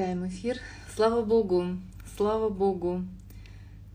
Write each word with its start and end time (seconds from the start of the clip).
Начинаем 0.00 0.28
эфир. 0.28 0.56
Слава 0.96 1.20
Богу, 1.20 1.76
слава 2.16 2.48
Богу. 2.48 3.04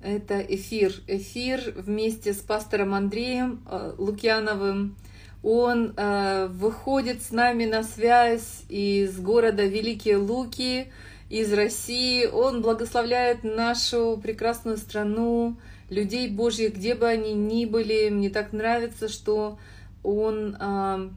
Это 0.03 0.39
эфир. 0.39 0.93
Эфир 1.07 1.73
вместе 1.75 2.33
с 2.33 2.41
пастором 2.41 2.93
Андреем 2.93 3.65
э, 3.67 3.95
Лукьяновым. 3.97 4.97
Он 5.41 5.95
э, 5.97 6.45
выходит 6.51 7.23
с 7.23 7.31
нами 7.31 7.65
на 7.65 7.81
связь 7.81 8.65
из 8.69 9.19
города 9.19 9.65
Великие 9.65 10.17
Луки, 10.17 10.91
из 11.31 11.51
России. 11.51 12.27
Он 12.27 12.61
благословляет 12.61 13.43
нашу 13.43 14.19
прекрасную 14.21 14.77
страну, 14.77 15.57
людей 15.89 16.29
Божьих, 16.29 16.75
где 16.75 16.93
бы 16.93 17.07
они 17.07 17.33
ни 17.33 17.65
были. 17.65 18.09
Мне 18.09 18.29
так 18.29 18.53
нравится, 18.53 19.07
что 19.07 19.57
он 20.03 20.55
э, 20.59 21.09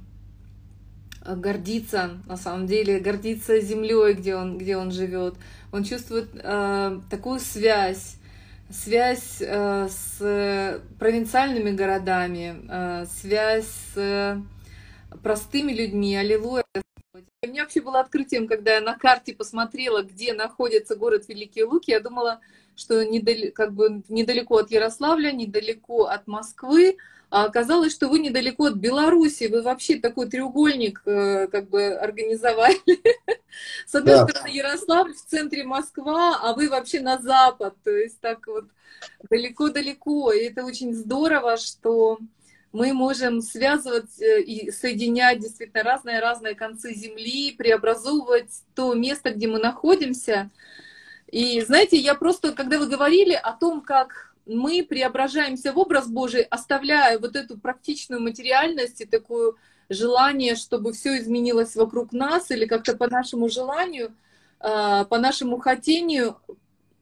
гордится, 1.37 2.19
на 2.27 2.37
самом 2.37 2.67
деле, 2.67 3.01
гордится 3.01 3.61
землей, 3.61 4.15
где 4.15 4.37
он, 4.37 4.59
где 4.59 4.77
он 4.77 4.91
живет. 4.91 5.35
Он 5.73 5.85
чувствует 5.85 6.31
э, 6.35 7.01
такую 7.11 7.41
связь, 7.41 8.17
связь 8.71 9.39
э, 9.41 9.89
с 9.89 10.81
провинциальными 10.99 11.71
городами, 11.71 12.61
э, 12.69 13.07
связь 13.07 13.67
с 13.95 14.43
простыми 15.23 15.73
людьми. 15.73 16.17
Аллилуйя. 16.17 16.65
У 17.43 17.47
меня 17.47 17.63
вообще 17.63 17.81
было 17.81 18.01
открытием, 18.01 18.49
когда 18.49 18.75
я 18.75 18.81
на 18.81 18.97
карте 18.97 19.35
посмотрела, 19.35 20.03
где 20.03 20.33
находится 20.33 20.97
город 20.97 21.29
Великие 21.29 21.67
Луки, 21.67 21.91
я 21.91 22.01
думала, 22.01 22.41
что 22.75 23.05
недалеко, 23.05 23.55
как 23.55 23.75
бы 23.75 24.03
недалеко 24.09 24.59
от 24.59 24.71
Ярославля, 24.71 25.33
недалеко 25.33 26.07
от 26.07 26.27
Москвы, 26.27 26.97
оказалось, 27.31 27.93
что 27.93 28.09
вы 28.09 28.19
недалеко 28.21 28.67
от 28.67 28.75
Беларуси, 28.75 29.49
вы 29.49 29.63
вообще 29.63 29.97
такой 29.97 30.29
треугольник 30.29 31.03
э, 31.05 31.49
как 31.49 31.69
бы 31.69 31.95
организовали. 31.95 32.79
С 33.87 33.95
одной 33.95 34.17
да. 34.17 34.29
стороны 34.29 34.49
Ярославль, 34.49 35.15
в 35.15 35.25
центре 35.25 35.65
Москва, 35.65 36.39
а 36.43 36.55
вы 36.55 36.69
вообще 36.69 37.01
на 37.01 37.19
запад, 37.19 37.75
то 37.85 37.91
есть 37.91 38.21
так 38.21 38.47
вот 38.47 38.65
далеко-далеко. 39.29 40.33
И 40.33 40.45
это 40.45 40.65
очень 40.65 40.95
здорово, 40.95 41.57
что 41.57 42.19
мы 42.73 42.93
можем 42.93 43.43
связывать 43.43 44.21
э, 44.21 44.43
и 44.43 44.71
соединять 44.71 45.41
действительно 45.41 45.83
разные-разные 45.83 46.55
концы 46.55 46.95
Земли, 46.95 47.53
преобразовывать 47.53 48.63
то 48.75 48.95
место, 48.95 49.33
где 49.33 49.49
мы 49.49 49.59
находимся. 49.59 50.51
И 51.31 51.61
знаете, 51.61 51.97
я 51.99 52.15
просто, 52.15 52.53
когда 52.53 52.79
вы 52.79 52.87
говорили 52.87 53.35
о 53.35 53.53
том, 53.53 53.83
как 53.83 54.28
мы 54.49 54.85
преображаемся 54.89 55.73
в 55.73 55.79
образ 55.79 56.09
Божий, 56.09 56.43
оставляя 56.43 57.19
вот 57.19 57.37
эту 57.37 57.59
практичную 57.59 58.21
материальность 58.21 59.01
и 59.01 59.05
такое 59.05 59.53
желание, 59.89 60.57
чтобы 60.57 60.93
все 60.93 61.19
изменилось 61.19 61.77
вокруг 61.77 62.13
нас 62.13 62.51
или 62.51 62.67
как-то 62.67 62.97
по 62.97 63.09
нашему 63.09 63.49
желанию, 63.49 64.15
а, 64.61 65.05
по 65.05 65.19
нашему 65.19 65.59
хотению, 65.59 66.37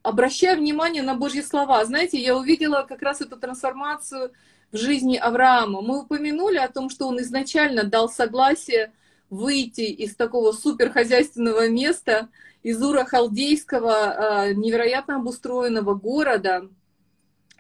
обращая 0.03 0.57
внимание 0.57 1.03
на 1.03 1.15
Божьи 1.15 1.41
слова. 1.41 1.85
Знаете, 1.85 2.19
я 2.19 2.37
увидела 2.37 2.85
как 2.89 3.03
раз 3.03 3.21
эту 3.21 3.37
трансформацию 3.37 4.33
в 4.73 4.77
жизни 4.77 5.17
Авраама. 5.17 5.81
Мы 5.81 6.03
упомянули 6.03 6.59
о 6.59 6.69
том, 6.69 6.91
что 6.91 7.07
он 7.09 7.21
изначально 7.21 7.85
дал 7.85 8.09
согласие 8.09 8.93
выйти 9.31 9.83
из 9.83 10.15
такого 10.15 10.53
суперхозяйственного 10.53 11.69
места, 11.69 12.29
из 12.63 12.83
Ура 12.83 13.05
Халдейского, 13.05 13.95
а, 13.95 14.53
невероятно 14.53 15.17
обустроенного 15.17 15.95
города, 15.95 16.69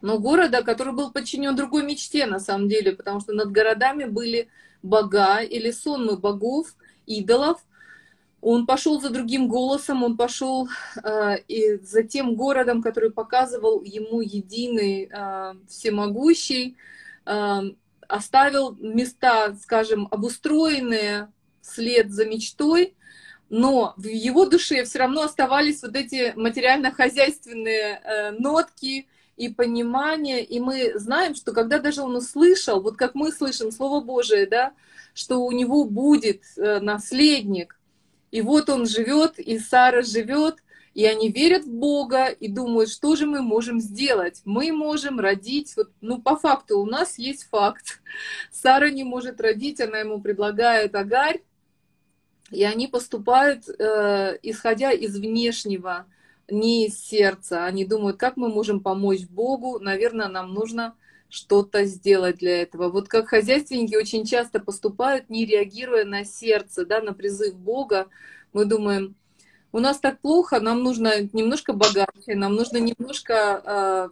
но 0.02 0.18
города, 0.18 0.62
который 0.62 0.92
был 0.92 1.10
подчинен 1.10 1.56
другой 1.56 1.84
мечте 1.84 2.26
на 2.26 2.38
самом 2.38 2.68
деле, 2.68 2.92
потому 2.92 3.20
что 3.20 3.32
над 3.32 3.50
городами 3.50 4.04
были 4.04 4.48
бога 4.82 5.38
или 5.40 5.70
сонмы 5.70 6.16
богов, 6.16 6.74
идолов. 7.06 7.64
Он 8.40 8.66
пошел 8.66 9.00
за 9.00 9.10
другим 9.10 9.48
голосом, 9.48 10.04
он 10.04 10.16
пошел 10.16 10.68
э, 11.02 11.38
и 11.48 11.78
за 11.78 12.02
тем 12.02 12.36
городом, 12.36 12.82
который 12.82 13.10
показывал 13.10 13.82
ему 13.82 14.20
единый 14.20 15.10
э, 15.10 15.54
всемогущий, 15.68 16.76
э, 17.24 17.60
оставил 18.06 18.76
места, 18.76 19.56
скажем, 19.60 20.06
обустроенные 20.10 21.32
вслед 21.60 22.12
за 22.12 22.26
мечтой, 22.26 22.94
но 23.48 23.94
в 23.96 24.06
его 24.06 24.46
душе 24.46 24.84
все 24.84 24.98
равно 24.98 25.22
оставались 25.22 25.82
вот 25.82 25.96
эти 25.96 26.32
материально-хозяйственные 26.36 28.00
э, 28.02 28.30
нотки, 28.32 29.08
и 29.36 29.48
понимание, 29.48 30.44
и 30.44 30.60
мы 30.60 30.98
знаем, 30.98 31.34
что 31.34 31.52
когда 31.52 31.78
даже 31.78 32.02
он 32.02 32.16
услышал, 32.16 32.80
вот 32.80 32.96
как 32.96 33.14
мы 33.14 33.32
слышим 33.32 33.70
Слово 33.70 34.02
Божие, 34.02 34.46
да, 34.46 34.72
что 35.14 35.38
у 35.44 35.52
него 35.52 35.84
будет 35.84 36.42
э, 36.56 36.80
наследник, 36.80 37.78
и 38.30 38.42
вот 38.42 38.68
он 38.70 38.86
живет, 38.86 39.38
и 39.38 39.58
Сара 39.58 40.02
живет, 40.02 40.56
и 40.94 41.04
они 41.04 41.30
верят 41.30 41.64
в 41.64 41.70
Бога 41.70 42.28
и 42.28 42.48
думают, 42.48 42.88
что 42.88 43.16
же 43.16 43.26
мы 43.26 43.42
можем 43.42 43.80
сделать. 43.80 44.40
Мы 44.46 44.72
можем 44.72 45.20
родить, 45.20 45.74
вот, 45.76 45.90
ну 46.00 46.22
по 46.22 46.36
факту 46.36 46.78
у 46.78 46.86
нас 46.86 47.18
есть 47.18 47.48
факт. 47.50 48.00
Сара 48.50 48.90
не 48.90 49.04
может 49.04 49.40
родить, 49.40 49.78
она 49.80 49.98
ему 49.98 50.22
предлагает 50.22 50.94
Агарь, 50.94 51.42
и 52.50 52.64
они 52.64 52.86
поступают, 52.86 53.68
э, 53.68 54.38
исходя 54.42 54.90
из 54.90 55.18
внешнего 55.18 56.06
не 56.48 56.86
из 56.86 56.98
сердца. 56.98 57.64
Они 57.64 57.84
думают, 57.84 58.18
как 58.18 58.36
мы 58.36 58.48
можем 58.48 58.80
помочь 58.80 59.26
Богу. 59.26 59.78
Наверное, 59.78 60.28
нам 60.28 60.54
нужно 60.54 60.94
что-то 61.28 61.84
сделать 61.84 62.38
для 62.38 62.62
этого. 62.62 62.88
Вот 62.88 63.08
как 63.08 63.28
хозяйственники 63.28 63.96
очень 63.96 64.24
часто 64.24 64.60
поступают, 64.60 65.28
не 65.28 65.44
реагируя 65.44 66.04
на 66.04 66.24
сердце, 66.24 66.86
да, 66.86 67.00
на 67.00 67.12
призыв 67.12 67.56
Бога. 67.56 68.06
Мы 68.52 68.64
думаем, 68.64 69.16
у 69.72 69.78
нас 69.80 69.98
так 69.98 70.20
плохо, 70.20 70.60
нам 70.60 70.82
нужно 70.82 71.20
немножко 71.32 71.72
богаче, 71.72 72.34
нам 72.34 72.54
нужно 72.54 72.78
немножко 72.78 73.62
э, 73.64 74.08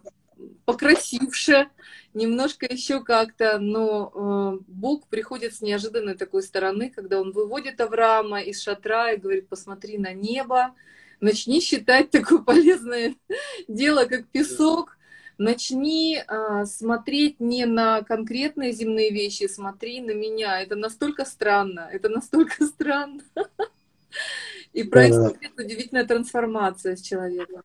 покрасивше, 0.65 1.69
немножко 2.13 2.65
еще 2.65 3.03
как-то, 3.03 3.57
но 3.57 4.11
э, 4.13 4.63
Бог 4.67 5.07
приходит 5.07 5.55
с 5.55 5.61
неожиданной 5.61 6.15
такой 6.15 6.43
стороны, 6.43 6.89
когда 6.89 7.19
Он 7.19 7.31
выводит 7.31 7.81
Авраама 7.81 8.41
из 8.41 8.61
шатра 8.61 9.13
и 9.13 9.17
говорит, 9.17 9.47
посмотри 9.47 9.97
на 9.97 10.13
небо, 10.13 10.75
начни 11.19 11.61
считать 11.61 12.11
такое 12.11 12.39
полезное 12.39 13.15
дело, 13.67 14.05
как 14.05 14.27
песок, 14.27 14.97
начни 15.37 16.21
а, 16.27 16.65
смотреть 16.65 17.39
не 17.39 17.65
на 17.65 18.01
конкретные 18.03 18.71
земные 18.71 19.11
вещи, 19.11 19.47
смотри 19.47 20.01
на 20.01 20.11
меня. 20.11 20.61
Это 20.61 20.75
настолько 20.75 21.25
странно, 21.25 21.89
это 21.91 22.09
настолько 22.09 22.65
странно. 22.67 23.21
И 24.73 24.83
происходит 24.83 25.57
удивительная 25.57 26.05
трансформация 26.05 26.95
с 26.95 27.01
человеком. 27.01 27.61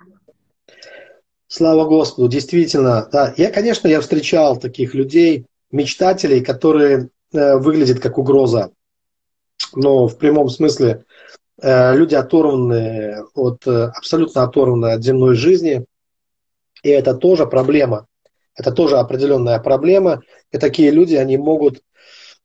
Слава 1.49 1.85
Господу, 1.85 2.29
действительно. 2.29 3.09
Да. 3.11 3.35
Я, 3.37 3.51
конечно, 3.51 3.89
я 3.89 4.01
встречал 4.01 4.59
таких 4.59 4.95
людей, 4.95 5.47
мечтателей, 5.73 6.45
которые 6.45 7.11
э, 7.33 7.57
выглядят 7.57 7.99
как 7.99 8.19
угроза. 8.19 8.71
Но 9.75 10.07
в 10.07 10.17
прямом 10.17 10.49
смысле 10.49 11.05
Э, 11.10 11.10
люди 11.63 12.15
оторваны 12.15 13.23
от, 13.35 13.67
э, 13.67 13.91
абсолютно 13.95 14.43
оторваны 14.43 14.93
от 14.93 15.03
земной 15.03 15.35
жизни, 15.35 15.85
и 16.83 16.89
это 16.89 17.15
тоже 17.15 17.47
проблема. 17.47 18.07
Это 18.57 18.73
тоже 18.73 18.99
определенная 18.99 19.59
проблема, 19.59 20.23
и 20.51 20.59
такие 20.59 20.91
люди, 20.91 21.15
они 21.15 21.37
могут, 21.37 21.83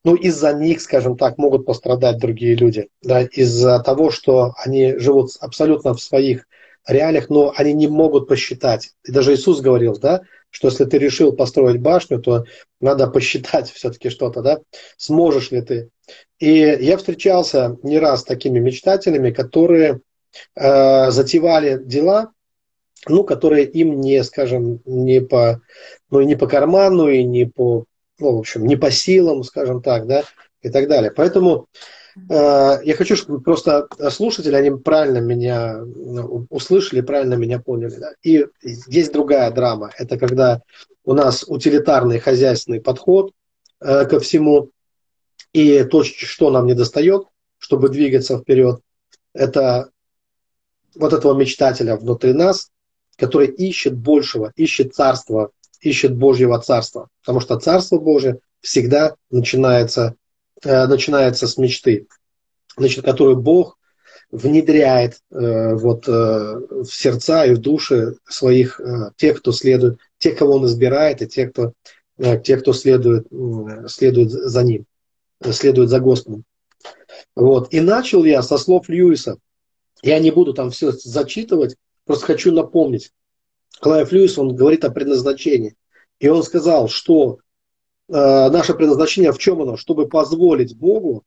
ну, 0.04 0.16
из-за 0.16 0.54
них, 0.54 0.82
скажем 0.82 1.18
так, 1.18 1.38
могут 1.38 1.66
пострадать 1.66 2.20
другие 2.20 2.56
люди, 2.56 2.90
да, 3.02 3.22
из-за 3.22 3.80
того, 3.80 4.12
что 4.12 4.54
они 4.64 4.98
живут 4.98 5.32
абсолютно 5.40 5.94
в 5.94 6.02
своих 6.02 6.46
реалиях, 6.88 7.30
но 7.30 7.54
они 7.56 7.74
не 7.74 7.88
могут 7.88 8.28
посчитать. 8.28 8.92
И 9.04 9.12
даже 9.12 9.34
Иисус 9.34 9.62
говорил, 9.62 9.98
да, 9.98 10.22
что 10.56 10.70
если 10.70 10.86
ты 10.86 10.98
решил 11.00 11.34
построить 11.34 11.82
башню, 11.82 12.18
то 12.22 12.46
надо 12.80 13.08
посчитать 13.08 13.70
все-таки 13.70 14.10
что-то, 14.10 14.42
да, 14.42 14.60
сможешь 14.96 15.52
ли 15.52 15.62
ты. 15.62 15.90
И 16.40 16.50
я 16.80 16.96
встречался 16.96 17.76
не 17.84 18.00
раз 18.00 18.22
с 18.22 18.24
такими 18.24 18.60
мечтателями, 18.60 19.32
которые 19.32 20.00
э, 20.56 21.12
затевали 21.12 21.78
дела, 21.84 22.32
ну, 23.06 23.26
которые 23.26 23.66
им 23.66 24.00
не, 24.00 24.24
скажем, 24.24 24.80
не 24.86 25.20
по, 25.20 25.62
ну, 26.10 26.22
не 26.22 26.38
по 26.38 26.48
карману 26.48 27.10
и 27.10 27.22
не 27.26 27.46
по, 27.46 27.84
ну, 28.20 28.38
в 28.38 28.40
общем, 28.40 28.66
не 28.66 28.78
по 28.78 28.92
силам, 28.92 29.44
скажем 29.44 29.82
так, 29.82 30.08
да, 30.08 30.24
и 30.62 30.70
так 30.70 30.88
далее. 30.88 31.12
Поэтому 31.12 31.68
я 32.30 32.96
хочу, 32.98 33.16
чтобы 33.16 33.42
просто 33.42 33.88
слушатели, 34.10 34.56
они 34.56 34.72
правильно 34.72 35.18
меня 35.18 35.78
ну, 35.84 36.48
услышали, 36.50 37.02
правильно 37.02 37.34
меня 37.34 37.60
поняли. 37.60 37.96
Да? 37.96 38.14
И 38.24 38.46
есть 38.64 39.12
другая 39.12 39.52
драма. 39.52 39.92
Это 39.98 40.18
когда 40.18 40.62
у 41.04 41.14
нас 41.14 41.44
утилитарный 41.46 42.20
хозяйственный 42.20 42.82
подход 42.82 43.34
э, 43.82 44.06
ко 44.06 44.20
всему. 44.20 44.70
И 45.52 45.84
то, 45.84 46.04
что 46.04 46.50
нам 46.52 46.66
не 46.68 46.74
достает, 46.74 47.24
чтобы 47.58 47.90
двигаться 47.90 48.38
вперед, 48.38 48.82
это 49.34 49.90
вот 50.96 51.14
этого 51.14 51.34
мечтателя 51.34 51.96
внутри 51.96 52.34
нас, 52.34 52.72
который 53.18 53.48
ищет 53.48 53.96
большего, 53.96 54.52
ищет 54.56 54.94
царства, 54.94 55.52
ищет 55.82 56.16
Божьего 56.16 56.60
царства. 56.60 57.10
Потому 57.22 57.40
что 57.40 57.60
царство 57.60 58.00
Божие 58.00 58.40
всегда 58.62 59.16
начинается 59.30 60.16
Э, 60.16 60.25
начинается 60.66 61.48
с 61.48 61.58
мечты, 61.58 62.08
значит, 62.78 63.06
которую 63.06 63.38
Бог 63.38 63.78
внедряет 64.32 65.22
э, 65.32 65.76
вот, 65.76 66.08
э, 66.08 66.12
в 66.12 66.86
сердца 66.86 67.46
и 67.46 67.54
в 67.54 67.60
души 67.60 68.16
своих 68.28 68.80
э, 68.80 69.12
тех, 69.16 69.40
кто 69.40 69.52
следует, 69.52 70.00
тех, 70.18 70.38
кого 70.38 70.56
он 70.56 70.66
избирает, 70.66 71.22
и 71.22 71.28
тех, 71.28 71.52
кто, 71.52 71.74
э, 72.18 72.40
тех, 72.42 72.62
кто 72.62 72.74
следует, 72.74 73.28
э, 73.32 73.88
следует 73.88 74.32
за 74.32 74.64
ним, 74.64 74.86
следует 75.52 75.90
за 75.90 76.00
Господом. 76.00 76.44
Вот. 77.36 77.74
И 77.74 77.80
начал 77.80 78.24
я 78.24 78.42
со 78.42 78.58
слов 78.58 78.90
Льюиса. 78.90 79.38
Я 80.02 80.20
не 80.20 80.32
буду 80.32 80.54
там 80.54 80.72
все 80.72 80.92
зачитывать, 80.92 81.76
просто 82.06 82.26
хочу 82.26 82.52
напомнить. 82.52 83.12
Клайв 83.80 84.12
Льюис, 84.12 84.38
он 84.38 84.56
говорит 84.56 84.86
о 84.86 84.92
предназначении. 84.92 85.76
И 86.20 86.28
он 86.28 86.44
сказал, 86.44 86.88
что 86.88 87.38
э, 87.38 87.45
наше 88.08 88.74
предназначение 88.74 89.32
в 89.32 89.38
чем 89.38 89.62
оно? 89.62 89.78
Чтобы 89.78 90.08
позволить 90.08 90.76
Богу 90.76 91.24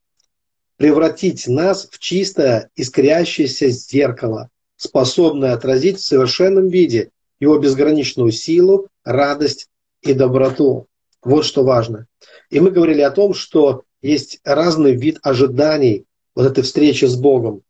превратить 0.77 1.47
нас 1.47 1.89
в 1.91 1.99
чистое 1.99 2.69
искрящееся 2.75 3.69
зеркало, 3.69 4.49
способное 4.77 5.53
отразить 5.53 5.99
в 5.99 6.05
совершенном 6.05 6.69
виде 6.69 7.11
его 7.39 7.57
безграничную 7.57 8.31
силу, 8.31 8.87
радость 9.03 9.67
и 10.01 10.13
доброту. 10.13 10.87
Вот 11.21 11.43
что 11.43 11.63
важно. 11.63 12.07
И 12.49 12.61
мы 12.61 12.71
говорили 12.71 13.01
о 13.01 13.11
том, 13.11 13.33
что 13.33 13.83
есть 14.01 14.39
разный 14.45 14.95
вид 14.95 15.19
ожиданий 15.21 16.05
вот 16.33 16.45
этой 16.45 16.63
встречи 16.63 17.03
с 17.03 17.17
Богом. 17.17 17.61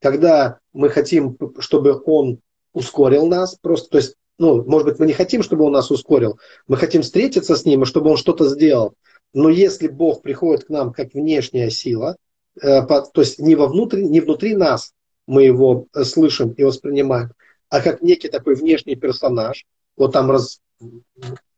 Когда 0.00 0.58
мы 0.74 0.90
хотим, 0.90 1.38
чтобы 1.58 2.00
Он 2.04 2.38
ускорил 2.74 3.26
нас, 3.26 3.56
просто, 3.60 3.88
то 3.88 3.96
есть, 3.96 4.14
ну, 4.38 4.64
может 4.64 4.86
быть, 4.86 4.98
мы 4.98 5.06
не 5.06 5.12
хотим, 5.12 5.42
чтобы 5.42 5.64
Он 5.64 5.72
нас 5.72 5.90
ускорил, 5.90 6.38
мы 6.66 6.76
хотим 6.76 7.02
встретиться 7.02 7.56
с 7.56 7.64
Ним, 7.64 7.82
и 7.82 7.86
чтобы 7.86 8.10
Он 8.10 8.16
что-то 8.16 8.48
сделал. 8.48 8.94
Но 9.34 9.48
если 9.48 9.88
Бог 9.88 10.22
приходит 10.22 10.64
к 10.64 10.68
нам 10.68 10.92
как 10.92 11.12
внешняя 11.12 11.70
сила, 11.70 12.16
э, 12.60 12.82
то 12.86 13.10
есть 13.16 13.38
не, 13.38 13.54
вовнутрь, 13.54 14.00
не 14.00 14.20
внутри 14.20 14.54
нас 14.54 14.92
мы 15.26 15.42
его 15.44 15.86
э, 15.94 16.04
слышим 16.04 16.52
и 16.52 16.64
воспринимаем, 16.64 17.32
а 17.68 17.80
как 17.80 18.00
некий 18.00 18.28
такой 18.28 18.54
внешний 18.54 18.94
персонаж, 18.94 19.66
вот 19.96 20.12
там 20.12 20.30
раз, 20.30 20.60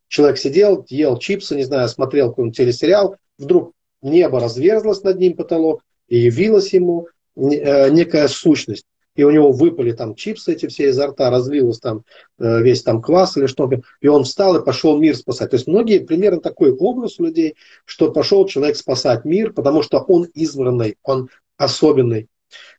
человек 0.07 0.37
сидел, 0.37 0.85
ел 0.89 1.17
чипсы, 1.17 1.55
не 1.55 1.63
знаю, 1.63 1.87
смотрел 1.87 2.29
какой-нибудь 2.29 2.57
телесериал, 2.57 3.15
вдруг 3.37 3.73
небо 4.01 4.39
разверзлось 4.39 5.03
над 5.03 5.19
ним 5.19 5.35
потолок, 5.35 5.83
и 6.07 6.17
явилась 6.17 6.73
ему 6.73 7.07
э, 7.35 7.89
некая 7.89 8.27
сущность. 8.27 8.85
И 9.15 9.23
у 9.23 9.31
него 9.31 9.51
выпали 9.51 9.91
там 9.91 10.15
чипсы 10.15 10.53
эти 10.53 10.67
все 10.67 10.89
изо 10.89 11.07
рта, 11.07 11.29
разлилось 11.29 11.79
там 11.79 12.03
э, 12.39 12.61
весь 12.61 12.83
там 12.83 13.01
квас 13.01 13.35
или 13.37 13.45
что-то. 13.45 13.81
И 13.99 14.07
он 14.07 14.23
встал 14.23 14.55
и 14.55 14.65
пошел 14.65 14.97
мир 14.97 15.15
спасать. 15.15 15.49
То 15.51 15.55
есть 15.55 15.67
многие 15.67 15.99
примерно 15.99 16.39
такой 16.39 16.71
образ 16.71 17.19
у 17.19 17.25
людей, 17.25 17.55
что 17.85 18.11
пошел 18.11 18.45
человек 18.45 18.77
спасать 18.77 19.25
мир, 19.25 19.53
потому 19.53 19.81
что 19.81 19.99
он 19.99 20.27
избранный, 20.33 20.97
он 21.03 21.29
особенный. 21.57 22.27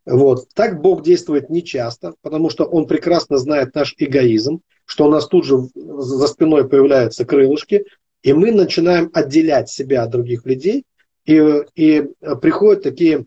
Вот. 0.05 0.49
Так 0.55 0.81
Бог 0.81 1.03
действует 1.03 1.51
нечасто, 1.51 2.15
потому 2.23 2.51
что 2.51 2.65
Он 2.65 2.87
прекрасно 2.87 3.39
знает 3.39 3.75
наш 3.75 3.95
эгоизм, 3.99 4.61
что 4.85 5.07
у 5.07 5.11
нас 5.11 5.27
тут 5.29 5.45
же 5.45 5.59
за 5.75 6.27
спиной 6.27 6.69
появляются 6.69 7.25
крылышки, 7.25 7.85
и 8.23 8.33
мы 8.33 8.53
начинаем 8.53 9.11
отделять 9.13 9.69
себя 9.69 10.03
от 10.03 10.11
других 10.11 10.45
людей, 10.45 10.85
и, 11.25 11.63
и 11.75 12.05
приходят 12.41 12.83
такие 12.83 13.19
э, 13.19 13.25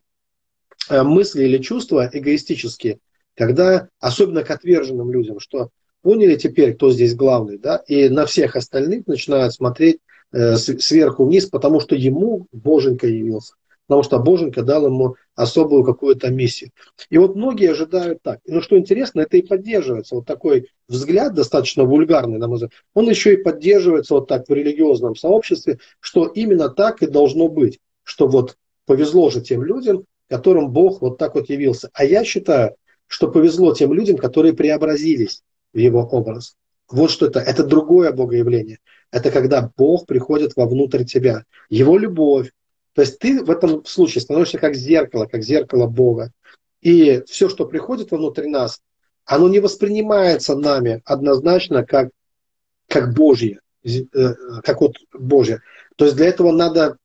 мысли 0.89 1.43
или 1.43 1.57
чувства 1.57 2.09
эгоистические, 2.11 2.99
когда, 3.35 3.89
особенно 3.99 4.43
к 4.43 4.51
отверженным 4.51 5.11
людям, 5.11 5.39
что 5.39 5.69
поняли 6.01 6.35
теперь, 6.35 6.75
кто 6.75 6.91
здесь 6.91 7.15
главный, 7.15 7.57
да, 7.57 7.77
и 7.87 8.09
на 8.09 8.25
всех 8.25 8.55
остальных 8.55 9.07
начинают 9.07 9.53
смотреть 9.53 9.99
э, 10.31 10.55
сверху 10.55 11.25
вниз, 11.25 11.47
потому 11.47 11.79
что 11.79 11.95
ему 11.95 12.47
Боженька 12.51 13.07
явился 13.07 13.53
потому 13.87 14.03
что 14.03 14.19
Боженька 14.19 14.63
дал 14.63 14.85
ему 14.85 15.15
особую 15.35 15.83
какую-то 15.83 16.29
миссию. 16.29 16.71
И 17.09 17.17
вот 17.17 17.35
многие 17.35 17.71
ожидают 17.71 18.21
так. 18.21 18.39
Но 18.47 18.61
что 18.61 18.77
интересно, 18.77 19.21
это 19.21 19.37
и 19.37 19.41
поддерживается. 19.41 20.15
Вот 20.15 20.25
такой 20.25 20.69
взгляд, 20.87 21.33
достаточно 21.33 21.83
вульгарный, 21.83 22.37
на 22.37 22.47
мой 22.47 22.55
взгляд, 22.55 22.71
он 22.93 23.09
еще 23.09 23.33
и 23.33 23.43
поддерживается 23.43 24.15
вот 24.15 24.27
так 24.27 24.47
в 24.47 24.53
религиозном 24.53 25.15
сообществе, 25.15 25.79
что 25.99 26.25
именно 26.25 26.69
так 26.69 27.03
и 27.03 27.07
должно 27.07 27.47
быть. 27.47 27.79
Что 28.03 28.27
вот 28.27 28.57
повезло 28.85 29.29
же 29.29 29.41
тем 29.41 29.63
людям, 29.63 30.05
которым 30.29 30.71
Бог 30.71 31.01
вот 31.01 31.17
так 31.17 31.35
вот 31.35 31.49
явился. 31.49 31.89
А 31.93 32.03
я 32.05 32.23
считаю, 32.23 32.75
что 33.07 33.29
повезло 33.29 33.73
тем 33.73 33.93
людям, 33.93 34.17
которые 34.17 34.53
преобразились 34.53 35.43
в 35.73 35.77
его 35.77 36.01
образ. 36.01 36.55
Вот 36.89 37.11
что 37.11 37.27
это. 37.27 37.39
Это 37.39 37.63
другое 37.63 38.11
богоявление. 38.11 38.79
Это 39.11 39.31
когда 39.31 39.71
Бог 39.77 40.05
приходит 40.05 40.55
вовнутрь 40.55 41.03
тебя. 41.03 41.45
Его 41.69 41.97
любовь, 41.97 42.51
то 42.93 43.01
есть 43.01 43.19
ты 43.19 43.43
в 43.43 43.51
этом 43.51 43.85
случае 43.85 44.21
становишься 44.21 44.57
как 44.57 44.73
зеркало, 44.73 45.25
как 45.25 45.43
зеркало 45.43 45.85
Бога. 45.85 46.31
И 46.81 47.23
все, 47.27 47.49
что 47.49 47.65
приходит 47.65 48.11
внутрь 48.11 48.47
нас, 48.47 48.81
оно 49.25 49.49
не 49.49 49.59
воспринимается 49.59 50.55
нами 50.55 51.01
однозначно 51.03 51.83
как, 51.83 52.09
как 52.87 53.13
Божье, 53.13 53.59
э, 53.83 53.99
как 54.63 54.81
вот 54.81 54.95
Божье. 55.13 55.61
То 55.97 56.05
есть 56.05 56.15
для 56.15 56.27
этого 56.27 56.51
надо 56.51 56.97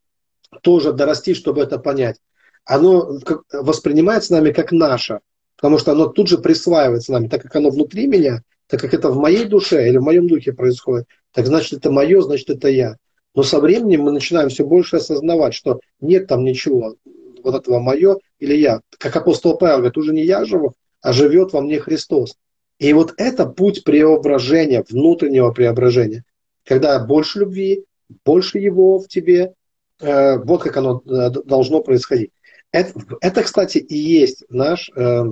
тоже 0.63 0.93
дорасти, 0.93 1.35
чтобы 1.35 1.63
это 1.63 1.79
понять. 1.79 2.19
Оно 2.65 3.19
воспринимается 3.53 4.33
нами 4.33 4.53
как 4.53 4.73
наше, 4.73 5.21
потому 5.57 5.79
что 5.79 5.93
оно 5.93 6.07
тут 6.07 6.29
же 6.29 6.39
присваивается 6.39 7.13
нами, 7.13 7.29
так 7.29 7.43
как 7.43 7.55
оно 7.57 7.71
внутри 7.71 8.07
меня, 8.07 8.43
так 8.67 8.81
как 8.81 8.95
это 8.95 9.11
в 9.11 9.17
моей 9.17 9.45
душе 9.45 9.89
или 9.89 9.97
в 9.97 10.03
моем 10.03 10.29
духе 10.29 10.53
происходит, 10.53 11.07
так 11.33 11.47
значит 11.47 11.79
это 11.79 11.91
мое, 11.91 12.21
значит 12.23 12.51
это 12.51 12.69
я. 12.69 12.97
Но 13.35 13.43
со 13.43 13.61
временем 13.61 14.03
мы 14.03 14.13
начинаем 14.13 14.49
все 14.49 14.65
больше 14.65 14.97
осознавать, 14.97 15.55
что 15.55 15.81
нет 16.01 16.27
там 16.27 16.45
ничего, 16.45 16.97
вот 17.43 17.55
этого 17.55 17.79
мое 17.79 18.19
или 18.39 18.55
я. 18.55 18.81
Как 18.99 19.17
апостол 19.17 19.57
Павел 19.57 19.79
говорит, 19.79 19.97
уже 19.97 20.13
не 20.13 20.25
я 20.25 20.45
живу, 20.45 20.75
а 21.01 21.13
живет 21.13 21.53
во 21.53 21.61
мне 21.61 21.79
Христос. 21.79 22.37
И 22.79 22.93
вот 22.93 23.15
это 23.19 23.47
путь 23.47 23.85
преображения, 23.85 24.85
внутреннего 24.89 25.53
преображения. 25.53 26.25
Когда 26.65 26.99
больше 26.99 27.41
любви, 27.41 27.85
больше 28.25 28.59
Его 28.59 28.99
в 28.99 29.09
тебе, 29.09 29.53
э, 30.01 30.39
вот 30.39 30.63
как 30.63 30.77
оно 30.77 31.03
э, 31.07 31.31
должно 31.45 31.81
происходить. 31.83 32.31
Это, 32.73 32.93
это 33.21 33.43
кстати, 33.43 33.79
и 33.79 33.97
есть 33.97 34.45
наш, 34.49 34.91
э, 34.97 35.25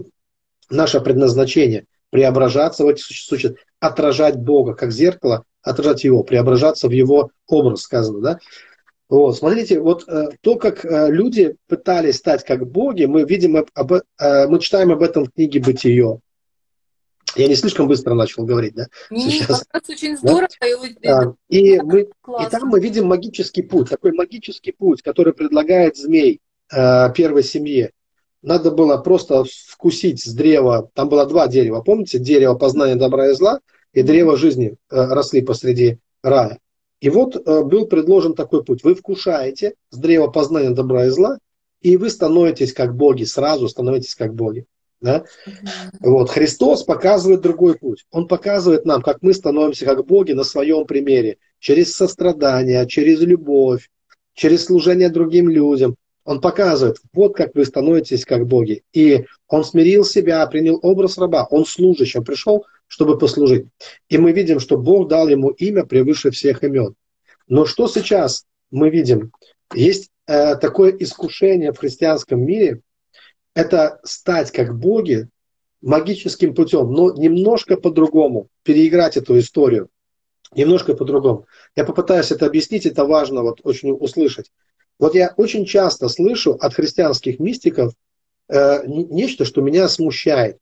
наше 0.70 1.00
предназначение– 1.00 1.87
преображаться 2.11 2.85
в 2.85 2.88
эти 2.88 3.00
существа, 3.00 3.56
отражать 3.81 4.37
Бога 4.37 4.75
как 4.75 4.93
зеркало 4.93 5.44
отражать 5.62 6.05
его, 6.05 6.23
преображаться 6.23 6.88
в 6.88 6.93
его 6.93 7.31
образ, 7.46 7.82
сказано, 7.82 8.20
да? 8.20 8.38
Вот, 9.08 9.37
смотрите, 9.37 9.81
вот 9.81 10.06
э, 10.06 10.31
то, 10.40 10.56
как 10.56 10.85
э, 10.85 11.11
люди 11.11 11.56
пытались 11.67 12.17
стать 12.17 12.44
как 12.44 12.67
боги, 12.67 13.05
мы 13.05 13.25
видим, 13.25 13.56
об, 13.56 13.93
э, 13.93 14.02
мы 14.49 14.61
читаем 14.61 14.93
об 14.93 15.02
этом 15.02 15.25
в 15.25 15.32
книге 15.32 15.61
«Бытие». 15.61 16.20
Я 17.37 17.49
не 17.49 17.55
слишком 17.55 17.88
быстро 17.88 18.14
начал 18.14 18.44
говорить, 18.44 18.74
да? 18.74 18.86
Не, 19.10 19.31
Сейчас. 19.31 19.65
очень 19.89 20.17
здорово. 20.17 20.48
Да? 21.03 21.34
И, 21.48 21.74
и, 21.74 21.81
мы, 21.81 22.03
и 22.03 22.51
там 22.51 22.69
мы 22.69 22.81
видим 22.81 23.06
магический 23.06 23.62
путь, 23.62 23.91
такой 23.91 24.12
магический 24.12 24.72
путь, 24.72 25.03
который 25.03 25.34
предлагает 25.34 25.96
змей 25.96 26.41
первой 26.70 27.43
семье. 27.43 27.93
Надо 28.43 28.70
было 28.70 28.98
просто 28.98 29.44
вкусить 29.44 30.22
с 30.22 30.32
древа, 30.32 30.91
там 30.94 31.08
было 31.08 31.27
два 31.27 31.48
дерева, 31.48 31.81
помните, 31.81 32.19
дерево 32.19 32.55
познания 32.55 32.96
добра 32.96 33.31
и 33.31 33.34
зла– 33.34 33.60
и 33.93 34.03
древо 34.03 34.37
жизни 34.37 34.77
э, 34.91 35.06
росли 35.06 35.43
посреди 35.43 35.98
рая. 36.22 36.58
И 37.01 37.10
вот 37.10 37.37
э, 37.37 37.63
был 37.63 37.87
предложен 37.87 38.34
такой 38.34 38.65
путь. 38.65 38.84
Вы 38.84 38.94
вкушаете 38.94 39.75
с 39.91 39.96
древа 39.96 40.29
познания 40.29 40.70
добра 40.70 41.06
и 41.06 41.08
зла, 41.10 41.39
и 41.81 41.96
вы 41.96 42.10
становитесь 42.10 42.72
как 42.72 42.94
боги, 42.94 43.25
сразу 43.25 43.69
становитесь 43.69 44.15
как 44.15 44.34
боги. 44.34 44.67
Да? 45.01 45.25
Вот. 46.01 46.31
Христос 46.31 46.82
показывает 46.82 47.41
другой 47.41 47.79
путь. 47.79 48.05
Он 48.10 48.27
показывает 48.27 48.84
нам, 48.84 49.01
как 49.01 49.22
мы 49.22 49.32
становимся 49.32 49.84
как 49.84 50.05
боги 50.06 50.32
на 50.32 50.43
своем 50.43 50.87
примере. 50.87 51.39
Через 51.60 51.94
сострадание, 51.94 52.87
через 52.89 53.20
любовь, 53.20 53.91
через 54.34 54.65
служение 54.65 55.08
другим 55.08 55.48
людям. 55.48 55.94
Он 56.29 56.41
показывает, 56.41 56.99
вот 57.15 57.35
как 57.35 57.55
вы 57.55 57.65
становитесь 57.65 58.25
как 58.25 58.47
боги. 58.47 58.82
И 58.93 59.25
он 59.49 59.65
смирил 59.65 60.05
себя, 60.05 60.47
принял 60.47 60.79
образ 60.82 61.17
раба. 61.17 61.47
Он 61.51 61.65
служащий, 61.65 62.19
он 62.19 62.25
пришел 62.25 62.65
чтобы 62.89 63.19
послужить. 63.19 63.67
И 64.08 64.19
мы 64.19 64.32
видим, 64.32 64.58
что 64.58 64.77
Бог 64.77 65.08
дал 65.08 65.29
ему 65.29 65.51
имя 65.51 65.85
превыше 65.85 66.31
всех 66.31 66.65
имен. 66.65 66.94
Но 67.47 67.67
что 67.67 67.87
сейчас 67.87 68.47
мы 68.70 68.91
видим? 68.91 69.31
Есть 69.75 70.11
э, 70.27 70.56
такое 70.56 70.91
искушение 70.93 71.73
в 71.73 71.79
христианском 71.79 72.41
мире, 72.41 72.81
это 73.55 74.01
стать 74.05 74.51
как 74.51 74.77
боги 74.79 75.29
магическим 75.81 76.55
путем, 76.55 76.91
но 76.91 77.13
немножко 77.13 77.77
по-другому, 77.77 78.49
переиграть 78.63 79.17
эту 79.17 79.39
историю. 79.39 79.89
Немножко 80.55 80.94
по-другому. 80.94 81.47
Я 81.77 81.85
попытаюсь 81.85 82.32
это 82.32 82.47
объяснить, 82.47 82.87
это 82.87 83.05
важно 83.05 83.43
вот 83.43 83.61
очень 83.65 83.93
услышать. 83.93 84.51
Вот 84.98 85.14
я 85.14 85.32
очень 85.36 85.64
часто 85.64 86.08
слышу 86.08 86.52
от 86.60 86.74
христианских 86.74 87.38
мистиков 87.38 87.93
э, 88.48 88.86
нечто, 88.86 89.44
что 89.44 89.60
меня 89.60 89.88
смущает. 89.88 90.58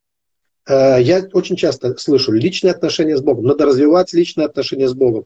Э, 0.67 1.01
я 1.01 1.27
очень 1.33 1.55
часто 1.55 1.97
слышу 1.97 2.31
личные 2.31 2.71
отношения 2.71 3.17
с 3.17 3.21
Богом. 3.21 3.45
Надо 3.45 3.65
развивать 3.65 4.13
личные 4.13 4.45
отношения 4.45 4.87
с 4.87 4.93
Богом. 4.93 5.25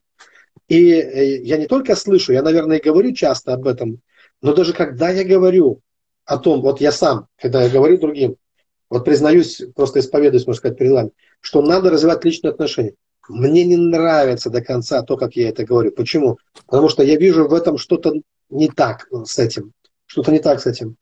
И 0.67 0.93
э, 0.93 1.41
я 1.43 1.57
не 1.57 1.67
только 1.67 1.95
слышу, 1.95 2.31
я, 2.31 2.41
наверное, 2.41 2.77
и 2.77 2.83
говорю 2.83 3.13
часто 3.13 3.53
об 3.53 3.67
этом, 3.67 3.99
но 4.41 4.53
даже 4.53 4.73
когда 4.73 5.09
я 5.09 5.23
говорю 5.23 5.81
о 6.25 6.37
том, 6.37 6.61
вот 6.61 6.79
я 6.79 6.91
сам, 6.91 7.27
когда 7.37 7.63
я 7.63 7.69
говорю 7.69 7.97
другим, 7.97 8.37
вот 8.89 9.05
признаюсь, 9.05 9.61
просто 9.75 9.99
исповедуюсь, 9.99 10.47
можно 10.47 10.57
сказать, 10.57 10.77
перед 10.77 10.91
вами, 10.91 11.11
что 11.39 11.61
надо 11.61 11.89
развивать 11.89 12.23
личные 12.25 12.51
отношения. 12.51 12.93
Мне 13.29 13.63
не 13.65 13.77
нравится 13.77 14.49
до 14.49 14.61
конца 14.61 15.01
то, 15.03 15.15
как 15.15 15.35
я 15.35 15.49
это 15.49 15.63
говорю. 15.63 15.91
Почему? 15.91 16.37
Потому 16.65 16.89
что 16.89 17.03
я 17.03 17.17
вижу 17.17 17.47
в 17.47 17.53
этом 17.53 17.77
что-то 17.77 18.13
не 18.51 18.69
так 18.69 19.07
с 19.25 19.39
этим. 19.39 19.73
Что-то 20.05 20.31
не 20.31 20.39
так 20.39 20.61
с 20.61 20.67
этим. 20.67 20.97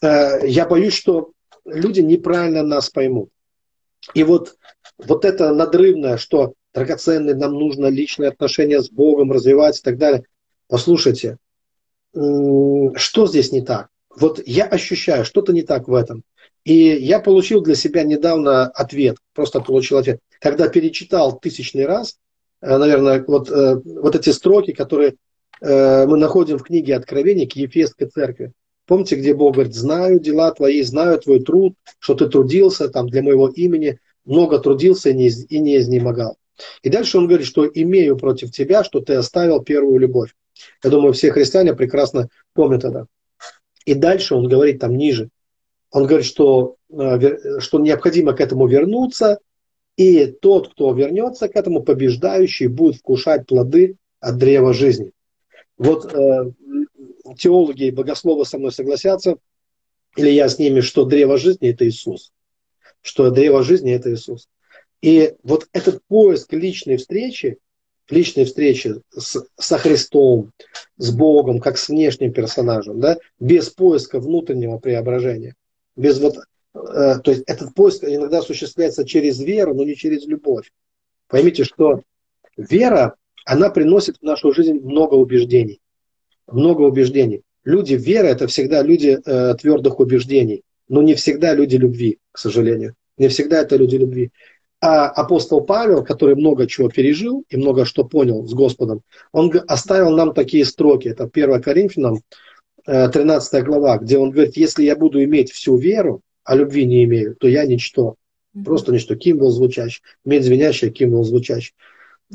Э, 0.00 0.46
я 0.46 0.66
боюсь, 0.66 0.94
что 0.94 1.32
люди 1.64 2.00
неправильно 2.00 2.62
нас 2.62 2.90
поймут. 2.90 3.30
И 4.14 4.24
вот, 4.24 4.56
вот 4.98 5.24
это 5.24 5.52
надрывное, 5.52 6.16
что 6.16 6.54
драгоценные, 6.74 7.34
нам 7.34 7.52
нужно 7.52 7.86
личные 7.86 8.30
отношения 8.30 8.80
с 8.80 8.90
Богом 8.90 9.30
развивать 9.30 9.78
и 9.78 9.82
так 9.82 9.98
далее. 9.98 10.24
Послушайте, 10.68 11.36
что 12.12 13.26
здесь 13.26 13.52
не 13.52 13.62
так? 13.62 13.88
Вот 14.14 14.42
я 14.46 14.64
ощущаю, 14.64 15.24
что-то 15.24 15.52
не 15.52 15.62
так 15.62 15.88
в 15.88 15.94
этом. 15.94 16.24
И 16.64 16.74
я 16.74 17.20
получил 17.20 17.60
для 17.60 17.74
себя 17.74 18.04
недавно 18.04 18.66
ответ, 18.66 19.16
просто 19.34 19.60
получил 19.60 19.98
ответ. 19.98 20.20
Когда 20.40 20.68
перечитал 20.68 21.38
тысячный 21.38 21.86
раз, 21.86 22.18
э, 22.60 22.76
наверное, 22.76 23.24
вот, 23.26 23.50
э, 23.50 23.80
вот 23.84 24.14
эти 24.14 24.30
строки, 24.30 24.72
которые 24.72 25.10
э, 25.10 25.14
мы 25.62 26.16
находим 26.16 26.58
в 26.58 26.64
книге 26.64 26.96
Откровения 26.96 27.46
к 27.46 27.52
Ефесской 27.52 28.08
церкви. 28.08 28.52
Помните, 28.86 29.14
где 29.16 29.32
Бог 29.32 29.54
говорит, 29.54 29.74
знаю 29.74 30.18
дела 30.18 30.50
твои, 30.50 30.82
знаю 30.82 31.18
твой 31.20 31.40
труд, 31.40 31.74
что 31.98 32.14
ты 32.14 32.28
трудился 32.28 32.88
там 32.88 33.08
для 33.08 33.22
моего 33.22 33.48
имени, 33.48 33.98
много 34.24 34.58
трудился 34.58 35.10
и 35.10 35.14
не, 35.14 35.28
и 35.28 35.58
не 35.60 35.78
изнемогал. 35.78 36.36
И 36.82 36.90
дальше 36.90 37.18
он 37.18 37.26
говорит, 37.26 37.46
что 37.46 37.66
имею 37.66 38.16
против 38.16 38.50
тебя, 38.50 38.84
что 38.84 39.00
ты 39.00 39.14
оставил 39.14 39.62
первую 39.62 39.98
любовь. 39.98 40.34
Я 40.82 40.90
думаю, 40.90 41.12
все 41.12 41.30
христиане 41.30 41.74
прекрасно 41.74 42.28
помнят 42.54 42.84
это. 42.84 43.06
И 43.84 43.94
дальше 43.94 44.34
он 44.34 44.48
говорит 44.48 44.80
там 44.80 44.96
ниже. 44.96 45.28
Он 45.90 46.06
говорит, 46.06 46.26
что, 46.26 46.76
э, 46.90 47.60
что 47.60 47.78
необходимо 47.78 48.32
к 48.32 48.40
этому 48.40 48.66
вернуться, 48.66 49.38
и 49.96 50.26
тот, 50.26 50.72
кто 50.72 50.92
вернется 50.92 51.48
к 51.48 51.56
этому, 51.56 51.82
побеждающий, 51.82 52.66
будет 52.66 52.96
вкушать 52.96 53.46
плоды 53.46 53.96
от 54.20 54.38
древа 54.38 54.72
жизни. 54.72 55.12
Вот 55.82 56.14
э, 56.14 56.52
теологи 57.36 57.86
и 57.86 57.90
богословы 57.90 58.44
со 58.44 58.56
мной 58.56 58.70
согласятся, 58.70 59.36
или 60.16 60.28
я 60.28 60.48
с 60.48 60.56
ними, 60.60 60.80
что 60.80 61.04
древо 61.04 61.38
жизни– 61.38 61.70
это 61.70 61.88
Иисус. 61.88 62.32
Что 63.00 63.30
древо 63.30 63.64
жизни– 63.64 63.92
это 63.94 64.14
Иисус. 64.14 64.48
И 65.00 65.34
вот 65.42 65.66
этот 65.72 66.00
поиск 66.06 66.52
личной 66.52 66.98
встречи, 66.98 67.58
личной 68.08 68.44
встречи 68.44 68.94
с, 69.10 69.44
со 69.58 69.78
Христом, 69.78 70.52
с 70.98 71.10
Богом, 71.10 71.58
как 71.58 71.78
с 71.78 71.88
внешним 71.88 72.32
персонажем, 72.32 73.00
да, 73.00 73.18
без 73.40 73.68
поиска 73.68 74.20
внутреннего 74.20 74.78
преображения, 74.78 75.56
без 75.96 76.20
вот, 76.20 76.36
э, 76.36 77.18
то 77.24 77.30
есть 77.32 77.42
этот 77.48 77.74
поиск 77.74 78.04
иногда 78.04 78.38
осуществляется 78.38 79.04
через 79.04 79.40
веру, 79.40 79.74
но 79.74 79.82
не 79.82 79.96
через 79.96 80.26
любовь. 80.26 80.70
Поймите, 81.26 81.64
что 81.64 82.02
вера, 82.56 83.16
она 83.44 83.70
приносит 83.70 84.16
в 84.18 84.22
нашу 84.22 84.52
жизнь 84.52 84.80
много 84.80 85.14
убеждений. 85.14 85.80
Много 86.50 86.82
убеждений. 86.82 87.42
Люди 87.64 87.94
веры– 87.94 88.28
это 88.28 88.46
всегда 88.46 88.82
люди 88.82 89.18
э, 89.24 89.54
твердых 89.54 90.00
убеждений, 90.00 90.62
но 90.88 91.02
не 91.02 91.14
всегда 91.14 91.54
люди 91.54 91.76
любви, 91.76 92.18
к 92.32 92.38
сожалению. 92.38 92.94
Не 93.18 93.28
всегда 93.28 93.60
это 93.60 93.76
люди 93.76 93.96
любви. 93.96 94.30
А 94.80 95.06
апостол 95.08 95.60
Павел, 95.60 96.02
который 96.02 96.34
много 96.34 96.66
чего 96.66 96.88
пережил 96.88 97.44
и 97.48 97.56
много 97.56 97.84
что 97.84 98.04
понял 98.04 98.46
с 98.48 98.52
Господом, 98.52 99.02
он 99.30 99.52
оставил 99.68 100.10
нам 100.10 100.34
такие 100.34 100.64
строки. 100.64 101.08
Это 101.08 101.30
1 101.32 101.62
Коринфянам, 101.62 102.18
13 102.84 103.54
э, 103.54 103.62
глава, 103.62 103.98
где 103.98 104.18
он 104.18 104.30
говорит, 104.30 104.56
если 104.56 104.82
я 104.82 104.96
буду 104.96 105.22
иметь 105.22 105.52
всю 105.52 105.76
веру, 105.76 106.20
а 106.44 106.56
любви 106.56 106.84
не 106.84 107.04
имею, 107.04 107.36
то 107.36 107.46
я 107.46 107.64
ничто. 107.64 108.16
Просто 108.64 108.92
ничто. 108.92 109.14
Ким 109.14 109.38
был 109.38 109.50
звучащий. 109.50 110.02
Медь 110.24 110.44
звенящая, 110.44 110.90
ким 110.90 111.12
был 111.12 111.24
звучащий. 111.24 111.74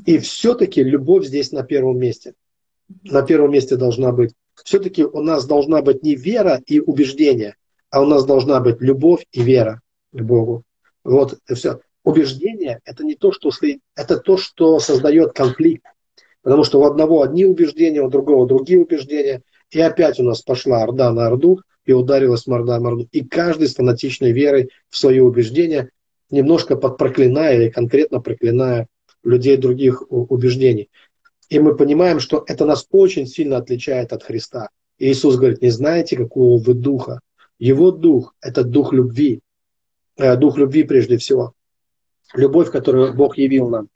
И 0.06 0.20
все-таки 0.20 0.84
любовь 0.84 1.25
здесь 1.25 1.51
на 1.51 1.63
первом 1.63 1.98
месте. 2.00 2.34
На 3.04 3.22
первом 3.22 3.51
месте 3.51 3.75
должна 3.75 4.12
быть. 4.12 4.34
Все-таки 4.63 5.04
у 5.04 5.22
нас 5.22 5.46
должна 5.46 5.82
быть 5.82 6.04
не 6.04 6.16
вера 6.16 6.62
и 6.66 6.80
убеждение, 6.80 7.56
а 7.89 8.01
у 8.01 8.06
нас 8.06 8.25
должна 8.25 8.60
быть 8.60 8.82
любовь 8.82 9.25
и 9.32 9.42
вера 9.42 9.82
к 10.12 10.22
Богу. 10.22 10.63
Вот 11.04 11.39
и 11.50 11.54
все 11.54 11.80
убеждение 12.04 12.80
это 12.86 13.04
не 13.04 13.16
то, 13.16 13.32
что 13.32 13.50
это 13.96 14.18
то, 14.18 14.38
что 14.38 14.80
создает 14.80 15.34
конфликт. 15.34 15.86
Потому 16.42 16.63
что 16.63 16.80
у 16.80 16.86
одного 16.86 17.24
одни 17.24 17.46
убеждения, 17.46 18.01
у 18.01 18.10
другого 18.10 18.48
другие 18.48 18.80
убеждения. 18.80 19.42
И 19.70 19.82
опять 19.82 20.20
у 20.20 20.24
нас 20.24 20.42
пошла 20.42 20.84
орда 20.84 21.12
на 21.12 21.27
орду, 21.27 21.60
и 21.88 21.94
ударилась 21.94 22.48
морда 22.48 22.80
на 22.80 22.89
орду. 22.89 23.08
И 23.12 23.24
каждый 23.24 23.68
с 23.68 23.75
фанатичной 23.75 24.32
верой 24.32 24.70
в 24.89 24.98
свои 24.98 25.20
убеждения, 25.20 25.89
немножко 26.30 26.75
подпроклиная 26.75 27.56
или 27.56 27.70
конкретно 27.70 28.22
проклиная 28.22 28.88
людей 29.27 29.57
других 29.57 30.03
убеждений. 30.10 30.89
И 31.50 31.60
мы 31.60 31.75
понимаем, 31.75 32.19
что 32.19 32.43
это 32.48 32.65
нас 32.65 32.88
очень 32.91 33.27
сильно 33.27 33.57
отличает 33.57 34.13
от 34.13 34.24
Христа. 34.24 34.69
И 34.98 35.12
Иисус 35.12 35.36
говорит, 35.38 35.62
не 35.62 35.69
знаете, 35.69 36.17
какого 36.17 36.62
вы 36.62 36.74
духа. 36.74 37.22
Его 37.60 37.91
дух– 37.91 38.36
это 38.41 38.63
дух 38.63 38.93
любви. 38.93 39.41
Э, 40.17 40.36
дух 40.36 40.57
любви 40.57 40.84
прежде 40.84 41.17
всего 41.17 41.53
любовь, 42.34 42.72
которую 42.72 43.13
Бог 43.13 43.38
явил 43.38 43.69
нам. 43.69 43.89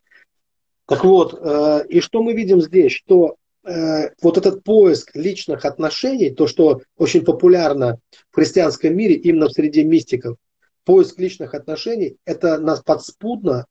Так 0.88 1.04
вот, 1.04 1.40
э, 1.40 1.86
и 1.90 2.02
что 2.02 2.22
мы 2.22 2.34
видим 2.34 2.62
здесь, 2.62 2.92
что 2.92 3.36
э, 3.64 4.10
вот 4.22 4.38
этот 4.38 4.64
поиск 4.64 5.16
личных 5.16 5.66
отношений, 5.66 6.30
то, 6.30 6.48
что 6.48 6.82
очень 6.98 7.24
популярно 7.24 8.00
в 8.32 8.36
христианском 8.36 8.96
мире, 8.96 9.16
именно 9.16 9.48
в 9.48 9.54
среде 9.54 9.84
мистиков, 9.84 10.38
поиск 10.84 11.20
личных 11.20 11.54
отношений, 11.54 12.18
это 12.26 12.58
нас 12.60 12.82
подспудно, 12.82 13.66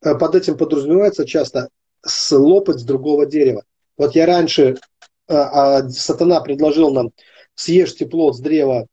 под 0.00 0.34
этим 0.34 0.56
подразумевается 0.56 1.26
часто 1.26 1.68
слопать 2.04 2.80
с 2.80 2.84
другого 2.84 3.26
дерева. 3.26 3.64
Вот 3.96 4.14
я 4.14 4.26
раньше, 4.26 4.76
а 5.26 5.88
сатана 5.88 6.40
предложил 6.40 6.92
нам, 6.92 7.10
съешьте 7.54 8.06
плод 8.06 8.36
с 8.36 8.40
древа 8.40 8.86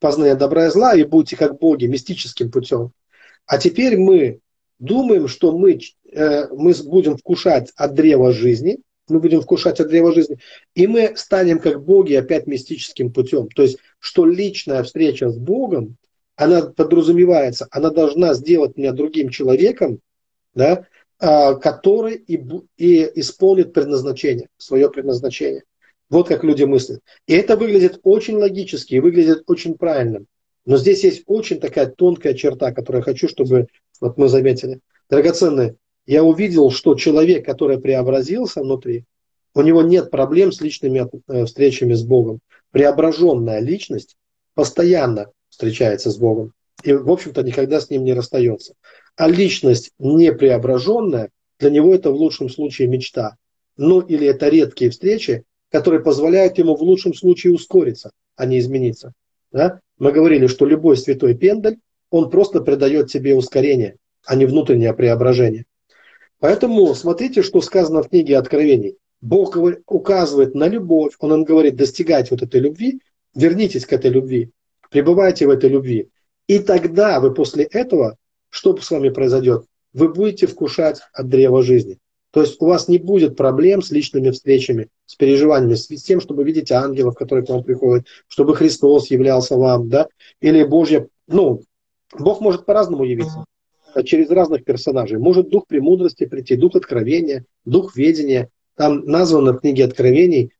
познания 0.00 0.34
добра 0.34 0.66
и 0.66 0.70
зла 0.70 0.94
и 0.94 1.04
будьте 1.04 1.36
как 1.36 1.58
боги 1.58 1.86
мистическим 1.86 2.50
путем. 2.50 2.92
А 3.46 3.58
теперь 3.58 3.96
мы 3.96 4.40
думаем, 4.78 5.28
что 5.28 5.56
мы, 5.56 5.78
э, 6.12 6.48
мы 6.48 6.74
будем 6.84 7.16
вкушать 7.16 7.72
от 7.76 7.94
древа 7.94 8.32
жизни, 8.32 8.78
мы 9.08 9.20
будем 9.20 9.40
вкушать 9.40 9.80
от 9.80 9.88
древа 9.88 10.12
жизни, 10.12 10.38
и 10.74 10.86
мы 10.86 11.14
станем 11.16 11.58
как 11.58 11.82
боги 11.84 12.14
опять 12.14 12.46
мистическим 12.46 13.12
путем. 13.12 13.48
То 13.48 13.62
есть, 13.62 13.78
что 13.98 14.26
личная 14.26 14.82
встреча 14.82 15.30
с 15.30 15.38
Богом, 15.38 15.96
она 16.36 16.62
подразумевается, 16.62 17.66
она 17.70 17.90
должна 17.90 18.34
сделать 18.34 18.76
меня 18.76 18.92
другим 18.92 19.30
человеком, 19.30 20.00
да, 20.58 20.86
а, 21.20 21.54
который 21.54 22.16
и, 22.16 22.36
и 22.76 23.20
исполнит 23.20 23.72
предназначение, 23.72 24.48
свое 24.58 24.90
предназначение. 24.90 25.62
Вот 26.10 26.28
как 26.28 26.42
люди 26.42 26.64
мыслят. 26.64 27.00
И 27.26 27.34
это 27.34 27.56
выглядит 27.56 28.00
очень 28.02 28.36
логически 28.36 28.94
и 28.94 29.00
выглядит 29.00 29.44
очень 29.46 29.74
правильным. 29.74 30.26
Но 30.66 30.76
здесь 30.76 31.04
есть 31.04 31.22
очень 31.26 31.60
такая 31.60 31.86
тонкая 31.86 32.34
черта, 32.34 32.72
которую 32.72 33.00
я 33.00 33.04
хочу, 33.04 33.28
чтобы 33.28 33.68
вот 34.00 34.18
мы 34.18 34.28
заметили. 34.28 34.80
Драгоценные, 35.08 35.76
я 36.06 36.24
увидел, 36.24 36.70
что 36.70 36.94
человек, 36.94 37.46
который 37.46 37.78
преобразился 37.80 38.60
внутри, 38.60 39.04
у 39.54 39.62
него 39.62 39.82
нет 39.82 40.10
проблем 40.10 40.52
с 40.52 40.60
личными 40.60 41.08
э, 41.28 41.44
встречами 41.46 41.94
с 41.94 42.02
Богом. 42.02 42.40
Преображенная 42.70 43.60
личность 43.60 44.16
постоянно 44.54 45.30
встречается 45.48 46.10
с 46.10 46.16
Богом. 46.16 46.52
И, 46.82 46.92
в 46.92 47.10
общем-то, 47.10 47.42
никогда 47.42 47.80
с 47.80 47.90
ним 47.90 48.04
не 48.04 48.14
расстается. 48.14 48.74
А 49.18 49.28
личность 49.28 49.90
не 49.98 50.32
преображенная, 50.32 51.30
для 51.58 51.70
него 51.70 51.92
это 51.92 52.12
в 52.12 52.14
лучшем 52.14 52.48
случае 52.48 52.86
мечта. 52.86 53.34
Ну 53.76 54.00
или 54.00 54.28
это 54.28 54.48
редкие 54.48 54.92
встречи, 54.92 55.42
которые 55.72 56.00
позволяют 56.00 56.56
ему 56.58 56.76
в 56.76 56.82
лучшем 56.82 57.12
случае 57.14 57.52
ускориться, 57.52 58.12
а 58.36 58.46
не 58.46 58.60
измениться. 58.60 59.12
Да? 59.50 59.80
Мы 59.98 60.12
говорили, 60.12 60.46
что 60.46 60.66
любой 60.66 60.96
святой 60.96 61.34
пендаль, 61.34 61.78
он 62.10 62.30
просто 62.30 62.60
придает 62.60 63.10
тебе 63.10 63.34
ускорение, 63.34 63.96
а 64.24 64.36
не 64.36 64.46
внутреннее 64.46 64.94
преображение. 64.94 65.64
Поэтому 66.38 66.94
смотрите, 66.94 67.42
что 67.42 67.60
сказано 67.60 68.04
в 68.04 68.10
книге 68.10 68.38
Откровений. 68.38 68.98
Бог 69.20 69.58
указывает 69.88 70.54
на 70.54 70.68
любовь, 70.68 71.14
Он 71.18 71.30
нам 71.30 71.42
говорит, 71.42 71.74
достигать 71.74 72.30
вот 72.30 72.42
этой 72.42 72.60
любви, 72.60 73.00
вернитесь 73.34 73.84
к 73.84 73.92
этой 73.92 74.12
любви, 74.12 74.52
пребывайте 74.92 75.48
в 75.48 75.50
этой 75.50 75.70
любви. 75.70 76.08
И 76.46 76.60
тогда 76.60 77.18
вы 77.18 77.34
после 77.34 77.64
этого, 77.64 78.16
что 78.50 78.76
с 78.76 78.90
вами 78.90 79.08
произойдет? 79.08 79.64
Вы 79.92 80.12
будете 80.12 80.46
вкушать 80.46 81.00
от 81.12 81.28
древа 81.28 81.62
жизни. 81.62 81.98
То 82.30 82.42
есть 82.42 82.60
у 82.60 82.66
вас 82.66 82.88
не 82.88 82.98
будет 82.98 83.36
проблем 83.36 83.82
с 83.82 83.90
личными 83.90 84.30
встречами, 84.30 84.88
с 85.06 85.14
переживаниями, 85.14 85.74
с 85.74 86.02
тем, 86.02 86.20
чтобы 86.20 86.44
видеть 86.44 86.70
ангелов, 86.70 87.14
которые 87.14 87.44
к 87.46 87.48
вам 87.48 87.64
приходят, 87.64 88.06
чтобы 88.28 88.54
Христос 88.54 89.10
являлся 89.10 89.56
вам, 89.56 89.88
да, 89.88 90.08
или 90.40 90.62
Божья, 90.62 91.08
ну, 91.26 91.62
Бог 92.18 92.40
может 92.40 92.66
по-разному 92.66 93.04
явиться, 93.04 93.44
а 93.94 94.02
через 94.02 94.28
разных 94.30 94.64
персонажей. 94.64 95.18
Может 95.18 95.48
дух 95.48 95.66
премудрости 95.66 96.26
прийти, 96.26 96.56
дух 96.56 96.76
откровения, 96.76 97.44
дух 97.64 97.96
ведения. 97.96 98.50
Там 98.76 99.04
названо 99.06 99.54
в 99.54 99.60
книге 99.60 99.86
Откровений 99.86 100.52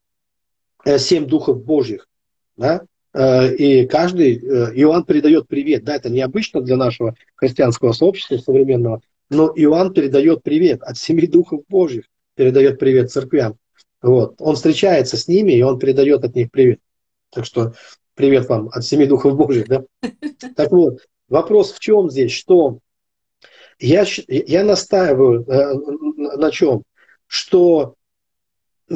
э, 0.85 0.99
семь 0.99 1.26
духов 1.26 1.62
Божьих, 1.64 2.09
да, 2.57 2.83
и 3.19 3.87
каждый, 3.87 4.37
э, 4.37 4.73
Иоанн 4.75 5.05
передает 5.05 5.49
привет. 5.49 5.85
Да, 5.85 5.97
это 5.97 6.11
необычно 6.11 6.61
для 6.61 6.77
нашего 6.77 7.15
христианского 7.35 7.93
сообщества 7.93 8.37
современного, 8.37 9.01
но 9.31 9.53
Иоанн 9.57 9.93
передает 9.93 10.43
привет 10.43 10.83
от 10.83 10.97
семи 10.99 11.27
духов 11.27 11.63
Божьих, 11.69 12.05
передает 12.35 12.79
привет 12.79 13.11
церквям. 13.11 13.57
Вот. 14.01 14.37
Он 14.39 14.55
встречается 14.55 15.17
с 15.17 15.27
ними, 15.27 15.53
и 15.53 15.63
он 15.63 15.79
передает 15.79 16.25
от 16.25 16.35
них 16.37 16.51
привет. 16.51 16.81
Так 17.31 17.45
что 17.45 17.75
привет 18.15 18.49
вам 18.49 18.69
от 18.73 18.85
семи 18.85 19.07
духов 19.07 19.37
Божьих. 19.37 19.67
Да? 19.69 19.85
Так 20.57 20.71
вот, 20.71 21.01
вопрос 21.29 21.73
в 21.73 21.81
чем 21.81 22.11
здесь, 22.11 22.33
что 22.33 22.79
я, 23.81 24.05
я 24.29 24.65
настаиваю 24.65 25.45
э, 25.45 25.75
на 26.37 26.51
чем? 26.51 26.83
Что 27.27 27.95
э, 28.89 28.95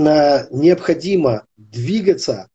необходимо 0.50 1.47
двигаться 1.57 2.49
э, 2.49 2.51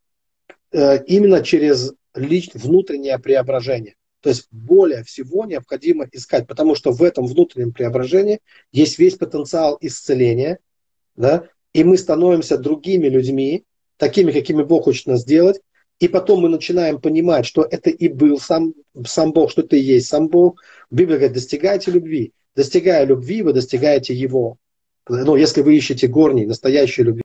именно 0.71 1.43
через 1.43 1.93
лич, 2.15 2.49
внутреннее 2.53 3.19
преображение. 3.19 3.95
То 4.21 4.29
есть 4.29 4.47
более 4.51 5.03
всего 5.03 5.45
необходимо 5.45 6.07
искать, 6.11 6.47
потому 6.47 6.75
что 6.75 6.91
в 6.91 7.03
этом 7.03 7.27
внутреннем 7.27 7.71
преображении 7.71 8.39
есть 8.71 8.97
весь 8.99 9.15
потенциал 9.15 9.77
исцеления, 9.79 10.59
да, 11.15 11.47
и 11.73 11.83
мы 11.83 11.97
становимся 11.97 12.57
другими 12.57 13.07
людьми, 13.07 13.63
такими, 13.97 14.31
какими 14.31 14.63
Бог 14.63 14.85
хочет 14.85 15.07
нас 15.07 15.21
сделать, 15.21 15.61
и 15.99 16.07
потом 16.07 16.41
мы 16.41 16.49
начинаем 16.49 16.99
понимать, 16.99 17.45
что 17.45 17.67
это 17.69 17.89
и 17.89 18.07
был 18.07 18.39
сам, 18.39 18.73
сам 19.05 19.31
Бог, 19.31 19.51
что 19.51 19.61
это 19.61 19.75
и 19.75 19.81
есть 19.81 20.07
сам 20.07 20.27
Бог. 20.27 20.61
Библия 20.91 21.17
говорит, 21.17 21.33
достигайте 21.33 21.91
любви. 21.91 22.33
Достигая 22.55 23.05
любви, 23.05 23.41
вы 23.41 23.53
достигаете 23.53 24.13
Его. 24.13 24.57
Ну, 25.09 25.35
если 25.35 25.61
вы 25.61 25.75
ищете 25.75 26.07
горней, 26.07 26.45
настоящей 26.45 27.03
любви. 27.03 27.23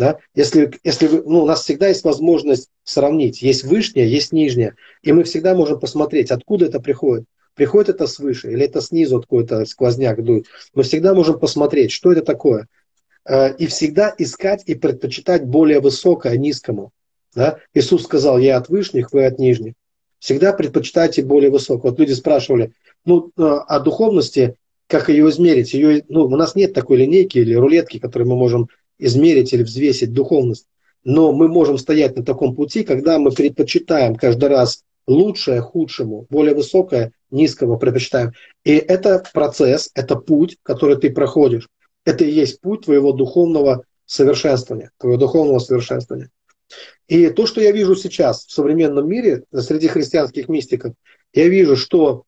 Да? 0.00 0.16
Если, 0.34 0.72
если 0.82 1.08
вы, 1.08 1.22
ну, 1.26 1.42
у 1.42 1.46
нас 1.46 1.62
всегда 1.62 1.88
есть 1.88 2.04
возможность 2.04 2.70
сравнить. 2.84 3.42
Есть 3.42 3.64
вышняя, 3.64 4.06
есть 4.06 4.32
нижняя. 4.32 4.74
И 5.02 5.12
мы 5.12 5.24
всегда 5.24 5.54
можем 5.54 5.78
посмотреть, 5.78 6.30
откуда 6.30 6.64
это 6.64 6.80
приходит. 6.80 7.26
Приходит 7.54 7.90
это 7.90 8.06
свыше 8.06 8.50
или 8.50 8.64
это 8.64 8.80
снизу 8.80 9.20
какой-то 9.20 9.66
сквозняк 9.66 10.24
дует. 10.24 10.46
Мы 10.72 10.84
всегда 10.84 11.12
можем 11.12 11.38
посмотреть, 11.38 11.90
что 11.92 12.12
это 12.12 12.22
такое. 12.22 12.66
Э, 13.28 13.54
и 13.54 13.66
всегда 13.66 14.14
искать 14.16 14.62
и 14.64 14.74
предпочитать 14.74 15.44
более 15.44 15.80
высокое 15.80 16.38
низкому. 16.38 16.92
Да? 17.34 17.58
Иисус 17.74 18.04
сказал, 18.04 18.38
я 18.38 18.56
от 18.56 18.70
вышних, 18.70 19.12
вы 19.12 19.26
от 19.26 19.38
нижних. 19.38 19.74
Всегда 20.18 20.54
предпочитайте 20.54 21.22
более 21.22 21.50
высокое. 21.50 21.90
Вот 21.90 22.00
люди 22.00 22.12
спрашивали, 22.12 22.72
ну, 23.04 23.32
э, 23.36 23.42
о 23.42 23.80
духовности, 23.80 24.54
как 24.86 25.10
ее 25.10 25.28
измерить? 25.28 25.74
Ее, 25.74 26.04
ну, 26.08 26.24
у 26.24 26.36
нас 26.36 26.54
нет 26.54 26.72
такой 26.72 26.96
линейки 26.96 27.36
или 27.36 27.52
рулетки, 27.52 27.98
которой 27.98 28.24
мы 28.24 28.36
можем 28.36 28.70
измерить 29.00 29.52
или 29.52 29.62
взвесить 29.62 30.12
духовность. 30.12 30.66
Но 31.04 31.32
мы 31.32 31.48
можем 31.48 31.78
стоять 31.78 32.16
на 32.16 32.24
таком 32.24 32.54
пути, 32.54 32.84
когда 32.84 33.18
мы 33.18 33.30
предпочитаем 33.30 34.16
каждый 34.16 34.48
раз 34.48 34.84
лучшее 35.06 35.60
худшему, 35.60 36.26
более 36.30 36.54
высокое 36.54 37.12
низкому 37.30 37.78
предпочитаем. 37.78 38.32
И 38.64 38.72
это 38.72 39.24
процесс, 39.32 39.90
это 39.94 40.16
путь, 40.16 40.58
который 40.62 40.96
ты 40.96 41.10
проходишь. 41.10 41.68
Это 42.04 42.24
и 42.24 42.30
есть 42.30 42.60
путь 42.60 42.84
твоего 42.84 43.12
духовного 43.12 43.84
совершенствования, 44.06 44.90
твоего 44.98 45.18
духовного 45.18 45.58
совершенствования. 45.58 46.30
И 47.08 47.28
то, 47.30 47.46
что 47.46 47.60
я 47.60 47.72
вижу 47.72 47.96
сейчас 47.96 48.46
в 48.46 48.52
современном 48.52 49.08
мире, 49.08 49.44
среди 49.52 49.88
христианских 49.88 50.48
мистиков, 50.48 50.94
я 51.32 51.48
вижу, 51.48 51.76
что 51.76 52.24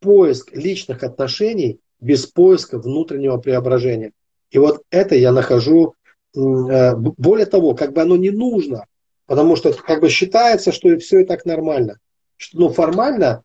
поиск 0.00 0.52
личных 0.52 1.02
отношений 1.02 1.80
без 2.00 2.26
поиска 2.26 2.78
внутреннего 2.78 3.36
преображения. 3.38 4.12
И 4.50 4.58
вот 4.58 4.82
это 4.90 5.14
я 5.14 5.32
нахожу, 5.32 5.94
более 6.34 7.46
того, 7.46 7.74
как 7.74 7.92
бы 7.92 8.02
оно 8.02 8.16
не 8.16 8.30
нужно, 8.30 8.86
потому 9.26 9.56
что 9.56 9.72
как 9.72 10.00
бы 10.00 10.08
считается, 10.08 10.72
что 10.72 10.96
все 10.98 11.20
и 11.20 11.24
так 11.24 11.44
нормально. 11.44 11.98
Что, 12.36 12.58
ну, 12.58 12.68
формально, 12.70 13.42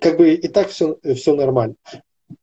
как 0.00 0.16
бы 0.16 0.34
и 0.34 0.48
так 0.48 0.68
все, 0.68 0.98
все 1.14 1.34
нормально. 1.34 1.76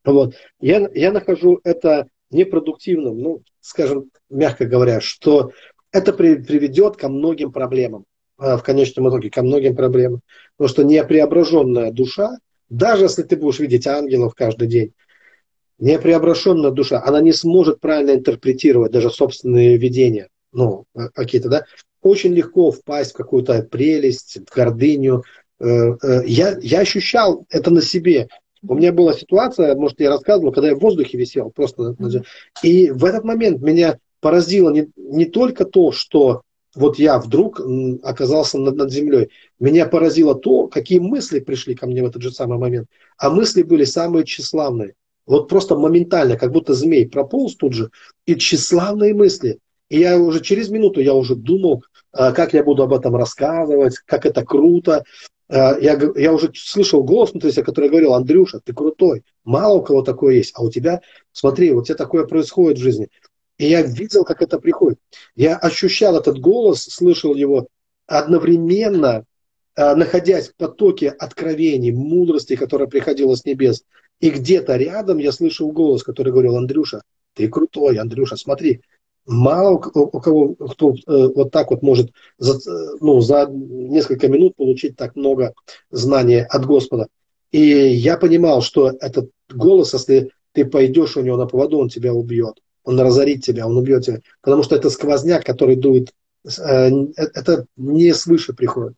Вот. 0.03 0.35
Я, 0.59 0.89
я 0.93 1.11
нахожу 1.11 1.59
это 1.63 2.07
непродуктивным, 2.31 3.19
ну, 3.19 3.41
скажем, 3.61 4.09
мягко 4.29 4.65
говоря, 4.65 5.01
что 5.01 5.51
это 5.91 6.13
при, 6.13 6.35
приведет 6.35 6.97
ко 6.97 7.07
многим 7.07 7.51
проблемам, 7.51 8.05
а, 8.37 8.57
в 8.57 8.63
конечном 8.63 9.09
итоге 9.09 9.29
ко 9.29 9.43
многим 9.43 9.75
проблемам. 9.75 10.21
Потому 10.57 10.69
что 10.69 10.83
непреображенная 10.83 11.91
душа, 11.91 12.37
даже 12.69 13.05
если 13.05 13.23
ты 13.23 13.37
будешь 13.37 13.59
видеть 13.59 13.87
ангелов 13.87 14.33
каждый 14.35 14.67
день, 14.67 14.93
непреображенная 15.79 16.71
душа, 16.71 17.01
она 17.05 17.21
не 17.21 17.33
сможет 17.33 17.79
правильно 17.79 18.11
интерпретировать 18.11 18.91
даже 18.91 19.09
собственные 19.09 19.77
видения, 19.77 20.29
ну, 20.51 20.85
а, 20.95 21.09
какие-то, 21.09 21.49
да, 21.49 21.65
очень 22.01 22.33
легко 22.33 22.71
впасть 22.71 23.11
в 23.11 23.17
какую-то 23.17 23.63
прелесть, 23.63 24.37
в 24.45 24.53
гордыню. 24.53 25.23
Э, 25.59 25.95
э, 26.01 26.21
я, 26.25 26.57
я 26.61 26.81
ощущал 26.81 27.45
это 27.49 27.71
на 27.71 27.81
себе. 27.81 28.27
У 28.67 28.75
меня 28.75 28.91
была 28.91 29.13
ситуация, 29.13 29.75
может, 29.75 29.99
я 29.99 30.09
рассказывал, 30.09 30.51
когда 30.51 30.69
я 30.69 30.75
в 30.75 30.79
воздухе 30.79 31.17
висел 31.17 31.49
просто. 31.49 31.95
И 32.61 32.91
в 32.91 33.05
этот 33.05 33.23
момент 33.23 33.61
меня 33.61 33.97
поразило 34.19 34.69
не, 34.69 34.89
не 34.95 35.25
только 35.25 35.65
то, 35.65 35.91
что 35.91 36.43
вот 36.75 36.97
я 36.97 37.19
вдруг 37.19 37.61
оказался 38.03 38.57
над, 38.57 38.75
над 38.75 38.91
землей. 38.91 39.29
Меня 39.59 39.85
поразило 39.85 40.33
то, 40.33 40.67
какие 40.67 40.99
мысли 40.99 41.39
пришли 41.39 41.75
ко 41.75 41.87
мне 41.87 42.01
в 42.01 42.07
этот 42.07 42.21
же 42.21 42.31
самый 42.31 42.57
момент. 42.57 42.87
А 43.17 43.29
мысли 43.29 43.63
были 43.63 43.83
самые 43.83 44.25
тщеславные. 44.25 44.95
Вот 45.25 45.47
просто 45.47 45.75
моментально, 45.75 46.37
как 46.37 46.51
будто 46.51 46.73
змей 46.73 47.07
прополз 47.07 47.55
тут 47.55 47.73
же, 47.73 47.89
и 48.25 48.35
тщеславные 48.35 49.13
мысли. 49.13 49.59
И 49.89 49.99
я 49.99 50.17
уже 50.17 50.41
через 50.41 50.69
минуту 50.69 50.99
я 50.99 51.13
уже 51.13 51.35
думал, 51.35 51.83
а, 52.11 52.31
как 52.31 52.53
я 52.53 52.63
буду 52.63 52.83
об 52.83 52.93
этом 52.93 53.15
рассказывать, 53.15 53.97
как 54.05 54.25
это 54.25 54.43
круто. 54.43 55.03
А, 55.49 55.77
я, 55.79 55.99
я 56.15 56.33
уже 56.33 56.51
слышал 56.55 57.03
голос 57.03 57.31
внутри 57.31 57.51
себя, 57.51 57.63
который 57.63 57.89
говорил, 57.89 58.13
Андрюша, 58.13 58.59
ты 58.63 58.73
крутой, 58.73 59.23
мало 59.43 59.75
у 59.75 59.83
кого 59.83 60.01
такое 60.01 60.35
есть, 60.35 60.53
а 60.55 60.63
у 60.63 60.69
тебя, 60.69 61.01
смотри, 61.31 61.71
у 61.71 61.83
тебя 61.83 61.95
такое 61.95 62.25
происходит 62.25 62.79
в 62.79 62.81
жизни. 62.81 63.09
И 63.57 63.67
я 63.67 63.81
видел, 63.81 64.23
как 64.25 64.41
это 64.41 64.59
приходит. 64.59 64.99
Я 65.35 65.57
ощущал 65.57 66.17
этот 66.17 66.39
голос, 66.39 66.83
слышал 66.83 67.35
его 67.35 67.67
одновременно, 68.07 69.25
э, 69.75 69.95
находясь 69.95 70.49
в 70.49 70.55
потоке 70.55 71.09
откровений, 71.09 71.91
мудрости, 71.91 72.55
которая 72.55 72.87
приходила 72.87 73.35
с 73.35 73.45
небес. 73.45 73.83
И 74.19 74.29
где-то 74.29 74.75
рядом 74.77 75.17
я 75.17 75.31
слышал 75.31 75.71
голос, 75.71 76.03
который 76.03 76.31
говорил, 76.31 76.55
Андрюша, 76.55 77.01
ты 77.33 77.47
крутой, 77.49 77.97
Андрюша, 77.97 78.37
смотри, 78.37 78.81
мало 79.25 79.75
у 79.75 80.19
кого 80.19 80.55
кто 80.55 80.91
э, 80.91 81.27
вот 81.35 81.51
так 81.51 81.71
вот 81.71 81.81
может 81.81 82.11
за, 82.37 82.59
ну, 83.01 83.19
за 83.21 83.47
несколько 83.47 84.27
минут 84.27 84.55
получить 84.55 84.95
так 84.95 85.15
много 85.15 85.53
знаний 85.91 86.41
от 86.41 86.65
Господа. 86.65 87.07
И 87.51 87.59
я 87.59 88.17
понимал, 88.17 88.61
что 88.61 88.91
этот 88.99 89.29
голос, 89.49 89.93
если 89.93 90.31
ты 90.53 90.65
пойдешь 90.65 91.17
у 91.17 91.21
него 91.21 91.37
на 91.37 91.45
поводу, 91.45 91.79
он 91.79 91.89
тебя 91.89 92.13
убьет 92.13 92.59
он 92.83 92.99
разорит 92.99 93.43
тебя, 93.43 93.65
он 93.65 93.77
убьет 93.77 94.05
тебя. 94.05 94.21
Потому 94.41 94.63
что 94.63 94.75
это 94.75 94.89
сквозняк, 94.89 95.45
который 95.45 95.75
дует, 95.75 96.13
э, 96.45 96.89
это 97.15 97.65
не 97.77 98.13
свыше 98.13 98.53
приходит. 98.53 98.95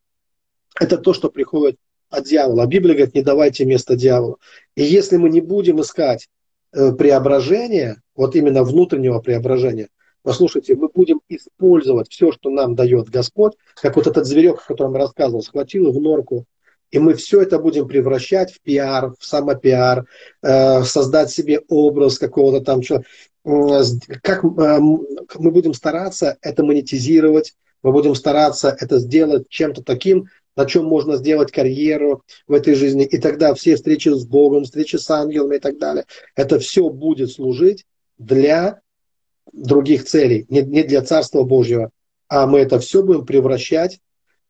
Это 0.80 0.98
то, 0.98 1.14
что 1.14 1.30
приходит 1.30 1.78
от 2.16 2.26
дьявола. 2.26 2.64
А 2.64 2.68
Библия 2.68 2.96
говорит, 2.96 3.16
не 3.16 3.22
давайте 3.22 3.66
место 3.66 3.96
дьяволу. 3.96 4.40
И 4.76 4.84
если 4.84 5.18
мы 5.18 5.30
не 5.30 5.42
будем 5.42 5.82
искать 5.82 6.28
э, 6.74 6.92
преображения, 6.94 8.02
вот 8.16 8.36
именно 8.36 8.64
внутреннего 8.64 9.20
преображения, 9.20 9.90
послушайте, 10.24 10.76
мы 10.76 10.90
будем 10.90 11.22
использовать 11.30 12.10
все, 12.10 12.32
что 12.32 12.50
нам 12.50 12.76
дает 12.76 13.10
Господь, 13.10 13.54
как 13.82 13.96
вот 13.96 14.08
этот 14.08 14.26
зверек, 14.26 14.60
о 14.60 14.68
котором 14.68 14.94
я 14.94 15.00
рассказывал, 15.00 15.44
схватил 15.44 15.92
в 15.92 16.02
норку, 16.02 16.46
и 16.92 17.00
мы 17.00 17.14
все 17.14 17.42
это 17.42 17.60
будем 17.60 17.88
превращать 17.88 18.54
в 18.54 18.62
пиар, 18.62 19.14
в 19.20 19.26
самопиар, 19.26 20.06
э, 20.42 20.84
создать 20.84 21.30
себе 21.30 21.62
образ 21.68 22.18
какого-то 22.18 22.64
там 22.64 22.82
человека. 22.82 23.10
Как 24.24 24.44
э, 24.44 24.80
мы 24.80 25.52
будем 25.52 25.74
стараться 25.74 26.38
это 26.42 26.64
монетизировать, 26.64 27.54
мы 27.84 27.92
будем 27.92 28.16
стараться 28.16 28.76
это 28.80 28.98
сделать 29.00 29.48
чем-то 29.50 29.84
таким, 29.84 30.30
на 30.56 30.66
чем 30.66 30.86
можно 30.86 31.18
сделать 31.18 31.52
карьеру 31.52 32.24
в 32.48 32.54
этой 32.54 32.76
жизни. 32.76 33.06
И 33.06 33.18
тогда 33.18 33.54
все 33.54 33.76
встречи 33.76 34.10
с 34.10 34.26
Богом, 34.26 34.64
встречи 34.64 34.96
с 34.96 35.10
ангелами 35.10 35.58
и 35.58 35.60
так 35.60 35.78
далее, 35.78 36.06
это 36.36 36.60
все 36.60 36.90
будет 36.90 37.32
служить 37.32 37.86
для 38.18 38.82
других 39.52 40.06
целей, 40.06 40.46
не, 40.50 40.62
не 40.62 40.84
для 40.84 41.02
Царства 41.02 41.44
Божьего, 41.44 41.92
а 42.28 42.48
мы 42.48 42.60
это 42.60 42.80
все 42.80 43.04
будем 43.04 43.26
превращать 43.26 44.00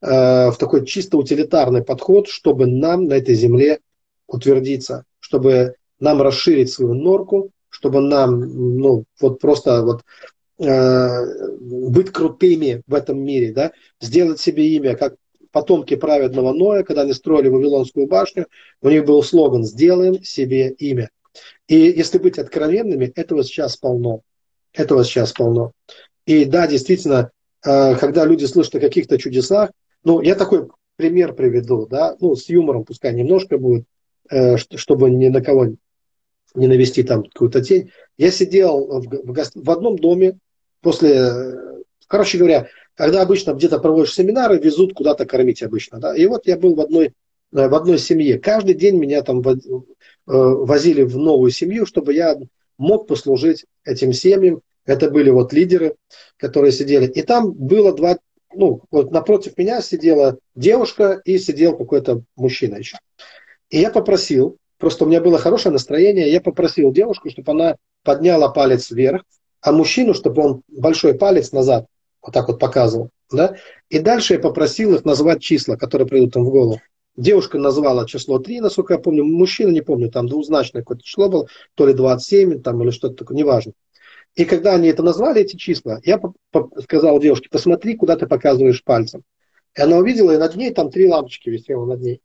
Э, 0.05 0.51
в 0.51 0.57
такой 0.57 0.85
чисто 0.85 1.17
утилитарный 1.17 1.83
подход, 1.83 2.27
чтобы 2.27 2.67
нам 2.67 3.05
на 3.05 3.13
этой 3.13 3.33
земле 3.33 3.79
утвердиться, 4.27 5.05
чтобы 5.19 5.75
нам 5.99 6.21
расширить 6.21 6.71
свою 6.71 6.93
норку, 6.93 7.49
чтобы 7.69 8.01
нам, 8.01 8.39
ну, 8.77 9.05
вот 9.19 9.39
просто 9.39 9.81
вот 9.83 10.03
э, 10.59 11.57
быть 11.59 12.11
крутыми 12.11 12.83
в 12.85 12.93
этом 12.93 13.19
мире, 13.19 13.51
да, 13.51 13.71
сделать 13.99 14.39
себе 14.39 14.67
имя, 14.75 14.95
как 14.95 15.15
потомки 15.55 15.95
праведного 15.95 16.51
Ноя, 16.51 16.83
когда 16.83 17.03
они 17.03 17.13
строили 17.13 17.47
Вавилонскую 17.47 18.07
башню, 18.07 18.47
у 18.81 18.89
них 18.89 19.05
был 19.05 19.23
слоган 19.23 19.63
«Сделаем 19.63 20.21
себе 20.21 20.71
имя». 20.71 21.09
И 21.69 21.77
если 21.77 22.17
быть 22.17 22.37
откровенными, 22.37 23.05
этого 23.15 23.41
сейчас 23.41 23.77
полно. 23.77 24.19
Этого 24.73 25.05
сейчас 25.05 25.31
полно. 25.31 25.71
И 26.25 26.43
да, 26.43 26.67
действительно, 26.67 27.31
э, 27.65 27.95
когда 27.95 28.25
люди 28.25 28.43
слышат 28.43 28.75
о 28.75 28.79
каких-то 28.81 29.17
чудесах, 29.17 29.71
ну, 30.03 30.19
я 30.19 30.35
такой 30.35 30.67
пример 30.97 31.31
приведу, 31.31 31.87
да, 31.87 32.17
ну, 32.19 32.35
с 32.35 32.49
юмором 32.49 32.83
пускай 32.83 33.13
немножко 33.13 33.57
будет, 33.57 33.85
э, 34.29 34.57
чтобы 34.57 35.09
ни 35.09 35.29
на 35.29 35.41
кого 35.41 35.67
не 36.53 36.67
навести 36.67 37.01
там 37.03 37.23
какую-то 37.23 37.63
тень. 37.63 37.91
Я 38.17 38.29
сидел 38.29 38.99
в, 38.99 39.07
в, 39.07 39.51
в 39.55 39.71
одном 39.71 39.97
доме 39.97 40.37
после, 40.81 41.31
короче 42.07 42.39
говоря, 42.39 42.67
когда 42.95 43.21
обычно 43.21 43.53
где-то 43.53 43.79
проводишь 43.79 44.15
семинары, 44.15 44.57
везут 44.57 44.93
куда-то 44.93 45.25
кормить 45.25 45.61
обычно, 45.61 45.99
да, 45.99 46.15
и 46.15 46.25
вот 46.25 46.47
я 46.47 46.57
был 46.57 46.75
в 46.75 46.81
одной, 46.81 47.07
э, 47.07 47.67
в 47.67 47.75
одной 47.75 47.99
семье. 47.99 48.39
Каждый 48.39 48.73
день 48.73 48.97
меня 48.97 49.21
там 49.21 49.41
э, 49.41 49.53
возили 50.25 51.03
в 51.03 51.17
новую 51.17 51.51
семью, 51.51 51.85
чтобы 51.85 52.13
я 52.13 52.37
мог 52.77 53.07
послужить 53.07 53.65
этим 53.83 54.13
семьям. 54.13 54.61
Это 54.85 55.09
были 55.09 55.29
вот 55.29 55.51
лидеры, 55.51 55.95
которые 56.37 56.71
сидели. 56.71 57.07
И 57.07 57.21
там 57.21 57.51
было 57.51 57.93
два, 57.93 58.17
ну, 58.53 58.83
вот 58.91 59.11
напротив 59.11 59.57
меня 59.57 59.81
сидела 59.81 60.37
девушка 60.55 61.21
и 61.25 61.37
сидел 61.37 61.77
какой-то 61.77 62.21
мужчина 62.35 62.75
еще. 62.75 62.97
И 63.69 63.79
я 63.79 63.89
попросил, 63.89 64.57
просто 64.77 65.03
у 65.03 65.07
меня 65.07 65.21
было 65.21 65.37
хорошее 65.37 65.73
настроение, 65.73 66.31
я 66.31 66.39
попросил 66.39 66.91
девушку, 66.91 67.29
чтобы 67.29 67.51
она 67.51 67.77
подняла 68.03 68.49
палец 68.49 68.91
вверх, 68.91 69.23
а 69.61 69.71
мужчину, 69.71 70.13
чтобы 70.13 70.43
он 70.43 70.61
большой 70.67 71.15
палец 71.15 71.51
назад 71.51 71.87
вот 72.25 72.33
так 72.33 72.47
вот 72.47 72.59
показывал. 72.59 73.09
Да? 73.31 73.55
И 73.89 73.99
дальше 73.99 74.33
я 74.33 74.39
попросил 74.39 74.95
их 74.95 75.05
назвать 75.05 75.41
числа, 75.41 75.75
которые 75.75 76.07
придут 76.07 76.35
им 76.35 76.45
в 76.45 76.49
голову. 76.49 76.81
Девушка 77.15 77.57
назвала 77.57 78.05
число 78.05 78.39
3, 78.39 78.61
насколько 78.61 78.95
я 78.95 78.99
помню. 78.99 79.23
Мужчина, 79.23 79.69
не 79.69 79.81
помню, 79.81 80.11
там 80.11 80.27
двузначное 80.27 80.81
какое-то 80.81 81.03
число 81.03 81.29
было, 81.29 81.47
то 81.75 81.87
ли 81.87 81.93
27, 81.93 82.61
там, 82.61 82.81
или 82.83 82.89
что-то 82.89 83.15
такое, 83.15 83.37
неважно. 83.37 83.71
И 84.35 84.43
когда 84.43 84.73
они 84.73 84.89
это 84.89 85.01
назвали, 85.01 85.41
эти 85.41 85.55
числа, 85.55 86.01
я 86.03 86.19
сказал 86.83 87.19
девушке, 87.19 87.47
посмотри, 87.49 87.95
куда 87.95 88.17
ты 88.17 88.27
показываешь 88.27 88.83
пальцем. 88.83 89.23
И 89.77 89.81
она 89.81 89.97
увидела, 89.97 90.31
и 90.31 90.37
над 90.37 90.55
ней 90.55 90.73
там 90.73 90.89
три 90.89 91.07
лампочки 91.07 91.49
висело 91.49 91.85
над 91.85 92.01
ней. 92.01 92.21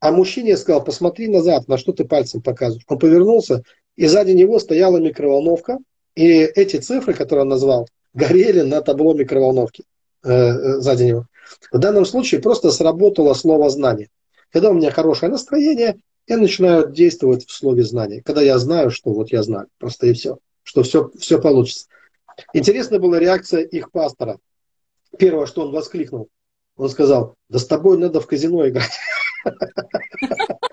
А 0.00 0.12
мужчине 0.12 0.50
я 0.50 0.56
сказал, 0.58 0.84
посмотри 0.84 1.28
назад, 1.28 1.66
на 1.66 1.78
что 1.78 1.92
ты 1.92 2.04
пальцем 2.04 2.42
показываешь. 2.42 2.84
Он 2.88 2.98
повернулся, 2.98 3.62
и 3.96 4.06
сзади 4.06 4.32
него 4.32 4.58
стояла 4.58 4.98
микроволновка, 4.98 5.78
и 6.14 6.26
эти 6.26 6.76
цифры, 6.76 7.14
которые 7.14 7.42
он 7.42 7.48
назвал, 7.48 7.88
горели 8.16 8.62
на 8.62 8.80
табло 8.80 9.14
микроволновки 9.14 9.84
э, 10.24 10.30
э, 10.32 10.80
сзади 10.80 11.04
него. 11.04 11.26
В 11.70 11.78
данном 11.78 12.04
случае 12.04 12.40
просто 12.40 12.72
сработало 12.72 13.34
слово 13.34 13.70
знание. 13.70 14.08
Когда 14.50 14.70
у 14.70 14.74
меня 14.74 14.90
хорошее 14.90 15.30
настроение, 15.30 16.00
я 16.26 16.38
начинаю 16.38 16.90
действовать 16.90 17.46
в 17.46 17.52
слове 17.52 17.84
знания. 17.84 18.22
Когда 18.24 18.42
я 18.42 18.58
знаю, 18.58 18.90
что 18.90 19.12
вот 19.12 19.30
я 19.30 19.42
знаю, 19.42 19.68
просто 19.78 20.06
и 20.06 20.12
все, 20.12 20.38
что 20.64 20.82
все, 20.82 21.10
все 21.18 21.40
получится. 21.40 21.86
Интересная 22.52 22.98
была 22.98 23.18
реакция 23.18 23.60
их 23.60 23.90
пастора. 23.92 24.38
Первое, 25.18 25.46
что 25.46 25.62
он 25.62 25.72
воскликнул, 25.72 26.28
он 26.76 26.88
сказал, 26.88 27.36
да 27.48 27.58
с 27.58 27.66
тобой 27.66 27.98
надо 27.98 28.20
в 28.20 28.26
казино 28.26 28.68
играть. 28.68 28.92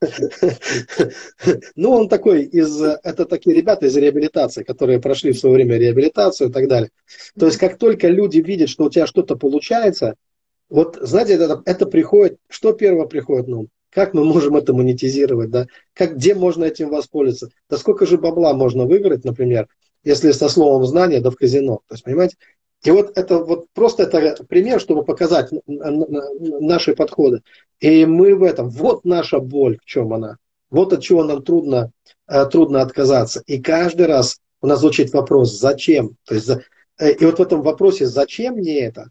Ну, 1.76 1.90
он 1.90 2.08
такой 2.08 2.44
из... 2.44 2.80
Это 2.80 3.24
такие 3.26 3.54
ребята 3.54 3.86
из 3.86 3.96
реабилитации, 3.96 4.62
которые 4.62 5.00
прошли 5.00 5.32
в 5.32 5.38
свое 5.38 5.56
время 5.56 5.76
реабилитацию 5.76 6.48
и 6.48 6.52
так 6.52 6.68
далее. 6.68 6.90
То 7.38 7.46
есть, 7.46 7.58
как 7.58 7.78
только 7.78 8.08
люди 8.08 8.38
видят, 8.38 8.68
что 8.68 8.84
у 8.84 8.90
тебя 8.90 9.06
что-то 9.06 9.36
получается, 9.36 10.16
вот, 10.68 10.98
знаете, 11.00 11.34
это, 11.34 11.62
это 11.64 11.86
приходит... 11.86 12.38
Что 12.48 12.72
первое 12.72 13.06
приходит 13.06 13.48
на 13.48 13.58
ум? 13.60 13.68
Как 13.90 14.14
мы 14.14 14.24
можем 14.24 14.56
это 14.56 14.72
монетизировать, 14.72 15.50
да? 15.50 15.66
Как, 15.94 16.16
где 16.16 16.34
можно 16.34 16.64
этим 16.64 16.90
воспользоваться? 16.90 17.50
Да 17.68 17.76
сколько 17.76 18.06
же 18.06 18.18
бабла 18.18 18.54
можно 18.54 18.86
выиграть, 18.86 19.24
например, 19.24 19.66
если 20.04 20.30
со 20.30 20.48
словом 20.48 20.86
знания, 20.86 21.20
да 21.20 21.30
в 21.30 21.36
казино. 21.36 21.80
То 21.88 21.94
есть, 21.94 22.04
понимаете? 22.04 22.36
И 22.82 22.90
вот 22.90 23.16
это 23.16 23.38
вот 23.38 23.66
просто 23.74 24.04
это 24.04 24.44
пример, 24.44 24.80
чтобы 24.80 25.04
показать 25.04 25.50
наши 25.66 26.94
подходы. 26.94 27.42
И 27.78 28.06
мы 28.06 28.34
в 28.34 28.42
этом, 28.42 28.70
вот 28.70 29.04
наша 29.04 29.38
боль, 29.38 29.78
в 29.80 29.84
чем 29.84 30.12
она. 30.12 30.38
Вот 30.70 30.92
от 30.92 31.02
чего 31.02 31.24
нам 31.24 31.42
трудно, 31.42 31.90
э, 32.28 32.46
трудно 32.46 32.80
отказаться. 32.80 33.42
И 33.46 33.60
каждый 33.60 34.06
раз 34.06 34.38
у 34.62 34.66
нас 34.66 34.80
звучит 34.80 35.12
вопрос, 35.12 35.58
зачем? 35.58 36.16
То 36.24 36.34
есть, 36.34 36.48
э, 36.98 37.12
и 37.12 37.24
вот 37.24 37.38
в 37.38 37.42
этом 37.42 37.62
вопросе, 37.62 38.06
зачем 38.06 38.54
мне 38.54 38.80
это? 38.80 39.10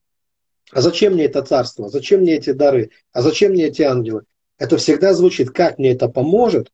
А 0.71 0.81
зачем 0.81 1.13
мне 1.13 1.25
это 1.25 1.41
царство? 1.41 1.89
Зачем 1.89 2.21
мне 2.21 2.35
эти 2.35 2.53
дары? 2.53 2.91
А 3.11 3.21
зачем 3.21 3.51
мне 3.51 3.65
эти 3.65 3.81
ангелы? 3.81 4.23
Это 4.57 4.77
всегда 4.77 5.13
звучит, 5.13 5.51
как 5.51 5.77
мне 5.77 5.91
это 5.91 6.07
поможет 6.07 6.71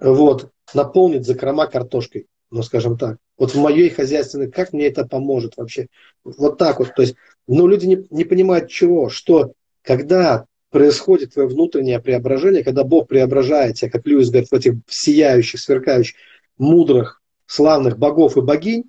вот, 0.00 0.50
наполнить 0.74 1.26
закрома 1.26 1.66
картошкой 1.66 2.26
ну, 2.50 2.62
скажем 2.62 2.96
так. 2.96 3.18
Вот 3.38 3.54
в 3.54 3.60
моей 3.60 3.90
хозяйственной, 3.90 4.50
как 4.50 4.72
мне 4.72 4.86
это 4.86 5.06
поможет 5.06 5.56
вообще? 5.56 5.88
Вот 6.24 6.58
так 6.58 6.78
вот. 6.78 6.94
То 6.94 7.02
есть, 7.02 7.16
ну, 7.46 7.66
люди 7.66 7.86
не, 7.86 8.06
не 8.10 8.24
понимают 8.24 8.70
чего, 8.70 9.08
что 9.08 9.52
когда 9.82 10.46
происходит 10.70 11.34
твое 11.34 11.48
внутреннее 11.48 12.00
преображение, 12.00 12.64
когда 12.64 12.84
Бог 12.84 13.08
преображает 13.08 13.76
тебя, 13.76 13.90
как 13.90 14.06
Льюис 14.06 14.30
говорит, 14.30 14.50
в 14.50 14.54
этих 14.54 14.74
сияющих, 14.88 15.60
сверкающих, 15.60 16.16
мудрых, 16.58 17.22
славных 17.46 17.98
богов 17.98 18.36
и 18.36 18.40
богинь, 18.40 18.84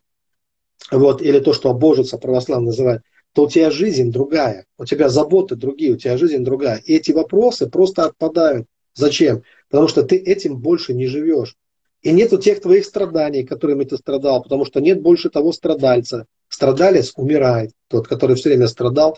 вот, 0.92 1.22
или 1.22 1.40
то, 1.40 1.54
что 1.54 1.70
обожится 1.70 2.18
православно 2.18 2.68
называют, 2.68 3.04
то 3.34 3.44
у 3.44 3.50
тебя 3.50 3.70
жизнь 3.70 4.12
другая, 4.12 4.66
у 4.78 4.86
тебя 4.86 5.10
заботы 5.10 5.56
другие, 5.56 5.94
у 5.94 5.98
тебя 5.98 6.18
жизнь 6.18 6.44
другая. 6.44 6.78
И 6.78 6.96
эти 6.96 7.12
вопросы 7.12 7.70
просто 7.70 8.06
отпадают. 8.06 8.68
Зачем? 8.96 9.44
Потому 9.70 9.88
что 9.88 10.02
ты 10.02 10.16
этим 10.16 10.58
больше 10.58 10.94
не 10.94 11.06
живешь. 11.06 11.56
И 12.02 12.12
нету 12.12 12.38
тех 12.38 12.62
твоих 12.62 12.86
страданий, 12.86 13.44
которыми 13.44 13.84
ты 13.84 13.98
страдал, 13.98 14.44
потому 14.44 14.66
что 14.66 14.80
нет 14.80 15.02
больше 15.02 15.30
того 15.30 15.52
страдальца. 15.52 16.26
Страдалец 16.48 17.14
умирает, 17.16 17.72
тот, 17.88 18.08
который 18.08 18.36
все 18.36 18.50
время 18.50 18.68
страдал, 18.68 19.18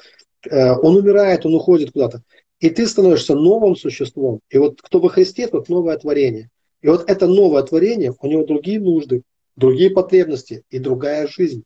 э, 0.49 0.71
он 0.71 0.95
умирает, 0.95 1.45
он 1.45 1.55
уходит 1.55 1.91
куда-то. 1.91 2.23
И 2.59 2.69
ты 2.69 2.87
становишься 2.87 3.35
новым 3.35 3.75
существом. 3.75 4.39
И 4.49 4.57
вот 4.57 4.81
кто 4.81 4.99
во 4.99 5.09
Христе, 5.09 5.47
тот 5.47 5.69
новое 5.69 5.97
творение. 5.97 6.49
И 6.81 6.87
вот 6.87 7.09
это 7.09 7.27
новое 7.27 7.63
творение, 7.63 8.13
у 8.19 8.27
него 8.27 8.45
другие 8.45 8.79
нужды, 8.79 9.23
другие 9.55 9.89
потребности 9.89 10.63
и 10.69 10.79
другая 10.79 11.27
жизнь. 11.27 11.63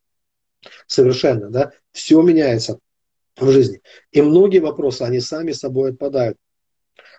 Совершенно, 0.87 1.49
да? 1.49 1.71
Все 1.91 2.21
меняется 2.21 2.79
в 3.37 3.49
жизни. 3.51 3.81
И 4.11 4.21
многие 4.21 4.59
вопросы, 4.59 5.03
они 5.03 5.19
сами 5.19 5.51
собой 5.51 5.91
отпадают. 5.91 6.37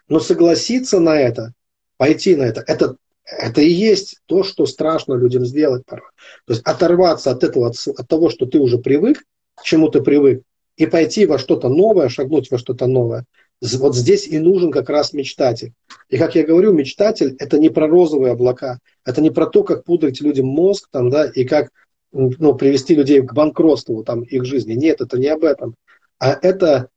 Но 0.08 0.20
согласиться 0.20 1.00
на 1.00 1.18
это, 1.18 1.52
пойти 1.96 2.36
на 2.36 2.42
это, 2.42 2.62
это 2.66 2.96
это 3.24 3.60
и 3.60 3.68
есть 3.68 4.20
то, 4.26 4.42
что 4.42 4.66
страшно 4.66 5.14
людям 5.14 5.44
сделать 5.44 5.84
порой. 5.86 6.08
То 6.46 6.52
есть 6.52 6.62
оторваться 6.64 7.30
от 7.30 7.42
этого, 7.42 7.68
от, 7.68 7.76
от 7.86 8.08
того, 8.08 8.30
что 8.30 8.46
ты 8.46 8.58
уже 8.58 8.78
привык, 8.78 9.24
к 9.54 9.62
чему 9.62 9.88
ты 9.88 10.02
привык, 10.02 10.42
и 10.76 10.86
пойти 10.86 11.26
во 11.26 11.38
что-то 11.38 11.68
новое, 11.68 12.08
шагнуть 12.08 12.50
во 12.50 12.58
что-то 12.58 12.86
новое. 12.86 13.24
Вот 13.60 13.96
здесь 13.96 14.26
и 14.26 14.38
нужен 14.38 14.70
как 14.70 14.90
раз 14.90 15.12
мечтатель. 15.12 15.72
И 16.10 16.18
как 16.18 16.34
я 16.34 16.44
говорю, 16.44 16.72
мечтатель– 16.72 17.36
это 17.38 17.58
не 17.58 17.70
про 17.70 17.86
розовые 17.86 18.32
облака, 18.32 18.78
это 19.04 19.22
не 19.22 19.30
про 19.30 19.46
то, 19.46 19.62
как 19.62 19.84
пудрить 19.84 20.20
людям 20.20 20.46
мозг 20.46 20.88
там, 20.90 21.08
да, 21.08 21.24
и 21.26 21.44
как 21.44 21.70
ну, 22.12 22.54
привести 22.54 22.94
людей 22.94 23.22
к 23.22 23.32
банкротству 23.32 24.04
там, 24.04 24.22
их 24.22 24.44
жизни. 24.44 24.74
Нет, 24.74 25.00
это 25.00 25.18
не 25.18 25.28
об 25.28 25.44
этом. 25.44 25.76
А 26.18 26.32
это 26.42 26.88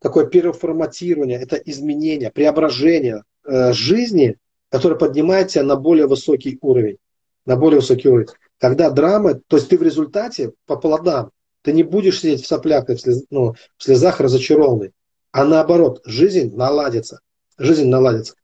такое 0.00 0.26
переформатирование, 0.26 1.40
это 1.40 1.56
изменение, 1.56 2.30
преображение 2.30 3.22
э, 3.46 3.72
жизни– 3.72 4.36
который 4.70 4.96
поднимает 4.96 5.48
тебя 5.48 5.64
на 5.64 5.76
более 5.76 6.06
высокий 6.06 6.58
уровень. 6.60 6.98
На 7.46 7.56
более 7.56 7.80
высокий 7.80 8.08
уровень. 8.08 8.28
Когда 8.58 8.90
драмы, 8.90 9.40
то 9.46 9.56
есть 9.56 9.68
ты 9.68 9.78
в 9.78 9.82
результате 9.82 10.52
по 10.66 10.76
плодам, 10.76 11.30
ты 11.62 11.72
не 11.72 11.82
будешь 11.82 12.20
сидеть 12.20 12.42
в 12.42 12.46
соплях 12.46 12.88
и 12.88 12.94
в, 12.94 13.00
слез, 13.00 13.24
ну, 13.30 13.54
в 13.76 13.82
слезах 13.82 14.20
разочарованный, 14.20 14.92
а 15.32 15.44
наоборот, 15.44 16.00
жизнь 16.04 16.54
наладится. 16.54 17.20
Жизнь 17.58 17.88
наладится. 17.88 18.34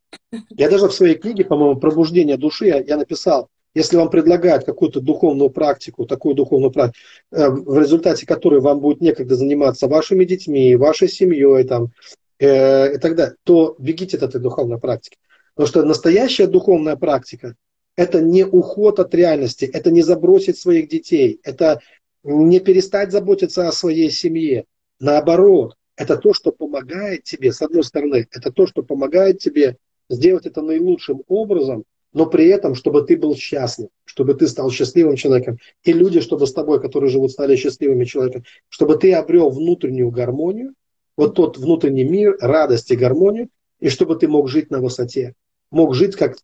Я 0.50 0.68
даже 0.68 0.88
в 0.88 0.92
своей 0.92 1.16
книге, 1.16 1.44
по-моему, 1.44 1.80
«Пробуждение 1.80 2.36
души» 2.36 2.66
я, 2.66 2.80
я 2.80 2.96
написал, 2.96 3.48
если 3.74 3.96
вам 3.96 4.08
предлагают 4.08 4.64
какую-то 4.64 5.00
духовную 5.00 5.50
практику, 5.50 6.06
такую 6.06 6.34
духовную 6.34 6.70
практику, 6.70 6.98
э, 7.32 7.48
в 7.50 7.78
результате 7.78 8.26
которой 8.26 8.60
вам 8.60 8.80
будет 8.80 9.00
некогда 9.00 9.36
заниматься 9.36 9.86
вашими 9.86 10.24
детьми, 10.24 10.76
вашей 10.76 11.08
семьей 11.08 11.64
там, 11.64 11.90
э, 12.38 12.94
и 12.94 12.98
так 12.98 13.16
далее, 13.16 13.36
то 13.44 13.76
бегите 13.78 14.16
от 14.16 14.22
этой 14.22 14.40
духовной 14.40 14.78
практики. 14.78 15.18
Потому 15.56 15.68
что 15.68 15.84
настоящая 15.84 16.46
духовная 16.46 16.96
практика– 16.96 17.56
это 17.96 18.20
не 18.20 18.44
уход 18.44 19.00
от 19.00 19.14
реальности, 19.14 19.64
это 19.64 19.90
не 19.90 20.02
забросить 20.02 20.58
своих 20.58 20.86
детей, 20.88 21.40
это 21.44 21.80
не 22.22 22.60
перестать 22.60 23.10
заботиться 23.10 23.66
о 23.66 23.72
своей 23.72 24.10
семье. 24.10 24.66
Наоборот, 25.00 25.76
это 25.96 26.18
то, 26.18 26.34
что 26.34 26.52
помогает 26.52 27.24
тебе, 27.24 27.52
с 27.52 27.62
одной 27.62 27.84
стороны, 27.84 28.26
это 28.30 28.52
то, 28.52 28.66
что 28.66 28.82
помогает 28.82 29.38
тебе 29.38 29.78
сделать 30.10 30.44
это 30.44 30.60
наилучшим 30.60 31.22
образом, 31.26 31.84
но 32.12 32.26
при 32.26 32.48
этом, 32.48 32.74
чтобы 32.74 33.02
ты 33.02 33.16
был 33.16 33.34
счастлив, 33.34 33.88
чтобы 34.04 34.34
ты 34.34 34.48
стал 34.48 34.70
счастливым 34.70 35.16
человеком, 35.16 35.56
и 35.84 35.92
люди, 35.94 36.20
чтобы 36.20 36.46
с 36.46 36.52
тобой, 36.52 36.82
которые 36.82 37.08
живут, 37.08 37.30
стали 37.30 37.56
счастливыми 37.56 38.04
человеками, 38.04 38.44
чтобы 38.68 38.98
ты 38.98 39.14
обрел 39.14 39.48
внутреннюю 39.48 40.10
гармонию, 40.10 40.74
вот 41.16 41.34
тот 41.34 41.56
внутренний 41.56 42.04
мир, 42.04 42.36
радость 42.40 42.90
и 42.90 42.96
гармонию, 42.96 43.48
и 43.80 43.88
чтобы 43.88 44.16
ты 44.16 44.28
мог 44.28 44.50
жить 44.50 44.70
на 44.70 44.82
высоте 44.82 45.34
мог 45.70 45.94
жить 45.94 46.16
как, 46.16 46.36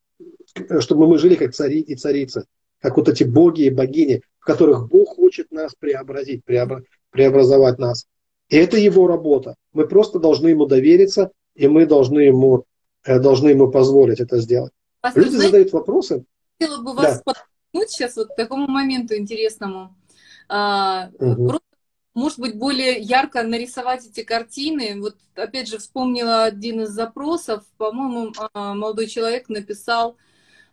чтобы 0.80 1.06
мы 1.06 1.18
жили 1.18 1.34
как 1.34 1.54
цари 1.54 1.80
и 1.80 1.94
царицы, 1.94 2.46
как 2.80 2.96
вот 2.96 3.08
эти 3.08 3.24
боги 3.24 3.62
и 3.62 3.70
богини, 3.70 4.22
в 4.38 4.44
которых 4.44 4.88
Бог 4.88 5.16
хочет 5.16 5.50
нас 5.50 5.74
преобразить, 5.78 6.42
преобразовать 6.44 7.78
нас. 7.78 8.06
И 8.48 8.56
это 8.56 8.76
его 8.76 9.06
работа. 9.06 9.54
Мы 9.72 9.86
просто 9.86 10.18
должны 10.18 10.48
ему 10.48 10.66
довериться, 10.66 11.30
и 11.54 11.68
мы 11.68 11.86
должны 11.86 12.20
ему, 12.20 12.64
э, 13.04 13.18
должны 13.18 13.48
ему 13.50 13.70
позволить 13.70 14.20
это 14.20 14.38
сделать. 14.38 14.72
Пастор, 15.00 15.22
Люди 15.22 15.36
знаете, 15.36 15.48
задают 15.48 15.72
вопросы. 15.72 16.24
Хотела 16.60 16.82
бы 16.82 16.94
вас 16.94 17.16
да. 17.16 17.22
подтолкнуть 17.24 17.90
сейчас 17.90 18.16
вот 18.16 18.28
к 18.28 18.36
такому 18.36 18.66
моменту 18.68 19.16
интересному. 19.16 19.96
Угу. 20.48 21.48
Просто, 21.48 21.60
может 22.14 22.38
быть, 22.38 22.56
более 22.56 22.98
ярко 22.98 23.42
нарисовать 23.42 24.06
эти 24.06 24.22
картины. 24.22 25.00
Вот, 25.00 25.16
опять 25.34 25.68
же, 25.68 25.78
вспомнила 25.78 26.44
один 26.44 26.82
из 26.82 26.90
запросов. 26.90 27.64
По-моему, 27.78 28.32
а, 28.52 28.74
молодой 28.74 29.06
человек 29.06 29.48
написал, 29.48 30.16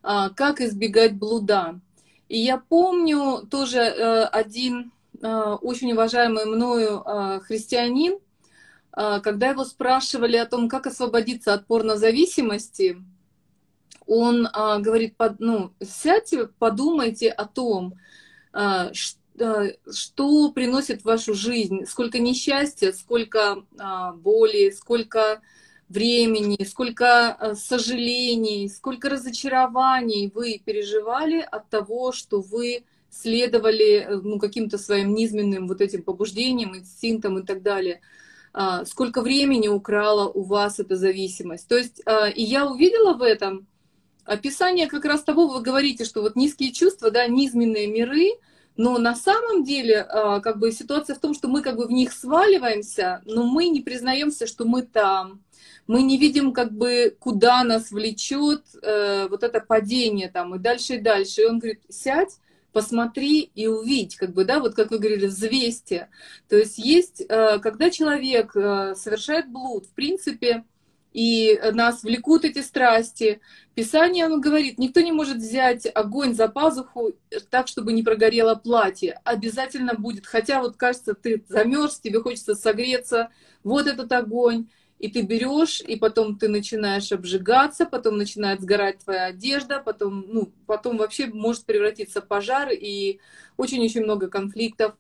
а, 0.04 0.30
как 0.30 0.60
избегать 0.60 1.16
блуда. 1.16 1.80
И 2.28 2.38
я 2.38 2.58
помню 2.58 3.48
тоже 3.50 3.80
э, 3.80 4.24
один 4.26 4.92
э, 5.20 5.28
очень 5.62 5.92
уважаемый 5.94 6.46
мною 6.46 7.02
э, 7.04 7.40
христианин, 7.42 8.20
когда 8.92 9.50
его 9.50 9.64
спрашивали 9.64 10.36
о 10.36 10.48
том, 10.48 10.68
как 10.68 10.86
освободиться 10.86 11.54
от 11.54 11.68
порнозависимости, 11.68 12.98
он 14.06 14.46
говорит, 14.52 15.14
ну, 15.38 15.72
сядьте, 15.80 16.48
подумайте 16.58 17.30
о 17.30 17.46
том, 17.46 17.94
что 18.92 19.20
приносит 20.54 21.02
в 21.02 21.06
вашу 21.06 21.34
жизнь, 21.34 21.86
сколько 21.86 22.20
несчастья, 22.20 22.92
сколько 22.92 23.64
боли, 24.22 24.72
сколько 24.72 25.42
времени, 25.90 26.64
сколько 26.64 27.36
э, 27.40 27.56
сожалений, 27.56 28.70
сколько 28.70 29.10
разочарований 29.10 30.32
вы 30.34 30.62
переживали 30.64 31.40
от 31.40 31.68
того, 31.70 32.12
что 32.12 32.42
вы 32.42 32.84
следовали 33.10 33.94
э, 33.96 34.16
ну, 34.24 34.40
каким-то 34.40 34.78
своим 34.78 35.16
низменным 35.16 35.68
вот 35.68 35.82
этим 35.82 36.04
побуждениям, 36.04 36.78
инстинктам 36.78 37.40
и 37.40 37.46
так 37.46 37.64
далее. 37.64 38.02
А, 38.54 38.86
сколько 38.86 39.22
времени 39.22 39.68
украла 39.68 40.28
у 40.28 40.44
вас 40.44 40.80
эта 40.80 40.96
зависимость. 40.96 41.68
То 41.68 41.78
есть, 41.78 42.02
а, 42.06 42.28
и 42.28 42.44
я 42.44 42.68
увидела 42.68 43.16
в 43.16 43.24
этом 43.24 43.68
описание 44.26 44.88
как 44.88 45.06
раз 45.06 45.24
того, 45.24 45.48
вы 45.48 45.62
говорите, 45.62 46.06
что 46.06 46.22
вот 46.22 46.36
низкие 46.36 46.72
чувства, 46.72 47.10
да, 47.10 47.28
низменные 47.28 47.88
миры, 47.88 48.30
но 48.80 48.98
на 48.98 49.14
самом 49.14 49.66
деле, 49.66 50.04
а, 50.04 50.40
как 50.40 50.58
бы 50.58 50.72
ситуация 50.72 51.14
в 51.14 51.20
том, 51.20 51.34
что 51.34 51.50
мы 51.50 51.62
как 51.62 51.76
бы 51.76 51.86
в 51.86 51.92
них 51.92 52.14
сваливаемся, 52.14 53.22
но 53.26 53.44
мы 53.44 53.68
не 53.68 53.82
признаемся, 53.82 54.48
что 54.48 54.64
мы 54.64 54.84
там. 54.84 55.44
Мы 55.86 56.02
не 56.02 56.18
видим, 56.18 56.54
как 56.54 56.72
бы, 56.72 57.14
куда 57.20 57.66
нас 57.66 57.92
влечет 57.92 58.64
э, 58.82 59.28
вот 59.28 59.44
это 59.44 59.60
падение 59.60 60.30
там 60.30 60.56
и 60.56 60.60
дальше 60.60 60.96
и 60.96 61.02
дальше. 61.02 61.42
И 61.42 61.46
он 61.46 61.60
говорит, 61.60 61.82
сядь, 61.90 62.38
посмотри 62.72 63.52
и 63.54 63.68
увидь, 63.68 64.16
как 64.16 64.32
бы, 64.32 64.46
да, 64.46 64.62
вот 64.62 64.76
как 64.76 64.92
вы 64.92 65.00
говорили, 65.00 65.28
взвесьте. 65.28 66.08
То 66.48 66.56
есть 66.56 66.78
есть, 66.78 67.22
э, 67.28 67.60
когда 67.60 67.90
человек 67.90 68.56
э, 68.56 68.96
совершает 68.96 69.52
блуд, 69.52 69.88
в 69.88 69.94
принципе, 69.94 70.64
и 71.12 71.60
нас 71.74 72.04
влекут 72.04 72.46
эти 72.46 72.62
страсти. 72.62 73.42
Писание, 73.74 74.26
оно 74.26 74.40
говорит, 74.40 74.78
никто 74.78 75.02
не 75.02 75.12
может 75.12 75.38
взять 75.38 75.88
огонь 75.94 76.34
за 76.36 76.48
пазуху 76.48 77.14
так, 77.50 77.68
чтобы 77.68 77.94
не 77.94 78.04
прогорело 78.04 78.56
платье. 78.56 79.20
Обязательно 79.24 79.96
будет. 79.96 80.28
Хотя 80.28 80.62
вот 80.62 80.76
кажется, 80.78 81.14
ты 81.14 81.44
замерз, 81.48 82.00
тебе 82.00 82.22
хочется 82.22 82.56
согреться. 82.56 83.30
Вот 83.64 83.88
этот 83.88 84.12
огонь. 84.12 84.68
И 85.00 85.08
ты 85.10 85.22
берешь, 85.22 85.80
и 85.80 85.96
потом 85.96 86.38
ты 86.38 86.50
начинаешь 86.50 87.14
обжигаться, 87.14 87.86
потом 87.86 88.18
начинает 88.18 88.60
сгорать 88.60 89.00
твоя 89.00 89.28
одежда, 89.28 89.82
потом, 89.84 90.26
ну, 90.28 90.52
потом 90.68 90.98
вообще 90.98 91.28
может 91.28 91.64
превратиться 91.64 92.22
в 92.22 92.28
пожар, 92.28 92.68
и 92.74 93.22
очень-очень 93.56 94.04
много 94.04 94.28
конфликтов. 94.28 94.96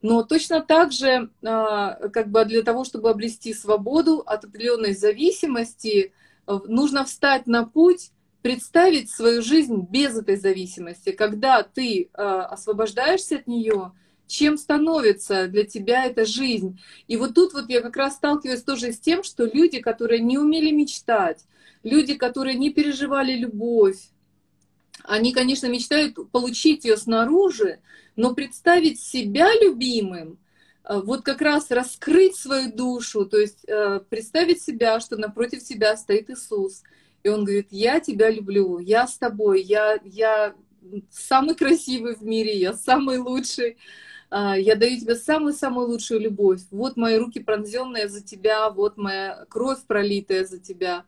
Но 0.00 0.22
точно 0.22 0.60
так 0.60 0.92
же, 0.92 1.30
а, 1.44 2.08
как 2.10 2.28
бы 2.28 2.44
для 2.44 2.62
того, 2.62 2.84
чтобы 2.84 3.10
обрести 3.10 3.52
свободу 3.52 4.22
от 4.24 4.44
определенной 4.44 4.94
зависимости, 4.94 6.12
э, 6.46 6.58
нужно 6.66 7.04
встать 7.04 7.46
на 7.46 7.64
путь, 7.64 8.12
представить 8.42 9.10
свою 9.10 9.42
жизнь 9.42 9.86
без 9.90 10.16
этой 10.16 10.36
зависимости. 10.36 11.10
Когда 11.10 11.62
ты 11.64 12.10
а, 12.14 12.46
освобождаешься 12.46 13.36
от 13.36 13.48
нее, 13.48 13.92
чем 14.28 14.56
становится 14.56 15.48
для 15.48 15.64
тебя 15.64 16.04
эта 16.04 16.24
жизнь. 16.24 16.78
И 17.08 17.16
вот 17.16 17.34
тут 17.34 17.54
вот 17.54 17.68
я 17.68 17.80
как 17.80 17.96
раз 17.96 18.14
сталкиваюсь 18.14 18.62
тоже 18.62 18.92
с 18.92 19.00
тем, 19.00 19.24
что 19.24 19.44
люди, 19.44 19.80
которые 19.80 20.20
не 20.20 20.38
умели 20.38 20.70
мечтать, 20.70 21.44
люди, 21.82 22.14
которые 22.14 22.56
не 22.56 22.70
переживали 22.70 23.32
любовь, 23.32 23.98
они, 25.04 25.32
конечно, 25.32 25.66
мечтают 25.66 26.16
получить 26.30 26.84
ее 26.84 26.96
снаружи, 26.96 27.80
но 28.18 28.34
представить 28.34 29.00
себя 29.00 29.48
любимым, 29.62 30.38
э, 30.84 31.00
вот 31.04 31.22
как 31.22 31.40
раз 31.40 31.70
раскрыть 31.70 32.34
свою 32.34 32.72
душу, 32.72 33.24
то 33.24 33.38
есть 33.38 33.64
э, 33.68 34.00
представить 34.10 34.60
себя, 34.60 34.98
что 34.98 35.16
напротив 35.16 35.62
себя 35.62 35.96
стоит 35.96 36.28
Иисус, 36.28 36.82
и 37.22 37.28
Он 37.28 37.44
говорит, 37.44 37.68
я 37.70 38.00
тебя 38.00 38.28
люблю, 38.28 38.80
я 38.80 39.06
с 39.06 39.16
тобой, 39.18 39.62
я, 39.62 40.00
я 40.02 40.52
самый 41.10 41.54
красивый 41.54 42.16
в 42.16 42.22
мире, 42.22 42.58
я 42.58 42.72
самый 42.72 43.18
лучший, 43.18 43.76
э, 44.32 44.54
я 44.58 44.74
даю 44.74 44.98
тебе 44.98 45.14
самую-самую 45.14 45.86
лучшую 45.86 46.18
любовь. 46.18 46.62
Вот 46.72 46.96
мои 46.96 47.18
руки 47.18 47.38
пронзенные 47.38 48.08
за 48.08 48.20
тебя, 48.20 48.68
вот 48.70 48.96
моя 48.96 49.46
кровь 49.48 49.84
пролитая 49.86 50.44
за 50.44 50.58
тебя. 50.58 51.04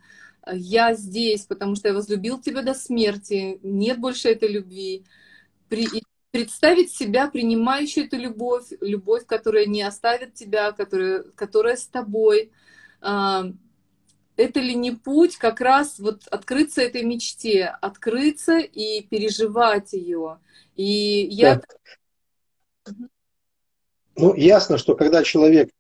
Я 0.53 0.95
здесь, 0.95 1.45
потому 1.45 1.75
что 1.75 1.89
я 1.89 1.95
возлюбил 1.95 2.41
тебя 2.41 2.63
до 2.63 2.73
смерти, 2.73 3.59
нет 3.65 3.99
больше 3.99 4.29
этой 4.29 4.49
любви 4.49 5.05
представить 6.31 6.93
себя 6.93 7.29
принимающей 7.29 8.05
эту 8.05 8.17
любовь, 8.17 8.67
любовь, 8.81 9.27
которая 9.27 9.67
не 9.67 9.83
оставит 9.83 10.35
тебя, 10.35 10.73
которая, 10.73 11.25
которая 11.35 11.77
с 11.77 11.87
тобой. 11.87 12.53
А, 13.01 13.47
это 14.37 14.61
ли 14.61 14.75
не 14.75 14.93
путь 14.93 15.37
как 15.37 15.61
раз 15.61 15.99
вот 15.99 16.27
открыться 16.29 16.83
этой 16.83 17.03
мечте, 17.03 17.67
открыться 17.81 18.59
и 18.59 19.03
переживать 19.03 19.93
ее? 19.93 20.39
И 20.77 21.29
я... 21.31 21.61
Ну, 24.17 24.35
ясно, 24.35 24.79
что 24.79 24.95
когда 24.95 25.23
человек 25.23 25.71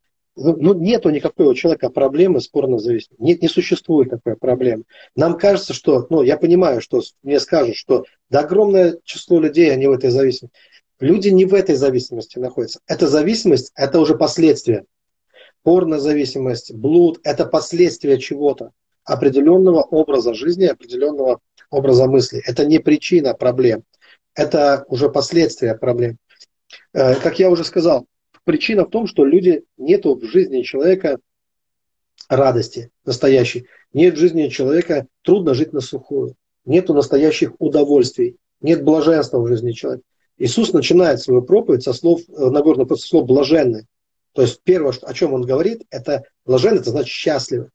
ну, 0.40 0.56
ну, 0.58 0.74
нету 0.74 1.10
никакой 1.10 1.46
у 1.46 1.54
человека 1.54 1.90
проблемы 1.90 2.40
с 2.40 2.48
порнозависимостью. 2.48 3.16
Нет, 3.18 3.42
не 3.42 3.48
существует 3.48 4.10
такой 4.10 4.36
проблемы. 4.36 4.84
Нам 5.14 5.36
кажется, 5.36 5.74
что, 5.74 6.06
ну, 6.08 6.22
я 6.22 6.38
понимаю, 6.38 6.80
что 6.80 7.02
мне 7.22 7.38
скажут, 7.38 7.76
что 7.76 8.04
да 8.30 8.40
огромное 8.40 8.98
число 9.04 9.38
людей, 9.38 9.70
они 9.70 9.86
в 9.86 9.92
этой 9.92 10.10
зависимости. 10.10 10.56
Люди 10.98 11.28
не 11.28 11.44
в 11.44 11.54
этой 11.54 11.74
зависимости 11.74 12.38
находятся. 12.38 12.80
Эта 12.86 13.06
зависимость, 13.06 13.72
это 13.74 14.00
уже 14.00 14.16
последствия. 14.16 14.84
Порнозависимость, 15.62 16.72
блуд– 16.72 17.20
это 17.24 17.44
последствия 17.44 18.18
чего-то. 18.18 18.72
Определенного 19.04 19.82
образа 19.82 20.32
жизни, 20.32 20.64
определенного 20.64 21.40
образа 21.70 22.06
мысли. 22.06 22.42
Это 22.46 22.64
не 22.64 22.78
причина 22.78 23.34
проблем. 23.34 23.84
Это 24.34 24.84
уже 24.88 25.10
последствия 25.10 25.74
проблем. 25.74 26.16
Э, 26.94 27.14
как 27.14 27.38
я 27.38 27.50
уже 27.50 27.64
сказал, 27.64 28.06
Причина 28.50 28.84
в 28.84 28.90
том, 28.90 29.06
что 29.06 29.24
люди 29.24 29.62
нету 29.76 30.16
в 30.16 30.24
жизни 30.24 30.62
человека 30.62 31.20
радости 32.28 32.90
настоящей. 33.04 33.68
Нет 33.92 34.14
в 34.14 34.18
жизни 34.18 34.48
человека, 34.48 35.06
трудно 35.22 35.54
жить 35.54 35.72
на 35.72 35.80
сухую. 35.80 36.34
Нету 36.64 36.92
настоящих 36.92 37.52
удовольствий. 37.60 38.38
Нет 38.60 38.82
блаженства 38.82 39.38
в 39.38 39.46
жизни 39.46 39.70
человека. 39.70 40.02
Иисус 40.36 40.72
начинает 40.72 41.20
свою 41.20 41.42
проповедь 41.42 41.84
со 41.84 41.92
слов, 41.92 42.22
э, 42.26 42.50
Нагорного 42.50 42.96
со 42.96 43.06
слов 43.06 43.24
блаженны. 43.28 43.86
То 44.32 44.42
есть 44.42 44.60
первое, 44.64 44.94
о 45.00 45.14
чем 45.14 45.32
он 45.32 45.42
говорит, 45.42 45.84
это 45.90 46.24
блаженны, 46.44 46.80
это 46.80 46.90
значит 46.90 47.12
счастливы. 47.12 47.70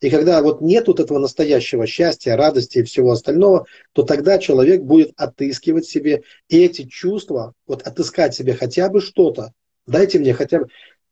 И 0.00 0.10
когда 0.10 0.40
вот 0.42 0.60
нет 0.60 0.86
вот 0.86 1.00
этого 1.00 1.18
настоящего 1.18 1.88
счастья, 1.88 2.36
радости 2.36 2.78
и 2.78 2.82
всего 2.84 3.10
остального, 3.10 3.66
то 3.94 4.04
тогда 4.04 4.38
человек 4.38 4.82
будет 4.82 5.10
отыскивать 5.16 5.86
себе 5.86 6.22
и 6.48 6.64
эти 6.64 6.84
чувства, 6.84 7.52
вот 7.66 7.82
отыскать 7.82 8.32
себе 8.32 8.54
хотя 8.54 8.88
бы 8.90 9.00
что-то, 9.00 9.54
Дайте 9.90 10.20
мне 10.20 10.32
хотя 10.34 10.60
бы 10.60 10.68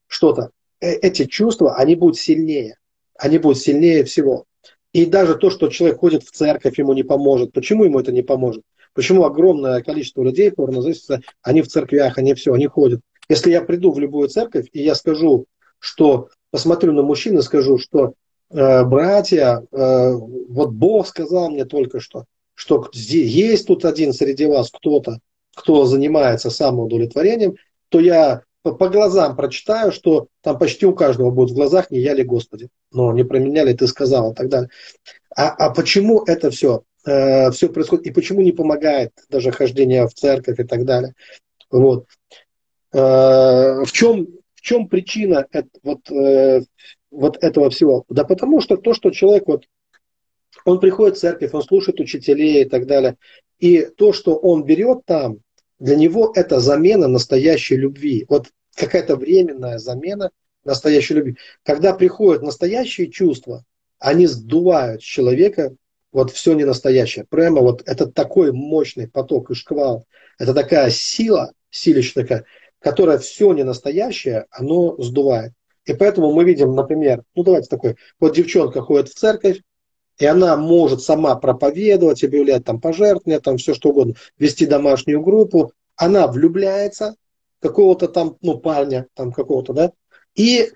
что-то. 0.06 0.50
Э, 0.80 0.92
эти 0.92 1.24
чувства, 1.24 1.74
они 1.74 1.96
будут 1.96 2.16
сильнее. 2.16 2.76
Они 3.18 3.38
будут 3.38 3.58
сильнее 3.58 4.04
всего. 4.04 4.44
И 4.92 5.04
даже 5.04 5.34
то, 5.34 5.50
что 5.50 5.68
человек 5.68 5.98
ходит 5.98 6.22
в 6.22 6.30
церковь, 6.30 6.78
ему 6.78 6.92
не 6.92 7.02
поможет. 7.02 7.52
Почему 7.52 7.84
ему 7.84 7.98
это 7.98 8.12
не 8.12 8.22
поможет? 8.22 8.62
Почему 8.94 9.24
огромное 9.24 9.82
количество 9.82 10.22
людей, 10.22 10.52
они 11.42 11.62
в 11.62 11.68
церквях, 11.68 12.18
они 12.18 12.34
все, 12.34 12.52
они 12.52 12.68
ходят. 12.68 13.00
Если 13.28 13.50
я 13.50 13.62
приду 13.62 13.92
в 13.92 13.98
любую 13.98 14.28
церковь, 14.28 14.66
и 14.72 14.82
я 14.82 14.94
скажу, 14.94 15.46
что, 15.78 16.28
посмотрю 16.50 16.92
на 16.92 17.02
мужчин 17.02 17.36
и 17.38 17.42
скажу, 17.42 17.78
что 17.78 18.14
э, 18.50 18.84
братья, 18.84 19.62
э, 19.70 20.12
вот 20.12 20.70
Бог 20.70 21.06
сказал 21.06 21.50
мне 21.50 21.64
только 21.64 22.00
что, 22.00 22.24
что 22.54 22.88
есть 22.92 23.66
тут 23.66 23.84
один 23.84 24.12
среди 24.12 24.46
вас 24.46 24.70
кто-то, 24.70 25.18
кто 25.54 25.84
занимается 25.84 26.48
самоудовлетворением, 26.50 27.56
то 27.90 28.00
я 28.00 28.42
по 28.62 28.88
глазам 28.88 29.36
прочитаю, 29.36 29.92
что 29.92 30.28
там 30.42 30.58
почти 30.58 30.86
у 30.86 30.94
каждого 30.94 31.30
будет 31.30 31.50
в 31.50 31.54
глазах 31.54 31.90
«не 31.90 32.00
я 32.00 32.14
ли 32.14 32.24
Господи». 32.24 32.68
Но 32.92 33.12
не 33.12 33.24
про 33.24 33.38
меня 33.38 33.64
ли 33.64 33.74
ты 33.74 33.86
сказал 33.86 34.32
и 34.32 34.34
так 34.34 34.48
далее. 34.48 34.70
А, 35.34 35.50
а 35.50 35.70
почему 35.70 36.24
это 36.24 36.50
все, 36.50 36.82
э, 37.06 37.50
все 37.52 37.68
происходит 37.68 38.06
и 38.06 38.10
почему 38.10 38.42
не 38.42 38.52
помогает 38.52 39.12
даже 39.28 39.52
хождение 39.52 40.06
в 40.06 40.14
церковь 40.14 40.58
и 40.58 40.64
так 40.64 40.84
далее. 40.84 41.14
Вот. 41.70 42.06
Э, 42.92 43.84
в, 43.84 43.92
чем, 43.92 44.26
в 44.54 44.60
чем 44.60 44.88
причина 44.88 45.46
это, 45.52 45.68
вот, 45.82 46.10
э, 46.10 46.62
вот 47.10 47.42
этого 47.42 47.70
всего? 47.70 48.04
Да 48.08 48.24
потому 48.24 48.60
что 48.60 48.76
то, 48.76 48.94
что 48.94 49.10
человек 49.10 49.44
вот, 49.46 49.64
он 50.64 50.80
приходит 50.80 51.16
в 51.16 51.20
церковь, 51.20 51.54
он 51.54 51.62
слушает 51.62 52.00
учителей 52.00 52.62
и 52.62 52.68
так 52.68 52.86
далее, 52.86 53.16
и 53.58 53.82
то, 53.82 54.12
что 54.12 54.36
он 54.36 54.64
берет 54.64 55.04
там, 55.04 55.38
для 55.78 55.96
него 55.96 56.32
это 56.34 56.60
замена 56.60 57.08
настоящей 57.08 57.76
любви. 57.76 58.26
Вот 58.28 58.48
какая-то 58.74 59.16
временная 59.16 59.78
замена 59.78 60.30
настоящей 60.64 61.14
любви. 61.14 61.36
Когда 61.64 61.94
приходят 61.94 62.42
настоящие 62.42 63.10
чувства, 63.10 63.64
они 63.98 64.26
сдувают 64.26 65.02
с 65.02 65.04
человека 65.04 65.74
вот 66.12 66.30
все 66.30 66.54
не 66.54 66.64
настоящее. 66.64 67.26
Прямо 67.28 67.60
вот 67.60 67.82
это 67.86 68.06
такой 68.06 68.52
мощный 68.52 69.08
поток 69.08 69.50
и 69.50 69.54
шквал, 69.54 70.06
это 70.38 70.54
такая 70.54 70.90
сила, 70.90 71.52
силища 71.70 72.44
которая 72.80 73.18
все 73.18 73.52
не 73.52 73.64
настоящее, 73.64 74.46
оно 74.50 74.96
сдувает. 74.98 75.52
И 75.84 75.94
поэтому 75.94 76.32
мы 76.32 76.44
видим, 76.44 76.74
например, 76.74 77.22
ну 77.34 77.42
давайте 77.42 77.68
такой, 77.68 77.96
вот 78.20 78.36
девчонка 78.36 78.82
ходит 78.82 79.08
в 79.08 79.14
церковь, 79.14 79.62
и 80.18 80.26
она 80.26 80.56
может 80.56 81.02
сама 81.02 81.36
проповедовать, 81.36 82.24
объявлять 82.24 82.64
там 82.64 82.80
пожертвования, 82.80 83.40
там 83.40 83.56
все 83.56 83.74
что 83.74 83.90
угодно, 83.90 84.14
вести 84.38 84.66
домашнюю 84.66 85.22
группу, 85.22 85.72
она 85.96 86.26
влюбляется 86.26 87.14
какого-то 87.60 88.08
там, 88.08 88.36
ну, 88.40 88.58
парня, 88.58 89.06
там 89.14 89.32
какого-то, 89.32 89.72
да, 89.72 89.92
и 90.34 90.70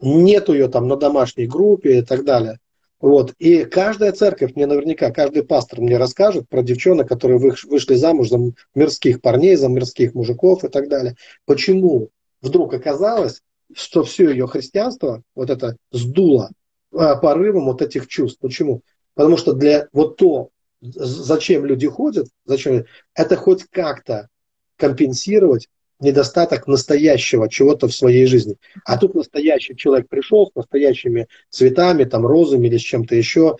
нет 0.00 0.48
ее 0.48 0.68
там 0.68 0.88
на 0.88 0.96
домашней 0.96 1.46
группе 1.46 1.98
и 1.98 2.02
так 2.02 2.24
далее. 2.24 2.58
Вот. 3.00 3.34
И 3.38 3.64
каждая 3.64 4.10
церковь 4.12 4.56
мне 4.56 4.66
наверняка, 4.66 5.10
каждый 5.12 5.44
пастор 5.44 5.80
мне 5.80 5.98
расскажет 5.98 6.48
про 6.48 6.62
девчонок, 6.62 7.08
которые 7.08 7.38
вышли 7.38 7.94
замуж 7.94 8.28
за 8.28 8.38
мирских 8.74 9.20
парней, 9.20 9.54
за 9.54 9.68
мирских 9.68 10.14
мужиков 10.14 10.64
и 10.64 10.68
так 10.68 10.88
далее. 10.88 11.14
Почему 11.46 12.08
вдруг 12.40 12.74
оказалось, 12.74 13.40
что 13.72 14.02
все 14.02 14.30
ее 14.30 14.48
христианство, 14.48 15.22
вот 15.36 15.50
это 15.50 15.76
сдуло 15.92 16.50
порывом 16.90 17.66
вот 17.66 17.82
этих 17.82 18.06
чувств. 18.06 18.38
Почему? 18.40 18.82
Потому 19.14 19.36
что 19.36 19.52
для 19.52 19.88
вот 19.92 20.16
то, 20.16 20.50
зачем 20.80 21.64
люди 21.64 21.88
ходят, 21.88 22.28
зачем, 22.44 22.84
это 23.14 23.36
хоть 23.36 23.64
как-то 23.64 24.28
компенсировать 24.76 25.68
недостаток 26.00 26.68
настоящего 26.68 27.48
чего-то 27.48 27.88
в 27.88 27.94
своей 27.94 28.26
жизни. 28.26 28.56
А 28.84 28.96
тут 28.96 29.16
настоящий 29.16 29.74
человек 29.74 30.08
пришел 30.08 30.46
с 30.46 30.54
настоящими 30.54 31.26
цветами, 31.50 32.04
там, 32.04 32.24
розами 32.24 32.68
или 32.68 32.78
с 32.78 32.82
чем-то 32.82 33.16
еще. 33.16 33.56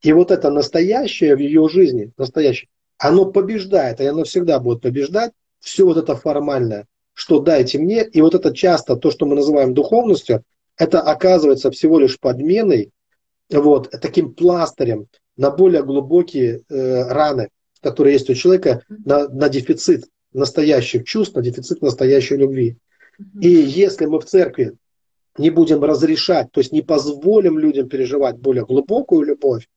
И 0.00 0.12
вот 0.14 0.30
это 0.30 0.50
настоящее 0.50 1.36
в 1.36 1.40
ее 1.40 1.68
жизни, 1.68 2.10
настоящее, 2.16 2.68
оно 2.96 3.26
побеждает, 3.26 4.00
и 4.00 4.06
оно 4.06 4.24
всегда 4.24 4.58
будет 4.58 4.80
побеждать 4.80 5.32
все 5.60 5.84
вот 5.84 5.98
это 5.98 6.16
формальное, 6.16 6.86
что 7.12 7.38
дайте 7.40 7.78
мне. 7.78 8.02
И 8.02 8.22
вот 8.22 8.34
это 8.34 8.54
часто 8.54 8.96
то, 8.96 9.10
что 9.10 9.26
мы 9.26 9.34
называем 9.34 9.74
духовностью, 9.74 10.42
это 10.76 11.00
оказывается 11.00 11.70
всего 11.70 11.98
лишь 11.98 12.18
подменой, 12.18 12.90
вот, 13.50 13.90
таким 13.90 14.34
пластырем 14.34 15.06
на 15.36 15.50
более 15.50 15.82
глубокие 15.82 16.62
э, 16.68 17.08
раны, 17.08 17.48
которые 17.80 18.14
есть 18.14 18.30
у 18.30 18.34
человека, 18.34 18.82
на, 18.88 19.28
на 19.28 19.48
дефицит 19.48 20.04
настоящих 20.32 21.04
чувств, 21.04 21.34
на 21.34 21.42
дефицит 21.42 21.82
настоящей 21.82 22.36
любви. 22.36 22.76
И 23.40 23.48
если 23.48 24.06
мы 24.06 24.20
в 24.20 24.24
церкви 24.24 24.74
не 25.38 25.50
будем 25.50 25.82
разрешать, 25.82 26.50
то 26.52 26.60
есть 26.60 26.72
не 26.72 26.82
позволим 26.82 27.58
людям 27.58 27.88
переживать 27.88 28.38
более 28.38 28.64
глубокую 28.64 29.22
любовь, 29.22 29.68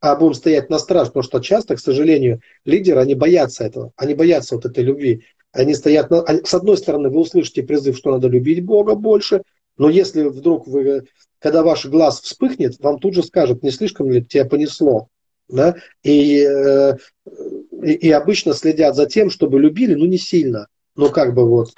а 0.00 0.16
будем 0.16 0.34
стоять 0.34 0.70
на 0.70 0.78
страж, 0.78 1.08
потому 1.08 1.22
что 1.22 1.40
часто, 1.40 1.76
к 1.76 1.80
сожалению, 1.80 2.40
лидеры, 2.64 3.00
они 3.00 3.14
боятся 3.14 3.64
этого, 3.64 3.92
они 3.96 4.14
боятся 4.14 4.54
вот 4.54 4.64
этой 4.64 4.82
любви. 4.82 5.24
Они 5.52 5.74
стоят, 5.74 6.10
на, 6.10 6.24
с 6.26 6.54
одной 6.54 6.78
стороны, 6.78 7.10
вы 7.10 7.20
услышите 7.20 7.62
призыв, 7.62 7.96
что 7.96 8.12
надо 8.12 8.28
любить 8.28 8.64
Бога 8.64 8.94
больше, 8.94 9.42
но 9.80 9.88
если 9.88 10.24
вдруг 10.24 10.66
вы, 10.66 11.06
когда 11.38 11.62
ваш 11.62 11.86
глаз 11.86 12.20
вспыхнет, 12.20 12.78
вам 12.80 12.98
тут 12.98 13.14
же 13.14 13.22
скажут, 13.22 13.62
не 13.62 13.70
слишком 13.70 14.10
ли 14.10 14.22
тебя 14.22 14.44
понесло, 14.44 15.08
да, 15.48 15.74
и, 16.02 16.42
э, 16.42 16.98
и, 17.82 17.92
и 17.92 18.10
обычно 18.10 18.52
следят 18.52 18.94
за 18.94 19.06
тем, 19.06 19.30
чтобы 19.30 19.58
любили, 19.58 19.94
ну 19.94 20.04
не 20.04 20.18
сильно, 20.18 20.66
но 20.96 21.08
как 21.08 21.32
бы 21.32 21.48
вот, 21.48 21.70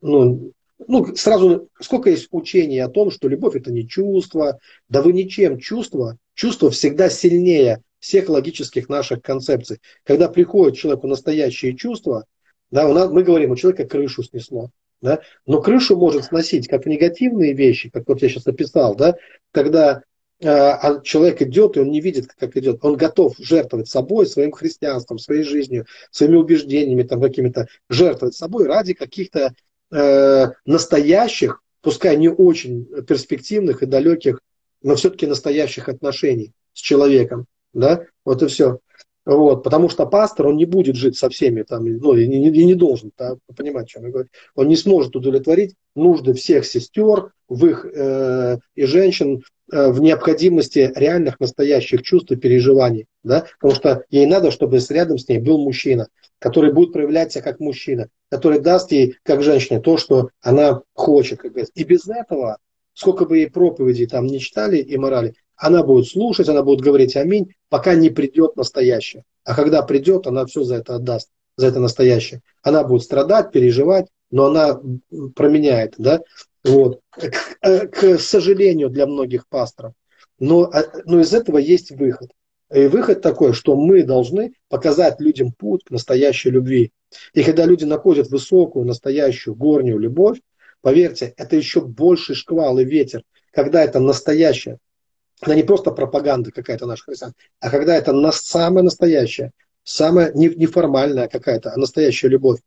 ну, 0.00 0.52
ну, 0.86 1.16
сразу, 1.16 1.68
сколько 1.80 2.10
есть 2.10 2.28
учений 2.30 2.78
о 2.78 2.88
том, 2.88 3.10
что 3.10 3.26
любовь 3.26 3.56
это 3.56 3.72
не 3.72 3.88
чувство, 3.88 4.60
да 4.88 5.02
вы 5.02 5.12
ничем 5.12 5.58
чувство, 5.58 6.16
чувство 6.34 6.70
всегда 6.70 7.10
сильнее 7.10 7.82
всех 7.98 8.28
логических 8.28 8.88
наших 8.88 9.20
концепций. 9.20 9.80
Когда 10.04 10.28
приходит 10.28 10.78
человеку 10.78 11.08
настоящие 11.08 11.74
чувства, 11.74 12.24
да, 12.70 12.88
у 12.88 12.92
нас, 12.92 13.10
мы 13.10 13.24
говорим, 13.24 13.50
у 13.50 13.56
человека 13.56 13.84
крышу 13.84 14.22
снесло. 14.22 14.70
Да? 15.00 15.20
Но 15.46 15.60
крышу 15.60 15.96
может 15.96 16.24
сносить 16.24 16.68
как 16.68 16.86
негативные 16.86 17.52
вещи, 17.54 17.90
как 17.90 18.08
вот 18.08 18.22
я 18.22 18.28
сейчас 18.28 18.46
описал, 18.46 18.94
да? 18.94 19.16
когда 19.52 20.02
а 20.40 21.00
человек 21.00 21.42
идет, 21.42 21.76
и 21.76 21.80
он 21.80 21.90
не 21.90 22.00
видит, 22.00 22.28
как 22.38 22.56
идет. 22.56 22.78
Он 22.84 22.96
готов 22.96 23.34
жертвовать 23.38 23.88
собой, 23.88 24.24
своим 24.26 24.52
христианством, 24.52 25.18
своей 25.18 25.42
жизнью, 25.42 25.86
своими 26.12 26.36
убеждениями, 26.36 27.02
там, 27.02 27.20
какими-то, 27.20 27.66
жертвовать 27.88 28.36
собой 28.36 28.66
ради 28.66 28.94
каких-то 28.94 29.52
э, 29.90 30.46
настоящих, 30.64 31.60
пускай 31.80 32.16
не 32.16 32.28
очень 32.28 32.84
перспективных 33.06 33.82
и 33.82 33.86
далеких, 33.86 34.40
но 34.80 34.94
все-таки 34.94 35.26
настоящих 35.26 35.88
отношений 35.88 36.52
с 36.72 36.80
человеком. 36.80 37.46
Да? 37.72 38.04
Вот 38.24 38.42
и 38.42 38.46
все. 38.46 38.78
Вот, 39.28 39.62
потому 39.62 39.90
что 39.90 40.06
пастор, 40.06 40.46
он 40.46 40.56
не 40.56 40.64
будет 40.64 40.96
жить 40.96 41.18
со 41.18 41.28
всеми, 41.28 41.62
там, 41.62 41.84
ну, 41.84 42.16
и 42.16 42.26
не, 42.26 42.48
и 42.48 42.64
не 42.64 42.74
должен 42.74 43.12
да, 43.18 43.36
понимать, 43.54 43.84
о 43.84 43.88
чем 43.88 44.06
я 44.06 44.10
говорю. 44.10 44.28
Он 44.54 44.68
не 44.68 44.76
сможет 44.76 45.14
удовлетворить 45.14 45.74
нужды 45.94 46.32
всех 46.32 46.64
сестер 46.64 47.32
в 47.46 47.66
их, 47.66 47.84
э, 47.84 48.56
и 48.74 48.84
женщин 48.86 49.42
э, 49.70 49.90
в 49.90 50.00
необходимости 50.00 50.90
реальных, 50.96 51.40
настоящих 51.40 52.00
чувств 52.00 52.32
и 52.32 52.36
переживаний. 52.36 53.04
Да? 53.22 53.44
Потому 53.60 53.78
что 53.78 54.04
ей 54.08 54.24
надо, 54.24 54.50
чтобы 54.50 54.78
рядом 54.88 55.18
с 55.18 55.28
ней 55.28 55.40
был 55.40 55.58
мужчина, 55.58 56.08
который 56.38 56.72
будет 56.72 56.94
проявлять 56.94 57.30
себя 57.30 57.42
как 57.42 57.60
мужчина, 57.60 58.08
который 58.30 58.60
даст 58.60 58.92
ей, 58.92 59.16
как 59.24 59.42
женщине, 59.42 59.80
то, 59.80 59.98
что 59.98 60.30
она 60.40 60.80
хочет. 60.94 61.40
Как. 61.40 61.52
И 61.74 61.84
без 61.84 62.08
этого, 62.08 62.56
сколько 62.94 63.26
бы 63.26 63.36
ей 63.36 63.50
проповедей 63.50 64.06
там 64.06 64.24
не 64.26 64.40
читали 64.40 64.78
и 64.78 64.96
морали, 64.96 65.34
она 65.58 65.82
будет 65.82 66.06
слушать, 66.06 66.48
она 66.48 66.62
будет 66.62 66.80
говорить 66.80 67.16
аминь, 67.16 67.54
пока 67.68 67.94
не 67.94 68.10
придет 68.10 68.56
настоящее. 68.56 69.24
А 69.44 69.54
когда 69.54 69.82
придет, 69.82 70.26
она 70.26 70.46
все 70.46 70.62
за 70.62 70.76
это 70.76 70.94
отдаст, 70.94 71.28
за 71.56 71.66
это 71.66 71.80
настоящее. 71.80 72.40
Она 72.62 72.84
будет 72.84 73.02
страдать, 73.02 73.50
переживать, 73.50 74.06
но 74.30 74.46
она 74.46 74.80
променяет, 75.34 75.94
да, 75.98 76.20
вот. 76.64 77.00
К, 77.10 77.32
э, 77.62 77.86
к 77.88 78.18
сожалению 78.18 78.88
для 78.88 79.06
многих 79.06 79.48
пасторов. 79.48 79.92
Но, 80.38 80.64
а, 80.64 80.84
но 81.04 81.20
из 81.20 81.34
этого 81.34 81.58
есть 81.58 81.90
выход. 81.90 82.30
И 82.72 82.86
выход 82.86 83.22
такой, 83.22 83.52
что 83.52 83.76
мы 83.76 84.02
должны 84.02 84.52
показать 84.68 85.20
людям 85.20 85.52
путь 85.52 85.84
к 85.84 85.90
настоящей 85.90 86.50
любви. 86.50 86.92
И 87.32 87.42
когда 87.42 87.64
люди 87.64 87.84
находят 87.84 88.28
высокую, 88.28 88.84
настоящую, 88.84 89.56
горнюю 89.56 89.98
любовь, 89.98 90.38
поверьте, 90.82 91.32
это 91.36 91.56
еще 91.56 91.80
больше 91.80 92.34
шквал 92.34 92.78
и 92.78 92.84
ветер, 92.84 93.22
когда 93.52 93.82
это 93.82 93.98
настоящее, 93.98 94.78
она 95.40 95.54
не 95.54 95.62
просто 95.62 95.90
пропаганда 95.90 96.50
какая-то 96.50 96.86
наша 96.86 97.04
христиан, 97.04 97.34
а 97.60 97.70
когда 97.70 97.96
это 97.96 98.12
на 98.12 98.32
самое 98.32 98.84
настоящее, 98.84 99.52
самая 99.84 100.32
неформальная 100.32 101.28
какая-то, 101.28 101.72
а 101.72 101.76
настоящая 101.76 102.28
любовь, 102.28 102.60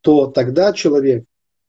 то 0.00 0.26
тогда 0.26 0.72
человек 0.72 1.24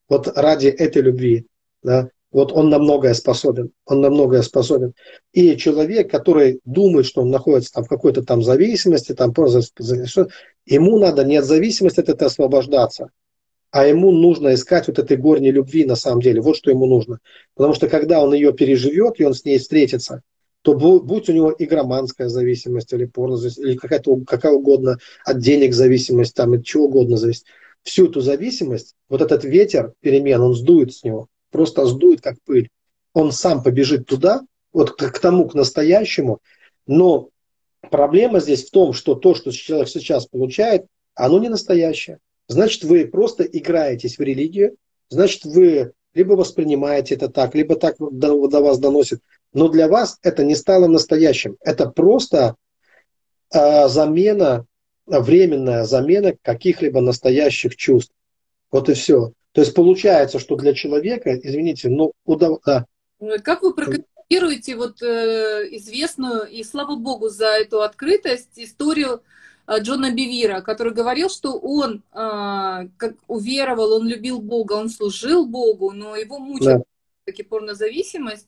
вот 0.09 0.27
ради 0.37 0.67
этой 0.67 1.01
любви, 1.01 1.47
да, 1.83 2.09
вот 2.31 2.51
он 2.51 2.69
на 2.69 2.77
многое 2.77 3.13
способен, 3.13 3.71
он 3.85 4.01
на 4.01 4.09
многое 4.09 4.41
способен. 4.41 4.93
И 5.31 5.55
человек, 5.55 6.11
который 6.11 6.59
думает, 6.65 7.05
что 7.05 7.21
он 7.21 7.29
находится 7.29 7.73
там 7.73 7.85
в 7.85 7.87
какой-то 7.87 8.23
там 8.23 8.43
зависимости, 8.43 9.13
там 9.13 9.33
просто, 9.33 9.83
ему 10.65 10.99
надо 10.99 11.23
не 11.23 11.37
от 11.37 11.45
зависимости 11.45 11.99
от 11.99 12.09
этого 12.09 12.27
освобождаться, 12.29 13.09
а 13.71 13.85
ему 13.85 14.11
нужно 14.11 14.53
искать 14.53 14.87
вот 14.87 14.99
этой 14.99 15.17
горней 15.17 15.51
любви 15.51 15.85
на 15.85 15.95
самом 15.95 16.21
деле. 16.21 16.41
Вот 16.41 16.57
что 16.57 16.69
ему 16.69 16.85
нужно. 16.85 17.19
Потому 17.55 17.73
что 17.73 17.87
когда 17.87 18.21
он 18.21 18.33
ее 18.33 18.53
переживет, 18.53 19.19
и 19.19 19.23
он 19.23 19.33
с 19.33 19.45
ней 19.45 19.57
встретится, 19.57 20.21
то 20.67 20.73
будь 20.73 21.29
у 21.29 21.31
него 21.31 21.55
игроманская 21.57 22.27
зависимость 22.27 22.91
или 22.91 23.05
порнозависимость, 23.05 23.69
или 23.69 23.77
какая-то 23.77 24.19
какая 24.27 24.51
угодно 24.51 24.97
от 25.23 25.39
денег 25.39 25.73
зависимость, 25.73 26.35
там, 26.35 26.51
от 26.51 26.65
чего 26.65 26.87
угодно 26.87 27.15
зависит. 27.15 27.45
Всю 27.83 28.09
эту 28.09 28.19
зависимость, 28.19 28.93
вот 29.07 29.21
этот 29.21 29.45
ветер 29.45 29.93
перемен, 30.01 30.41
он 30.41 30.53
сдует 30.53 30.93
с 30.93 31.05
него, 31.05 31.27
просто 31.51 31.85
сдует 31.85 32.19
как 32.19 32.35
пыль. 32.43 32.67
Он 33.13 33.31
сам 33.31 33.63
побежит 33.63 34.07
туда, 34.07 34.41
вот 34.73 34.91
к 34.91 35.19
тому, 35.19 35.47
к 35.47 35.53
настоящему, 35.53 36.39
но 36.85 37.29
проблема 37.89 38.41
здесь 38.41 38.65
в 38.65 38.71
том, 38.71 38.91
что 38.91 39.15
то, 39.15 39.35
что 39.35 39.51
человек 39.51 39.87
сейчас 39.87 40.25
получает, 40.25 40.85
оно 41.15 41.39
не 41.39 41.47
настоящее. 41.47 42.19
Значит, 42.49 42.83
вы 42.83 43.05
просто 43.05 43.43
играетесь 43.45 44.17
в 44.17 44.21
религию, 44.21 44.75
значит, 45.07 45.45
вы 45.45 45.93
либо 46.17 46.33
воспринимаете 46.33 47.15
это 47.15 47.29
так, 47.29 47.55
либо 47.55 47.75
так 47.75 47.95
до, 47.99 48.47
до 48.47 48.61
вас 48.61 48.79
доносит 48.79 49.21
но 49.53 49.69
для 49.69 49.87
вас 49.87 50.19
это 50.21 50.43
не 50.43 50.55
стало 50.55 50.87
настоящим. 50.87 51.57
Это 51.61 51.89
просто 51.89 52.55
э, 53.53 53.87
замена, 53.87 54.65
временная 55.05 55.83
замена 55.85 56.35
каких-либо 56.41 57.01
настоящих 57.01 57.75
чувств. 57.75 58.11
Вот 58.71 58.89
и 58.89 58.93
все. 58.93 59.31
То 59.53 59.61
есть 59.61 59.73
получается, 59.73 60.39
что 60.39 60.55
для 60.57 60.73
человека, 60.73 61.35
извините, 61.35 61.89
ну, 61.89 62.11
удов... 62.25 62.59
да. 62.65 62.85
Как 63.43 63.63
вы 63.63 63.73
прокомментируете 63.73 64.75
вот 64.75 65.01
э, 65.01 65.67
известную, 65.71 66.45
и 66.45 66.63
слава 66.63 66.95
богу 66.95 67.29
за 67.29 67.47
эту 67.47 67.81
открытость, 67.81 68.59
историю 68.59 69.23
Джона 69.69 70.11
Бивира, 70.11 70.61
который 70.61 70.93
говорил, 70.93 71.29
что 71.29 71.57
он 71.59 72.03
э, 72.13 72.87
как 72.97 73.15
уверовал, 73.27 73.93
он 73.93 74.07
любил 74.07 74.39
Бога, 74.39 74.73
он 74.73 74.89
служил 74.89 75.45
Богу, 75.45 75.91
но 75.91 76.15
его 76.15 76.39
мучила 76.39 76.77
да. 76.77 76.83
таки 77.25 77.43
порнозависимость, 77.43 78.47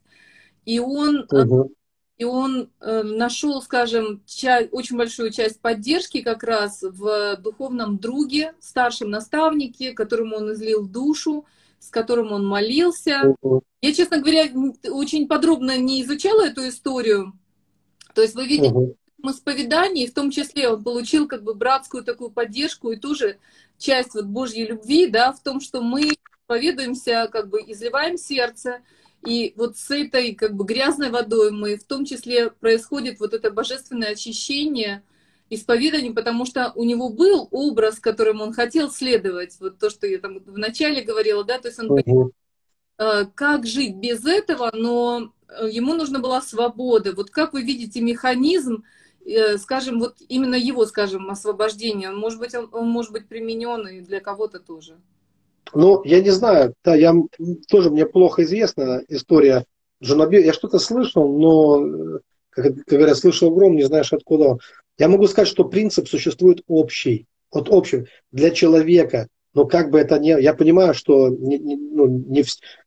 и 0.66 0.80
он 0.80 1.28
угу 1.30 1.74
и 2.20 2.26
он 2.26 2.70
э, 2.82 3.02
нашел, 3.02 3.62
скажем, 3.62 4.22
часть, 4.26 4.70
очень 4.74 4.98
большую 4.98 5.32
часть 5.32 5.62
поддержки 5.62 6.22
как 6.22 6.44
раз 6.44 6.84
в 6.84 7.38
духовном 7.38 7.98
друге, 7.98 8.54
старшем 8.60 9.10
наставнике, 9.10 9.94
которому 9.94 10.36
он 10.36 10.52
излил 10.52 10.86
душу, 10.86 11.46
с 11.80 11.90
которым 11.90 12.34
он 12.34 12.46
молился. 12.46 13.36
Uh-huh. 13.42 13.62
Я, 13.82 13.94
честно 13.94 14.20
говоря, 14.20 14.50
очень 14.92 15.30
подробно 15.30 15.78
не 15.78 16.04
изучала 16.04 16.46
эту 16.46 16.68
историю. 16.68 17.32
То 18.14 18.22
есть 18.22 18.36
вы 18.36 18.48
видите, 18.48 18.74
uh-huh. 18.74 18.96
Исповедании, 19.28 20.08
в 20.08 20.14
том 20.14 20.32
числе 20.32 20.70
он 20.70 20.84
получил 20.84 21.28
как 21.28 21.44
бы 21.44 21.54
братскую 21.54 22.04
такую 22.04 22.30
поддержку 22.30 22.92
и 22.92 22.98
тоже 22.98 23.38
часть 23.78 24.14
вот 24.14 24.26
Божьей 24.26 24.68
любви, 24.68 25.08
да, 25.08 25.32
в 25.32 25.42
том, 25.42 25.62
что 25.62 25.82
мы 25.82 26.12
поведаемся, 26.48 27.30
как 27.32 27.50
бы 27.50 27.62
изливаем 27.62 28.18
сердце, 28.18 28.82
и 29.26 29.54
вот 29.58 29.78
с 29.78 29.92
этой 29.92 30.34
как 30.34 30.56
бы 30.56 30.66
грязной 30.66 31.10
водой 31.10 31.52
мы 31.52 31.76
в 31.76 31.84
том 31.84 32.06
числе 32.06 32.52
происходит 32.52 33.20
вот 33.20 33.34
это 33.34 33.52
божественное 33.52 34.12
очищение, 34.12 35.04
исповедание, 35.50 36.14
потому 36.14 36.46
что 36.46 36.72
у 36.76 36.84
него 36.84 37.10
был 37.10 37.48
образ, 37.52 38.00
которым 38.00 38.42
он 38.42 38.54
хотел 38.54 38.90
следовать. 38.90 39.58
Вот 39.60 39.78
то, 39.80 39.90
что 39.90 40.08
я 40.08 40.20
там 40.20 40.40
вначале 40.46 41.02
говорила, 41.02 41.44
да, 41.44 41.60
то 41.60 41.68
есть 41.68 41.80
он 41.80 41.92
угу. 41.92 42.34
как 43.36 43.66
жить 43.66 43.96
без 43.96 44.26
этого, 44.26 44.72
но 44.74 45.34
э, 45.48 45.70
ему 45.70 45.96
нужна 45.96 46.20
была 46.20 46.42
свобода. 46.42 47.14
Вот 47.14 47.30
как 47.30 47.54
вы 47.54 47.64
видите 47.64 48.00
механизм, 48.00 48.84
э, 48.84 49.00
скажем, 49.58 50.00
вот 50.00 50.16
именно 50.28 50.56
его, 50.56 50.86
скажем, 50.86 51.30
освобождения, 51.30 52.12
может 52.12 52.40
быть, 52.40 52.56
он, 52.56 52.70
он 52.72 52.88
может 52.90 53.12
быть 53.12 53.28
применен 53.28 53.88
и 53.88 54.02
для 54.02 54.20
кого-то 54.20 54.60
тоже. 54.60 54.98
Ну, 55.74 56.02
я 56.04 56.22
не 56.22 56.32
знаю, 56.32 56.74
да, 56.84 56.96
я 56.96 57.14
тоже 57.68 57.92
мне 57.92 58.06
плохо 58.06 58.44
известна 58.44 59.04
история 59.08 59.66
Джонаби. 60.02 60.42
Я 60.44 60.54
что-то 60.54 60.80
слышал, 60.80 61.28
но, 61.38 62.20
как, 62.50 62.66
как 62.86 62.98
говорят, 63.00 63.18
слышал 63.18 63.54
гром, 63.54 63.76
не 63.76 63.84
знаешь 63.84 64.14
откуда 64.14 64.58
Я 64.98 65.10
могу 65.10 65.28
сказать, 65.28 65.48
что 65.48 65.66
принцип 65.66 66.08
существует 66.08 66.64
общий. 66.68 67.28
Вот 67.52 67.70
общий 67.70 68.06
для 68.32 68.52
человека. 68.52 69.28
Но 69.54 69.66
как 69.66 69.90
бы 69.90 70.00
это 70.00 70.20
ни... 70.20 70.30
Я 70.42 70.54
понимаю, 70.54 70.94
что 70.94 71.30
не, 71.30 71.58
не, 71.58 71.76
ну, 71.76 72.08
не, 72.08 72.44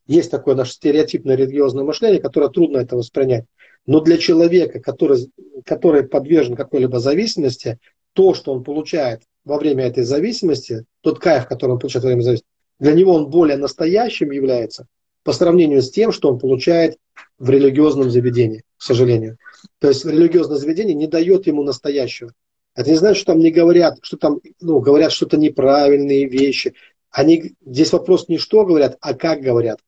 есть 0.07 0.31
такое 0.31 0.55
наше 0.55 0.73
стереотипное 0.73 1.37
религиозное 1.37 1.85
мышление, 1.85 2.21
которое 2.21 2.51
трудно 2.51 2.79
это 2.79 2.97
воспринять. 2.97 3.45
Но 3.87 4.01
для 4.01 4.17
человека, 4.17 4.81
который, 4.81 5.31
который 5.65 6.05
подвержен 6.05 6.55
какой-либо 6.55 7.01
зависимости, 7.01 7.79
то, 8.13 8.35
что 8.35 8.53
он 8.53 8.63
получает 8.63 9.23
во 9.45 9.59
время 9.59 9.87
этой 9.87 10.05
зависимости, 10.05 10.85
тот 11.01 11.19
кайф, 11.19 11.47
который 11.47 11.73
он 11.73 11.79
получает 11.79 12.05
во 12.05 12.09
время 12.09 12.23
зависимости, 12.23 12.47
для 12.79 12.93
него 12.93 13.15
он 13.15 13.31
более 13.31 13.57
настоящим 13.57 14.31
является 14.31 14.87
по 15.25 15.33
сравнению 15.33 15.83
с 15.83 15.91
тем, 15.91 16.13
что 16.13 16.29
он 16.29 16.39
получает 16.39 16.97
в 17.39 17.51
религиозном 17.51 18.11
заведении, 18.11 18.65
к 18.77 18.83
сожалению. 18.83 19.39
То 19.79 19.89
есть 19.89 20.05
религиозное 20.05 20.57
заведение 20.57 20.95
не 20.95 21.07
дает 21.07 21.47
ему 21.47 21.63
настоящего. 21.63 22.33
Это 22.75 22.91
не 22.91 22.97
значит, 22.97 23.19
что 23.19 23.33
там 23.33 23.41
не 23.41 23.51
говорят, 23.51 23.99
что 24.03 24.17
там 24.17 24.41
ну, 24.61 24.81
говорят 24.81 25.13
что-то 25.13 25.37
неправильные 25.37 26.27
вещи. 26.27 26.75
Они, 27.11 27.55
здесь 27.65 27.93
вопрос 27.93 28.29
не 28.29 28.39
что 28.39 28.65
говорят, 28.65 28.97
а 29.01 29.15
как 29.15 29.41
говорят. 29.41 29.81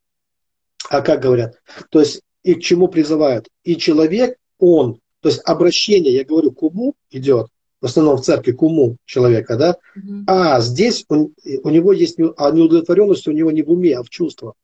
А 0.91 1.01
как 1.01 1.21
говорят. 1.21 1.61
То 1.89 2.01
есть 2.01 2.21
и 2.45 2.55
к 2.55 2.63
чему 2.63 2.89
призывают. 2.89 3.49
И 3.65 3.77
человек, 3.77 4.37
он, 4.59 5.01
то 5.21 5.29
есть 5.31 5.41
обращение, 5.45 6.15
я 6.15 6.25
говорю, 6.25 6.53
к 6.53 6.63
уму 6.63 6.95
идет, 7.11 7.49
в 7.81 7.87
основном 7.87 8.19
в 8.19 8.23
церкви 8.23 8.53
к 8.53 8.63
уму 8.63 8.97
человека, 9.05 9.57
да, 9.57 9.77
угу. 9.97 10.25
а 10.27 10.61
здесь 10.61 11.05
он, 11.09 11.35
у 11.63 11.71
него 11.71 11.93
есть 11.93 12.19
а 12.37 12.51
неудовлетворенность 12.51 13.27
у 13.27 13.33
него 13.33 13.51
не 13.51 13.63
в 13.63 13.71
уме, 13.71 13.97
а 13.97 14.03
в 14.03 14.11
чувствах, 14.11 14.55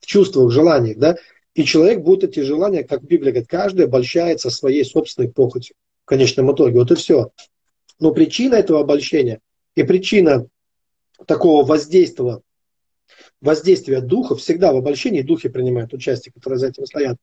в 0.00 0.06
чувствах, 0.06 0.48
в 0.48 0.50
желаниях, 0.50 0.98
да, 0.98 1.16
и 1.54 1.64
человек 1.64 2.02
будет 2.02 2.24
эти 2.24 2.40
желания, 2.40 2.84
как 2.84 3.02
Библия 3.02 3.32
говорит, 3.32 3.48
каждый 3.48 3.86
обольщается 3.86 4.50
своей 4.50 4.84
собственной 4.84 5.28
похотью 5.28 5.74
в 6.04 6.08
конечном 6.08 6.52
итоге, 6.54 6.78
вот 6.78 6.90
и 6.90 6.94
все. 6.94 7.30
Но 7.98 8.12
причина 8.12 8.54
этого 8.54 8.80
обольщения 8.80 9.40
и 9.74 9.82
причина 9.82 10.46
такого 11.26 11.64
воздействия, 11.64 12.40
воздействия 13.40 14.00
духа, 14.00 14.36
всегда 14.36 14.72
в 14.72 14.76
обольщении 14.76 15.22
духи 15.22 15.48
принимают 15.48 15.92
участие, 15.92 16.32
которые 16.32 16.58
за 16.58 16.68
этим 16.68 16.86
стоят. 16.86 17.16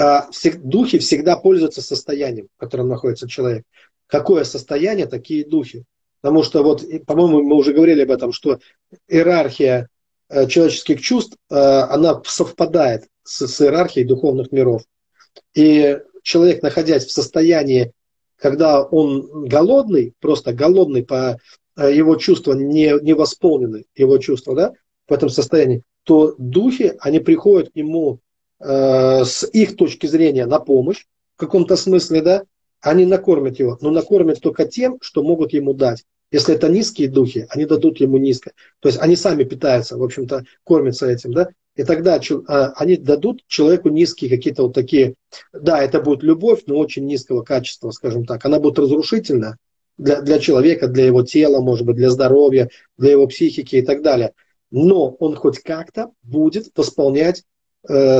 А, 0.00 0.28
духи 0.62 0.98
всегда 0.98 1.36
пользуются 1.36 1.82
состоянием, 1.82 2.46
в 2.56 2.60
котором 2.60 2.88
находится 2.88 3.28
человек 3.28 3.64
какое 4.06 4.44
состояние, 4.44 5.06
такие 5.06 5.44
духи. 5.44 5.84
Потому 6.20 6.44
что 6.44 6.62
вот, 6.62 6.84
по-моему, 7.04 7.42
мы 7.42 7.56
уже 7.56 7.72
говорили 7.72 8.02
об 8.02 8.10
этом, 8.12 8.32
что 8.32 8.60
иерархия 9.08 9.88
э, 10.28 10.46
человеческих 10.46 11.00
чувств, 11.00 11.36
э, 11.50 11.54
она 11.56 12.22
совпадает 12.24 13.08
с, 13.24 13.46
с 13.46 13.60
иерархией 13.60 14.06
духовных 14.06 14.52
миров. 14.52 14.82
И 15.54 15.98
человек, 16.22 16.62
находясь 16.62 17.04
в 17.04 17.12
состоянии, 17.12 17.92
когда 18.36 18.82
он 18.82 19.46
голодный, 19.48 20.14
просто 20.20 20.52
голодный 20.52 21.04
по 21.04 21.38
э, 21.76 21.92
его 21.92 22.14
чувства 22.16 22.52
не, 22.52 22.94
не 23.02 23.14
восполнены, 23.14 23.84
его 23.96 24.18
чувства, 24.18 24.54
да, 24.54 24.72
в 25.08 25.12
этом 25.12 25.28
состоянии, 25.28 25.82
то 26.04 26.36
духи, 26.38 26.94
они 27.00 27.18
приходят 27.18 27.72
к 27.72 27.74
нему 27.74 28.20
э, 28.60 29.24
с 29.24 29.48
их 29.52 29.76
точки 29.76 30.06
зрения 30.06 30.46
на 30.46 30.58
помощь 30.58 31.06
в 31.36 31.40
каком-то 31.40 31.76
смысле, 31.76 32.22
да, 32.22 32.42
они 32.80 33.06
накормят 33.06 33.58
его, 33.58 33.78
но 33.80 33.90
накормят 33.90 34.40
только 34.40 34.66
тем, 34.66 34.98
что 35.00 35.22
могут 35.22 35.52
ему 35.52 35.72
дать. 35.72 36.04
Если 36.30 36.54
это 36.54 36.68
низкие 36.68 37.08
духи, 37.08 37.46
они 37.48 37.64
дадут 37.64 38.00
ему 38.00 38.18
низко. 38.18 38.52
То 38.80 38.88
есть 38.88 39.00
они 39.00 39.16
сами 39.16 39.44
питаются, 39.44 39.96
в 39.96 40.02
общем-то, 40.02 40.44
кормятся 40.64 41.06
этим, 41.06 41.32
да? 41.32 41.48
И 41.74 41.84
тогда 41.84 42.20
а, 42.48 42.72
они 42.76 42.96
дадут 42.96 43.44
человеку 43.46 43.88
низкие 43.88 44.28
какие-то 44.28 44.64
вот 44.64 44.74
такие, 44.74 45.14
да, 45.52 45.80
это 45.80 46.00
будет 46.00 46.24
любовь, 46.24 46.64
но 46.66 46.76
очень 46.76 47.06
низкого 47.06 47.42
качества, 47.42 47.92
скажем 47.92 48.26
так. 48.26 48.44
Она 48.44 48.58
будет 48.58 48.80
разрушительна 48.80 49.56
для, 49.96 50.20
для 50.20 50.38
человека, 50.40 50.88
для 50.88 51.06
его 51.06 51.22
тела, 51.22 51.60
может 51.60 51.86
быть, 51.86 51.96
для 51.96 52.10
здоровья, 52.10 52.68
для 52.98 53.12
его 53.12 53.26
психики 53.28 53.76
и 53.76 53.82
так 53.82 54.02
далее. 54.02 54.32
Но 54.70 55.08
он 55.08 55.36
хоть 55.36 55.60
как-то 55.60 56.10
будет 56.22 56.66
восполнять 56.76 57.44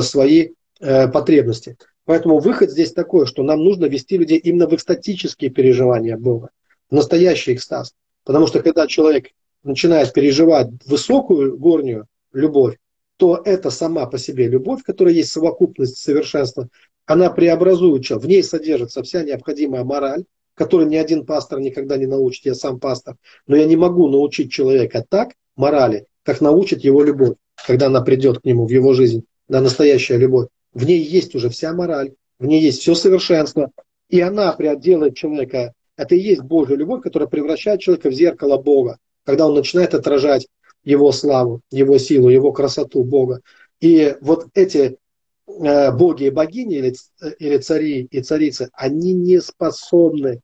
свои 0.02 0.50
э, 0.80 1.08
потребности. 1.08 1.76
Поэтому 2.04 2.38
выход 2.38 2.70
здесь 2.70 2.92
такой, 2.92 3.26
что 3.26 3.42
нам 3.42 3.62
нужно 3.62 3.84
вести 3.84 4.16
людей 4.16 4.38
именно 4.38 4.66
в 4.66 4.74
экстатические 4.74 5.50
переживания 5.50 6.16
Бога, 6.16 6.50
в 6.90 6.94
настоящий 6.94 7.54
экстаз. 7.54 7.94
Потому 8.24 8.46
что 8.46 8.62
когда 8.62 8.86
человек 8.86 9.26
начинает 9.62 10.12
переживать 10.12 10.68
высокую 10.86 11.58
горнюю 11.58 12.06
любовь, 12.32 12.76
то 13.18 13.42
это 13.44 13.70
сама 13.70 14.06
по 14.06 14.16
себе 14.16 14.48
любовь, 14.48 14.82
которая 14.84 15.12
есть 15.12 15.32
совокупность 15.32 15.98
совершенства, 15.98 16.68
она 17.04 17.30
преобразует 17.30 18.04
человека. 18.04 18.26
В 18.26 18.28
ней 18.30 18.42
содержится 18.42 19.02
вся 19.02 19.22
необходимая 19.22 19.84
мораль, 19.84 20.24
которую 20.54 20.88
ни 20.88 20.96
один 20.96 21.26
пастор 21.26 21.60
никогда 21.60 21.96
не 21.96 22.06
научит, 22.06 22.46
я 22.46 22.54
сам 22.54 22.80
пастор. 22.80 23.16
Но 23.46 23.56
я 23.56 23.64
не 23.64 23.76
могу 23.76 24.08
научить 24.08 24.52
человека 24.52 25.04
так, 25.08 25.34
морали, 25.56 26.06
как 26.22 26.40
научит 26.40 26.84
его 26.84 27.02
любовь, 27.02 27.36
когда 27.66 27.86
она 27.86 28.00
придет 28.00 28.40
к 28.40 28.44
нему 28.44 28.66
в 28.66 28.70
его 28.70 28.94
жизнь, 28.94 29.24
на 29.48 29.60
настоящая 29.60 30.18
любовь 30.18 30.48
в 30.72 30.84
ней 30.84 31.02
есть 31.02 31.34
уже 31.34 31.48
вся 31.48 31.72
мораль, 31.72 32.12
в 32.38 32.46
ней 32.46 32.60
есть 32.60 32.80
все 32.80 32.94
совершенство, 32.94 33.70
и 34.08 34.20
она 34.20 34.56
делает 34.76 35.16
человека, 35.16 35.72
это 35.96 36.14
и 36.14 36.20
есть 36.20 36.42
Божья 36.42 36.76
любовь, 36.76 37.02
которая 37.02 37.28
превращает 37.28 37.80
человека 37.80 38.10
в 38.10 38.14
зеркало 38.14 38.58
Бога, 38.58 38.98
когда 39.24 39.46
он 39.46 39.54
начинает 39.54 39.94
отражать 39.94 40.46
его 40.84 41.12
славу, 41.12 41.60
его 41.70 41.98
силу, 41.98 42.28
его 42.28 42.52
красоту 42.52 43.02
Бога. 43.02 43.40
И 43.80 44.16
вот 44.20 44.46
эти 44.54 44.98
э, 45.46 45.92
боги 45.92 46.24
и 46.24 46.30
богини, 46.30 46.76
или, 46.76 46.94
или 47.38 47.58
цари 47.58 48.08
и 48.10 48.22
царицы, 48.22 48.70
они 48.72 49.12
не 49.12 49.40
способны 49.40 50.40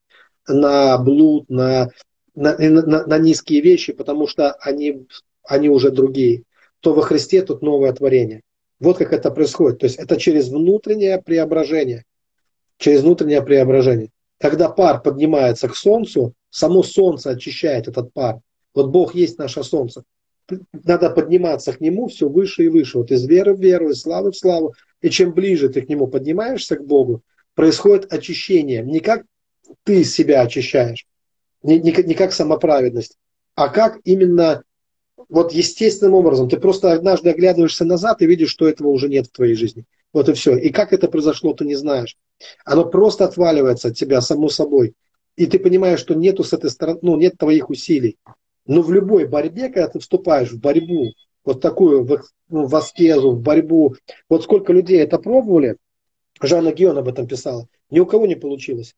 на 0.48 0.98
блуд, 0.98 1.48
на, 1.48 1.90
на, 2.34 2.56
на, 2.58 3.06
на 3.06 3.18
низкие 3.18 3.60
вещи, 3.60 3.92
потому 3.92 4.26
что 4.26 4.52
они, 4.54 5.06
они 5.44 5.68
уже 5.68 5.90
другие. 5.90 6.42
То 6.80 6.92
во 6.92 7.02
Христе 7.02 7.42
тут 7.42 7.62
новое 7.62 7.92
творение. 7.92 8.42
Вот 8.84 8.98
как 8.98 9.12
это 9.12 9.30
происходит. 9.30 9.78
То 9.78 9.86
есть 9.86 9.98
это 9.98 10.16
через 10.16 10.48
внутреннее 10.48 11.20
преображение. 11.20 12.04
Через 12.78 13.00
внутреннее 13.00 13.42
преображение. 13.42 14.10
Когда 14.38 14.68
пар 14.68 15.00
поднимается 15.00 15.68
к 15.68 15.76
Солнцу, 15.76 16.34
само 16.50 16.82
Солнце 16.82 17.30
очищает 17.30 17.88
этот 17.88 18.12
пар. 18.12 18.40
Вот 18.74 18.90
Бог 18.90 19.14
есть 19.14 19.38
наше 19.38 19.62
Солнце. 19.62 20.04
Надо 20.72 21.08
подниматься 21.08 21.72
к 21.72 21.80
Нему 21.80 22.08
все 22.08 22.28
выше 22.28 22.64
и 22.64 22.68
выше. 22.68 22.98
Вот 22.98 23.10
из 23.10 23.24
веры 23.24 23.54
в 23.54 23.60
веру, 23.60 23.90
из 23.90 24.02
славы 24.02 24.32
в 24.32 24.36
славу. 24.36 24.74
И 25.00 25.08
чем 25.08 25.32
ближе 25.32 25.70
ты 25.70 25.80
к 25.80 25.88
Нему 25.88 26.06
поднимаешься 26.06 26.76
к 26.76 26.84
Богу, 26.84 27.22
происходит 27.54 28.12
очищение. 28.12 28.82
Не 28.82 29.00
как 29.00 29.24
ты 29.84 30.04
себя 30.04 30.42
очищаешь, 30.42 31.06
не, 31.62 31.78
не, 31.78 31.92
не 31.92 32.14
как 32.14 32.32
самоправедность, 32.32 33.16
а 33.54 33.68
как 33.68 33.98
именно 34.04 34.62
вот 35.34 35.52
естественным 35.52 36.14
образом. 36.14 36.48
Ты 36.48 36.58
просто 36.58 36.92
однажды 36.92 37.30
оглядываешься 37.30 37.84
назад 37.84 38.22
и 38.22 38.26
видишь, 38.26 38.50
что 38.50 38.68
этого 38.68 38.88
уже 38.88 39.08
нет 39.08 39.26
в 39.26 39.32
твоей 39.32 39.54
жизни. 39.54 39.84
Вот 40.12 40.28
и 40.28 40.32
все. 40.32 40.56
И 40.56 40.70
как 40.70 40.92
это 40.92 41.08
произошло, 41.08 41.52
ты 41.54 41.64
не 41.64 41.74
знаешь. 41.74 42.16
Оно 42.64 42.84
просто 42.84 43.24
отваливается 43.24 43.88
от 43.88 43.96
тебя 43.96 44.20
само 44.20 44.48
собой. 44.48 44.94
И 45.34 45.46
ты 45.46 45.58
понимаешь, 45.58 45.98
что 45.98 46.14
нету 46.14 46.44
с 46.44 46.52
этой 46.52 46.70
стороны, 46.70 47.00
ну, 47.02 47.16
нет 47.16 47.36
твоих 47.36 47.68
усилий. 47.68 48.16
Но 48.64 48.80
в 48.80 48.92
любой 48.92 49.26
борьбе, 49.26 49.70
когда 49.70 49.88
ты 49.88 49.98
вступаешь 49.98 50.52
в 50.52 50.60
борьбу, 50.60 51.10
вот 51.44 51.60
такую, 51.60 52.04
в, 52.04 52.22
ну, 52.48 52.66
в 52.66 52.76
аскезу, 52.76 53.32
в 53.32 53.42
борьбу, 53.42 53.96
вот 54.28 54.44
сколько 54.44 54.72
людей 54.72 55.00
это 55.00 55.18
пробовали, 55.18 55.78
Жанна 56.40 56.72
Гион 56.72 56.98
об 56.98 57.08
этом 57.08 57.26
писала, 57.26 57.66
ни 57.90 57.98
у 57.98 58.06
кого 58.06 58.26
не 58.26 58.36
получилось. 58.36 58.94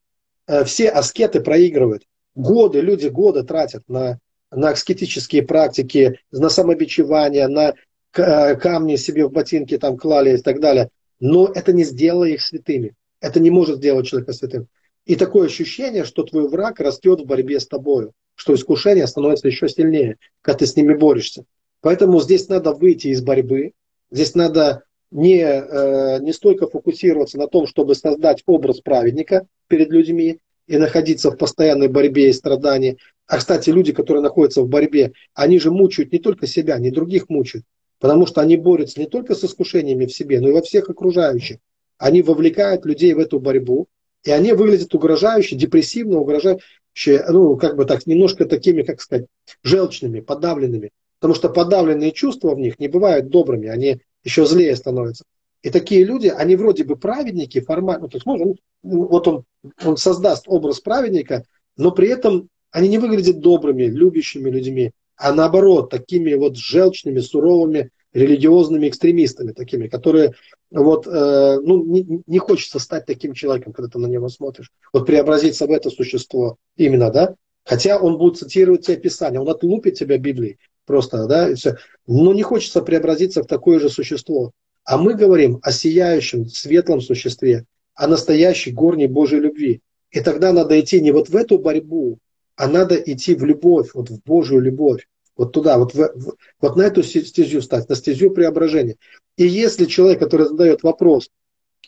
Э, 0.47 0.64
все 0.64 0.91
аскеты 0.91 1.41
проигрывают. 1.41 2.03
Годы, 2.34 2.82
люди 2.82 3.09
годы 3.09 3.43
тратят 3.43 3.84
на, 3.89 4.18
на 4.51 4.70
аскетические 4.70 5.42
практики, 5.42 6.20
на 6.30 6.49
самобичевание, 6.49 7.49
на 7.49 7.74
э, 8.14 8.55
камни 8.57 8.97
себе 8.97 9.26
в 9.26 9.32
ботинки 9.32 9.76
там 9.78 9.97
клали 9.97 10.36
и 10.36 10.42
так 10.42 10.61
далее. 10.61 10.90
Но 11.20 11.51
это 11.53 11.72
не 11.72 11.84
сделало 11.84 12.24
их 12.24 12.42
святыми. 12.42 12.94
Это 13.20 13.40
не 13.40 13.51
может 13.51 13.78
сделать 13.78 14.07
человека 14.07 14.32
святым. 14.32 14.68
И 15.05 15.16
такое 15.16 15.47
ощущение, 15.47 16.05
что 16.05 16.24
твой 16.24 16.49
враг 16.49 16.80
растет 16.80 17.20
в 17.20 17.26
борьбе 17.26 17.61
с 17.61 17.66
тобой, 17.66 18.11
что 18.34 18.55
искушение 18.55 19.07
становится 19.07 19.49
еще 19.49 19.68
сильнее, 19.68 20.16
когда 20.42 20.59
ты 20.59 20.66
с 20.66 20.76
ними 20.76 20.94
борешься. 20.94 21.44
Поэтому 21.80 22.20
здесь 22.20 22.49
надо 22.49 22.72
выйти 22.72 23.09
из 23.09 23.22
борьбы, 23.22 23.72
здесь 24.11 24.34
надо 24.34 24.82
не, 25.11 25.40
э, 25.40 26.18
не 26.20 26.32
столько 26.32 26.66
фокусироваться 26.66 27.38
на 27.38 27.47
том, 27.47 27.66
чтобы 27.66 27.94
создать 27.94 28.42
образ 28.47 28.80
праведника 28.80 29.47
перед 29.68 29.90
людьми 29.90 30.40
и 30.66 30.78
находиться 30.78 31.30
в 31.30 31.36
постоянной 31.36 31.88
борьбе 31.88 32.28
и 32.28 32.32
страдании. 32.32 32.99
А, 33.27 33.39
кстати, 33.39 33.70
люди, 33.70 33.93
которые 33.93 34.22
находятся 34.22 34.62
в 34.62 34.68
борьбе, 34.68 35.12
они 35.35 35.59
же 35.59 35.70
мучают 35.70 36.12
не 36.12 36.18
только 36.18 36.47
себя, 36.47 36.79
не 36.79 36.91
других 36.91 37.29
мучают. 37.29 37.64
Потому 37.99 38.27
что 38.27 38.41
они 38.41 38.57
борются 38.57 39.01
не 39.01 39.07
только 39.07 39.35
с 39.35 39.43
искушениями 39.43 40.07
в 40.07 40.12
себе, 40.12 40.41
но 40.41 40.49
и 40.49 40.53
во 40.53 40.62
всех 40.62 40.91
окружающих. 40.91 41.59
Они 41.99 42.22
вовлекают 42.22 42.85
людей 42.85 43.14
в 43.14 43.18
эту 43.18 43.41
борьбу, 43.41 43.89
и 44.24 44.31
они 44.31 44.53
выглядят 44.53 44.95
угрожающе, 44.95 45.57
депрессивно, 45.57 46.18
угрожающе, 46.18 47.24
ну, 47.29 47.57
как 47.57 47.77
бы 47.77 47.85
так, 47.85 48.07
немножко 48.07 48.45
такими, 48.45 48.83
как 48.83 49.01
сказать, 49.01 49.27
желчными, 49.62 50.20
подавленными. 50.20 50.91
Потому 51.18 51.35
что 51.35 51.49
подавленные 51.49 52.12
чувства 52.12 52.55
в 52.55 52.59
них 52.59 52.79
не 52.79 52.89
бывают 52.89 53.29
добрыми, 53.29 53.68
они 53.68 54.01
еще 54.22 54.45
злее 54.45 54.77
становятся. 54.77 55.24
И 55.62 55.70
такие 55.70 56.05
люди, 56.05 56.29
они 56.29 56.55
вроде 56.55 56.85
бы 56.85 56.97
праведники, 56.97 57.61
формально, 57.61 58.03
ну, 58.03 58.09
то 58.09 58.16
есть, 58.18 58.27
может, 58.27 58.59
вот 58.83 59.27
он, 59.27 59.45
он 59.85 59.97
создаст 59.97 60.45
образ 60.47 60.81
праведника, 60.81 61.45
но 61.77 61.91
при 61.91 62.09
этом 62.09 62.49
они 62.77 62.89
не 62.89 62.99
выглядят 62.99 63.41
добрыми, 63.41 63.85
любящими 63.85 64.51
людьми, 64.51 64.93
а 65.16 65.33
наоборот, 65.33 65.89
такими 65.89 66.35
вот 66.35 66.59
желчными, 66.59 67.20
суровыми, 67.20 67.89
религиозными 68.12 68.87
экстремистами, 68.87 69.53
такими, 69.53 69.89
которые 69.89 70.35
вот, 70.70 71.07
э, 71.07 71.59
ну, 71.62 71.83
не, 71.87 72.22
не 72.27 72.39
хочется 72.39 72.79
стать 72.79 73.07
таким 73.07 73.33
человеком, 73.33 73.72
когда 73.72 73.89
ты 73.89 73.99
на 73.99 74.09
него 74.09 74.29
смотришь. 74.29 74.70
Вот 74.93 75.07
преобразиться 75.07 75.66
в 75.66 75.70
это 75.70 75.89
существо 75.89 76.59
именно, 76.77 77.11
да? 77.11 77.35
Хотя 77.64 77.99
он 77.99 78.18
будет 78.18 78.37
цитировать 78.37 78.85
тебе 78.85 78.99
Писание, 78.99 79.41
он 79.41 79.49
отлупит 79.49 79.95
тебя 79.95 80.18
Библией 80.18 80.59
просто, 80.85 81.27
да, 81.27 81.49
и 81.49 81.55
все. 81.55 81.77
Но 82.07 82.35
не 82.35 82.43
хочется 82.43 82.83
преобразиться 82.83 83.43
в 83.43 83.47
такое 83.47 83.81
же 83.81 83.89
существо. 83.89 84.53
А 84.85 84.99
мы 84.99 85.14
говорим 85.14 85.61
о 85.62 85.72
сияющем, 85.72 86.45
светлом 86.45 87.01
существе, 87.01 87.64
о 87.95 88.07
настоящей 88.07 88.70
горней 88.70 89.07
Божьей 89.07 89.41
любви. 89.41 89.81
И 90.11 90.20
тогда 90.20 90.53
надо 90.53 90.79
идти 90.79 91.01
не 91.01 91.11
вот 91.11 91.31
в 91.31 91.37
эту 91.37 91.59
борьбу, 91.59 92.18
а 92.57 92.69
надо 92.69 92.97
идти 92.97 93.35
в 93.35 93.45
любовь, 93.45 93.91
вот 93.95 94.11
в 94.11 94.23
Божью 94.25 94.61
любовь. 94.61 95.07
Вот 95.37 95.53
туда, 95.53 95.77
вот, 95.79 95.93
в, 95.93 95.99
в, 95.99 96.37
вот 96.61 96.77
на 96.77 96.83
эту 96.83 97.03
стезю 97.03 97.61
стать, 97.61 97.89
на 97.89 97.95
стезю 97.95 98.31
преображения. 98.31 98.97
И 99.37 99.47
если 99.47 99.85
человек, 99.85 100.19
который 100.19 100.47
задает 100.47 100.83
вопрос, 100.83 101.31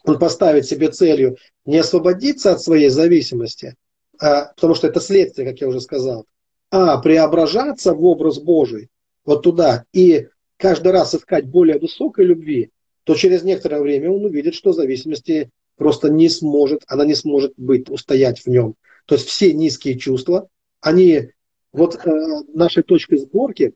он 0.05 0.19
поставит 0.19 0.67
себе 0.67 0.91
целью 0.91 1.37
не 1.65 1.79
освободиться 1.79 2.53
от 2.53 2.61
своей 2.61 2.91
зависимости, 2.91 3.75
а, 4.21 4.53
потому 4.55 4.75
что 4.75 4.87
это 4.87 5.01
следствие, 5.01 5.49
как 5.49 5.61
я 5.61 5.69
уже 5.69 5.81
сказал, 5.81 6.27
а 6.71 6.99
преображаться 6.99 7.95
в 7.95 8.05
образ 8.05 8.39
Божий, 8.39 8.89
вот 9.25 9.43
туда, 9.43 9.85
и 9.95 10.29
каждый 10.59 10.93
раз 10.93 11.15
искать 11.15 11.47
более 11.47 11.79
высокой 11.79 12.27
любви, 12.27 12.71
то 13.05 13.15
через 13.15 13.43
некоторое 13.43 13.81
время 13.81 14.11
он 14.11 14.27
увидит, 14.27 14.55
что 14.55 14.73
зависимости 14.73 15.51
просто 15.77 16.11
не 16.11 16.29
сможет, 16.29 16.83
она 16.87 17.07
не 17.07 17.15
сможет 17.15 17.55
быть, 17.57 17.89
устоять 17.89 18.41
в 18.41 18.47
нем. 18.49 18.75
То 19.07 19.15
есть 19.15 19.27
все 19.27 19.55
низкие 19.55 19.99
чувства, 19.99 20.49
они 20.81 21.31
вот 21.73 21.95
э, 21.97 22.11
нашей 22.55 22.83
точкой 22.83 23.19
сборки, 23.19 23.73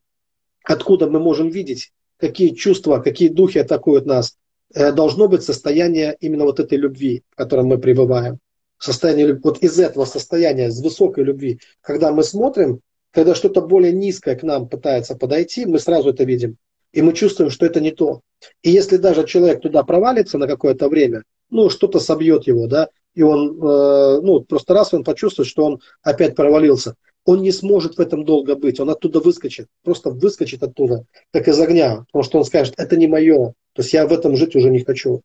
откуда 0.64 1.08
мы 1.08 1.20
можем 1.20 1.48
видеть, 1.48 1.92
какие 2.16 2.50
чувства, 2.50 2.98
какие 2.98 3.28
духи 3.28 3.58
атакуют 3.58 4.06
нас, 4.06 4.36
э, 4.74 4.92
должно 4.92 5.28
быть 5.28 5.42
состояние 5.42 6.16
именно 6.20 6.44
вот 6.44 6.60
этой 6.60 6.78
любви, 6.78 7.22
в 7.30 7.36
котором 7.36 7.66
мы 7.66 7.78
пребываем. 7.78 8.38
Состояние, 8.78 9.38
вот 9.42 9.58
из 9.58 9.78
этого 9.78 10.04
состояния, 10.04 10.70
с 10.70 10.82
высокой 10.82 11.24
любви, 11.24 11.60
когда 11.80 12.12
мы 12.12 12.24
смотрим, 12.24 12.80
когда 13.12 13.34
что-то 13.34 13.60
более 13.60 13.92
низкое 13.92 14.36
к 14.36 14.42
нам 14.42 14.68
пытается 14.68 15.14
подойти, 15.14 15.66
мы 15.66 15.78
сразу 15.78 16.10
это 16.10 16.24
видим. 16.24 16.56
И 16.92 17.02
мы 17.02 17.12
чувствуем, 17.12 17.50
что 17.50 17.64
это 17.66 17.80
не 17.80 17.90
то. 17.90 18.20
И 18.62 18.70
если 18.70 18.96
даже 18.96 19.26
человек 19.26 19.60
туда 19.60 19.82
провалится 19.82 20.38
на 20.38 20.46
какое-то 20.46 20.88
время, 20.88 21.22
ну, 21.50 21.70
что-то 21.70 22.00
собьет 22.00 22.46
его, 22.46 22.66
да, 22.66 22.88
и 23.14 23.22
он, 23.22 23.58
э, 23.62 24.20
ну, 24.22 24.40
просто 24.40 24.74
раз 24.74 24.94
он 24.94 25.04
почувствует, 25.04 25.48
что 25.48 25.64
он 25.64 25.80
опять 26.02 26.34
провалился, 26.34 26.94
он 27.24 27.42
не 27.42 27.52
сможет 27.52 27.96
в 27.96 28.00
этом 28.00 28.24
долго 28.24 28.56
быть, 28.56 28.80
он 28.80 28.90
оттуда 28.90 29.20
выскочит, 29.20 29.68
просто 29.84 30.10
выскочит 30.10 30.62
оттуда, 30.62 31.04
как 31.32 31.48
из 31.48 31.58
огня, 31.60 32.04
потому 32.08 32.24
что 32.24 32.38
он 32.38 32.44
скажет, 32.44 32.74
это 32.78 32.96
не 32.96 33.06
мое, 33.06 33.54
то 33.74 33.82
есть 33.82 33.92
я 33.92 34.06
в 34.06 34.12
этом 34.12 34.36
жить 34.36 34.56
уже 34.56 34.70
не 34.70 34.80
хочу. 34.80 35.22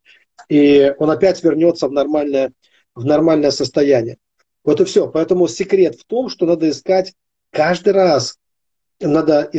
И 0.48 0.94
он 0.98 1.10
опять 1.10 1.42
вернется 1.42 1.88
в 1.88 1.92
нормальное, 1.92 2.52
в 2.94 3.04
нормальное 3.04 3.50
состояние. 3.50 4.18
Вот 4.64 4.80
и 4.80 4.84
все. 4.84 5.08
Поэтому 5.08 5.48
секрет 5.48 5.96
в 5.96 6.04
том, 6.04 6.28
что 6.28 6.46
надо 6.46 6.68
искать 6.70 7.14
каждый 7.50 7.92
раз, 7.92 8.38
надо 9.00 9.50
э, 9.52 9.58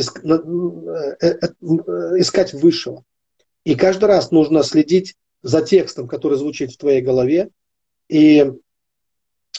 э, 1.20 1.26
э, 1.26 1.46
искать 2.18 2.52
высшего. 2.52 3.04
И 3.64 3.74
каждый 3.74 4.06
раз 4.06 4.30
нужно 4.30 4.62
следить 4.62 5.16
за 5.42 5.62
текстом, 5.62 6.08
который 6.08 6.38
звучит 6.38 6.72
в 6.72 6.78
твоей 6.78 7.02
голове, 7.02 7.50
и 8.10 8.52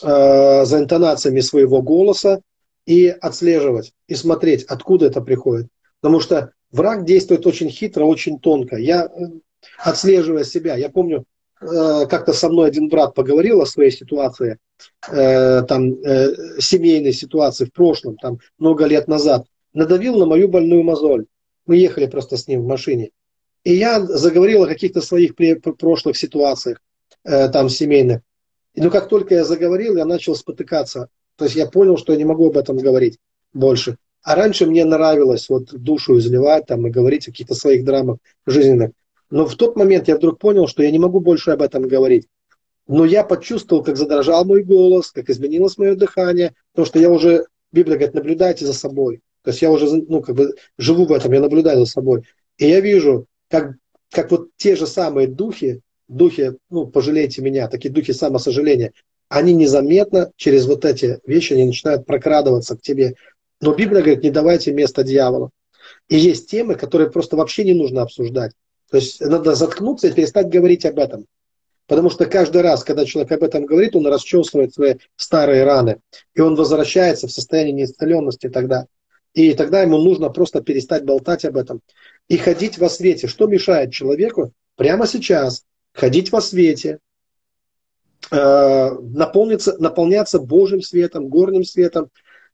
э, 0.02 0.66
за 0.66 0.80
интонациями 0.80 1.39
своего 1.39 1.82
голоса, 1.82 2.41
и 2.86 3.08
отслеживать, 3.08 3.93
и 4.08 4.16
смотреть, 4.16 4.64
откуда 4.64 5.08
это 5.08 5.22
приходит. 5.22 5.68
Потому 6.02 6.20
что 6.20 6.52
враг 6.72 7.06
действует 7.06 7.45
очень 7.45 7.70
хитро, 7.70 8.06
очень 8.06 8.39
тонко. 8.39 8.76
Я, 8.78 9.06
э, 9.06 9.10
отслеживая 9.78 10.43
себя, 10.43 10.76
я 10.76 10.89
помню, 10.89 11.26
э, 11.62 12.08
как-то 12.10 12.34
со 12.34 12.49
мной 12.49 12.70
один 12.70 12.89
брат 12.89 13.14
поговорил 13.14 13.62
о 13.62 13.66
своей 13.66 13.91
ситуации, 13.91 14.58
э, 15.10 15.62
там, 15.64 15.95
семейной 16.60 17.14
ситуации 17.14 17.66
в 17.66 17.72
прошлом, 17.72 18.18
там, 18.18 18.39
много 18.58 18.86
лет 18.86 19.08
назад, 19.08 19.45
надавил 19.74 20.18
на 20.18 20.26
мою 20.26 20.47
больную 20.47 20.84
мозоль. 20.84 21.28
Мы 21.68 21.78
ехали 21.78 22.08
просто 22.08 22.36
с 22.36 22.47
ним 22.47 22.64
в 22.64 22.68
машине. 22.68 23.12
И 23.64 23.76
я 23.76 24.02
заговорил 24.02 24.64
о 24.64 24.68
каких-то 24.68 25.02
своих 25.02 25.36
прошлых 25.78 26.18
ситуациях, 26.18 26.82
там, 27.24 27.70
семейных. 27.70 28.22
И 28.74 28.82
ну, 28.82 28.89
как 28.89 29.09
только 29.09 29.36
я 29.36 29.43
заговорил, 29.43 29.97
я 29.97 30.05
начал 30.05 30.36
спотыкаться 30.36 31.09
то 31.41 31.45
есть 31.45 31.57
я 31.57 31.65
понял, 31.65 31.97
что 31.97 32.13
я 32.13 32.19
не 32.19 32.24
могу 32.26 32.49
об 32.49 32.57
этом 32.57 32.78
говорить 32.78 33.17
больше. 33.51 33.97
А 34.22 34.36
раньше 34.36 34.67
мне 34.67 34.86
нравилось 34.86 35.49
вот 35.49 35.74
душу 35.74 36.19
изливать 36.19 36.67
там, 36.67 36.86
и 36.86 36.91
говорить 36.91 37.28
о 37.28 37.32
каких-то 37.32 37.55
своих 37.55 37.84
драмах 37.84 38.17
жизненных. 38.45 38.91
Но 39.32 39.47
в 39.47 39.55
тот 39.55 39.76
момент 39.76 40.07
я 40.07 40.17
вдруг 40.17 40.38
понял, 40.38 40.67
что 40.67 40.84
я 40.84 40.91
не 40.91 40.99
могу 40.99 41.19
больше 41.19 41.49
об 41.49 41.63
этом 41.63 41.88
говорить. 41.88 42.28
Но 42.88 43.05
я 43.05 43.24
почувствовал, 43.24 43.84
как 43.84 43.97
задрожал 43.97 44.45
мой 44.45 44.61
голос, 44.61 45.11
как 45.11 45.32
изменилось 45.32 45.80
мое 45.80 45.95
дыхание, 45.95 46.53
потому 46.74 46.86
что 46.86 46.99
я 46.99 47.09
уже, 47.09 47.47
Библия 47.72 47.97
говорит, 47.97 48.13
наблюдайте 48.13 48.67
за 48.67 48.74
собой. 48.74 49.22
То 49.43 49.49
есть 49.49 49.63
я 49.63 49.72
уже 49.72 49.88
ну, 49.88 50.22
как 50.22 50.36
бы 50.36 50.53
живу 50.78 51.05
в 51.05 51.11
этом, 51.11 51.32
я 51.32 51.39
наблюдаю 51.39 51.80
за 51.80 51.86
собой. 51.88 52.22
И 52.57 52.67
я 52.67 52.82
вижу, 52.82 53.26
как, 53.49 53.78
как 54.11 54.30
вот 54.30 54.49
те 54.57 54.76
же 54.76 54.86
самые 54.86 55.28
духи, 55.28 55.82
духи, 56.12 56.53
ну, 56.70 56.88
пожалейте 56.88 57.41
меня, 57.41 57.68
такие 57.68 57.89
духи 57.89 58.14
самосожаления, 58.14 58.93
они 59.30 59.53
незаметно 59.53 60.32
через 60.36 60.66
вот 60.66 60.86
эти 60.86 61.20
вещи 61.26 61.53
они 61.53 61.66
начинают 61.66 62.05
прокрадываться 62.05 62.76
к 62.76 62.82
тебе. 62.82 63.16
Но 63.62 63.74
Библия 63.74 64.01
говорит, 64.01 64.24
не 64.24 64.32
давайте 64.32 64.74
место 64.74 65.03
дьяволу. 65.03 65.51
И 66.09 66.18
есть 66.18 66.49
темы, 66.49 66.76
которые 66.76 67.09
просто 67.09 67.38
вообще 67.38 67.64
не 67.64 67.74
нужно 67.74 68.01
обсуждать. 68.01 68.51
То 68.89 68.97
есть 68.97 69.22
надо 69.22 69.55
заткнуться 69.55 70.07
и 70.07 70.12
перестать 70.12 70.49
говорить 70.49 70.86
об 70.86 70.99
этом. 70.99 71.26
Потому 71.88 72.09
что 72.09 72.26
каждый 72.26 72.62
раз, 72.62 72.84
когда 72.84 73.05
человек 73.05 73.32
об 73.32 73.43
этом 73.43 73.66
говорит, 73.66 73.95
он 73.95 74.05
расчесывает 74.07 74.74
свои 74.74 74.95
старые 75.16 75.64
раны. 75.64 75.99
И 76.34 76.41
он 76.41 76.55
возвращается 76.55 77.28
в 77.28 77.32
состояние 77.32 77.74
неисцеленности 77.74 78.49
тогда. 78.49 78.86
И 79.34 79.53
тогда 79.53 79.82
ему 79.82 79.97
нужно 79.97 80.30
просто 80.30 80.62
перестать 80.62 81.05
болтать 81.05 81.45
об 81.45 81.55
этом. 81.55 81.82
И 82.28 82.38
ходить 82.38 82.78
во 82.78 82.89
свете. 82.89 83.28
Что 83.28 83.47
мешает 83.47 83.93
человеку 83.93 84.51
прямо 84.76 85.07
сейчас 85.07 85.64
ходить 85.93 86.31
во 86.31 86.41
свете, 86.41 86.99
Э, 88.29 88.91
наполниться, 88.91 89.75
наполняться 89.79 90.39
Божьим 90.39 90.81
светом, 90.81 91.27
горним 91.27 91.65
светом 91.65 92.09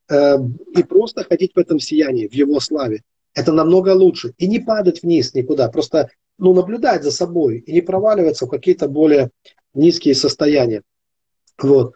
э, 0.09 0.37
и 0.75 0.81
просто 0.81 1.23
ходить 1.23 1.51
в 1.53 1.59
этом 1.59 1.79
сиянии, 1.79 2.27
в 2.27 2.33
Его 2.33 2.59
славе. 2.59 3.03
Это 3.35 3.51
намного 3.51 3.89
лучше. 3.89 4.33
И 4.37 4.47
не 4.47 4.59
падать 4.59 5.03
вниз 5.03 5.35
никуда, 5.35 5.69
просто 5.69 6.09
ну, 6.39 6.53
наблюдать 6.53 7.03
за 7.03 7.11
собой 7.11 7.59
и 7.59 7.71
не 7.71 7.81
проваливаться 7.81 8.45
в 8.45 8.49
какие-то 8.49 8.87
более 8.87 9.29
низкие 9.75 10.15
состояния. 10.15 10.81
Вот. 11.61 11.93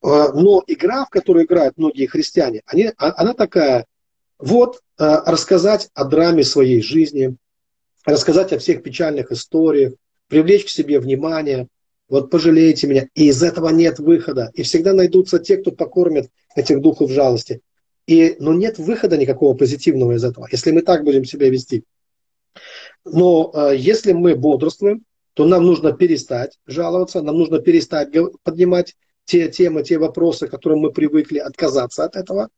А, 0.00 0.32
но 0.32 0.62
игра, 0.68 1.04
в 1.04 1.10
которую 1.10 1.46
играют 1.46 1.76
многие 1.76 2.06
христиане, 2.06 2.62
они, 2.66 2.92
а, 2.98 3.20
она 3.20 3.34
такая, 3.34 3.86
вот 4.38 4.80
рассказать 4.96 5.88
о 5.94 6.04
драме 6.04 6.44
своей 6.44 6.82
жизни, 6.82 7.36
рассказать 8.04 8.52
о 8.52 8.58
всех 8.58 8.82
печальных 8.84 9.32
историях, 9.32 9.94
привлечь 10.28 10.66
к 10.66 10.68
себе 10.68 11.00
внимание, 11.00 11.68
вот 12.08 12.30
пожалейте 12.30 12.86
меня. 12.86 13.08
И 13.14 13.28
из 13.28 13.42
этого 13.42 13.70
нет 13.70 13.98
выхода. 13.98 14.50
И 14.54 14.62
всегда 14.62 14.92
найдутся 14.92 15.38
те, 15.38 15.56
кто 15.56 15.72
покормит 15.72 16.30
этих 16.54 16.80
духов 16.80 17.10
жалости. 17.10 17.60
И, 18.06 18.36
но 18.38 18.52
нет 18.52 18.78
выхода 18.78 19.16
никакого 19.16 19.56
позитивного 19.56 20.12
из 20.12 20.24
этого, 20.24 20.46
если 20.50 20.72
мы 20.72 20.82
так 20.82 21.04
будем 21.04 21.24
себя 21.24 21.48
вести. 21.48 21.84
Но 23.04 23.50
э, 23.54 23.76
если 23.76 24.12
мы 24.12 24.36
бодрствуем, 24.36 25.04
то 25.32 25.46
нам 25.46 25.64
нужно 25.64 25.92
перестать 25.92 26.58
жаловаться, 26.66 27.22
нам 27.22 27.38
нужно 27.38 27.58
перестать 27.58 28.10
поднимать 28.42 28.94
те 29.24 29.48
темы, 29.50 29.82
те 29.82 29.98
вопросы, 29.98 30.46
к 30.46 30.50
которым 30.50 30.80
мы 30.80 30.92
привыкли, 30.92 31.38
отказаться 31.38 32.04
от 32.04 32.14
этого 32.14 32.50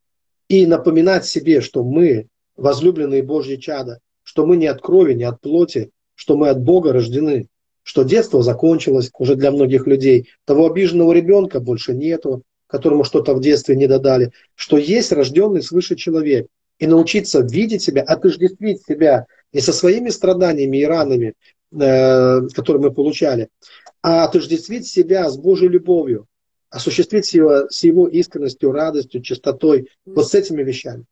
и 0.49 0.67
напоминать 0.67 1.25
себе, 1.25 1.61
что 1.61 1.85
мы 1.85 2.29
возлюбленные 2.57 3.23
Божьи 3.23 3.57
чада, 3.57 4.01
что 4.23 4.47
мы 4.47 4.57
не 4.57 4.67
от 4.67 4.81
крови, 4.83 5.15
не 5.15 5.25
от 5.25 5.41
плоти, 5.41 5.91
что 6.15 6.37
мы 6.37 6.49
от 6.49 6.61
Бога 6.61 6.93
рождены, 6.93 7.49
что 7.87 8.03
детство 8.03 8.43
закончилось 8.43 9.13
уже 9.17 9.37
для 9.37 9.53
многих 9.53 9.87
людей, 9.87 10.29
того 10.45 10.67
обиженного 10.67 11.13
ребенка 11.13 11.61
больше 11.61 11.95
нету, 11.95 12.43
которому 12.67 13.05
что-то 13.05 13.33
в 13.33 13.41
детстве 13.41 13.77
не 13.77 13.87
додали, 13.87 14.33
что 14.57 14.77
есть 14.77 15.13
рожденный 15.13 15.63
свыше 15.63 15.95
человек, 15.95 16.49
и 16.81 16.89
научиться 16.89 17.43
видеть 17.43 17.83
себя, 17.83 18.03
отождествить 18.03 18.85
себя 18.85 19.27
не 19.53 19.61
со 19.61 19.73
своими 19.73 20.11
страданиями 20.11 20.79
и 20.79 20.85
ранами, 20.85 21.35
э, 21.71 22.49
которые 22.57 22.83
мы 22.83 22.93
получали, 22.93 23.51
а 24.03 24.25
отождествить 24.25 24.89
себя 24.89 25.31
с 25.31 25.37
Божьей 25.37 25.69
любовью, 25.69 26.27
осуществить 26.71 27.33
его, 27.35 27.69
с 27.71 27.85
его 27.85 28.09
искренностью, 28.09 28.73
радостью, 28.73 29.23
чистотой, 29.23 29.91
вот 30.05 30.29
с 30.29 30.35
этими 30.35 30.65
вещами. 30.65 31.05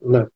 Да. 0.00 0.26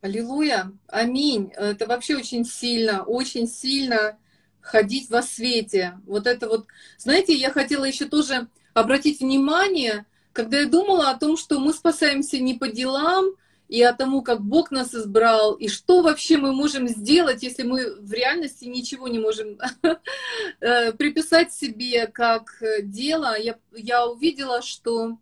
Аллилуйя, 0.00 0.70
аминь. 0.86 1.50
Это 1.56 1.88
вообще 1.88 2.16
очень 2.16 2.44
сильно, 2.44 3.02
очень 3.02 3.48
сильно 3.48 4.16
ходить 4.60 5.10
во 5.10 5.22
свете. 5.22 5.98
Вот 6.06 6.26
это 6.26 6.48
вот, 6.48 6.66
знаете, 6.98 7.34
я 7.34 7.50
хотела 7.50 7.84
еще 7.84 8.06
тоже 8.06 8.48
обратить 8.74 9.20
внимание, 9.20 10.06
когда 10.32 10.60
я 10.60 10.66
думала 10.66 11.10
о 11.10 11.18
том, 11.18 11.36
что 11.36 11.58
мы 11.58 11.72
спасаемся 11.72 12.38
не 12.38 12.54
по 12.54 12.68
делам, 12.68 13.34
и 13.70 13.82
о 13.82 13.92
тому, 13.92 14.20
как 14.22 14.42
Бог 14.42 14.72
нас 14.72 14.92
избрал, 14.94 15.54
и 15.54 15.68
что 15.68 16.02
вообще 16.02 16.36
мы 16.36 16.52
можем 16.52 16.88
сделать, 16.88 17.44
если 17.44 17.62
мы 17.62 17.94
в 18.00 18.12
реальности 18.12 18.64
ничего 18.64 19.06
не 19.06 19.20
можем 19.20 19.60
э, 20.60 20.92
приписать 20.92 21.52
себе 21.52 22.08
как 22.08 22.60
дело. 22.82 23.38
Я, 23.38 23.56
я 23.72 24.08
увидела, 24.08 24.60
что 24.60 25.18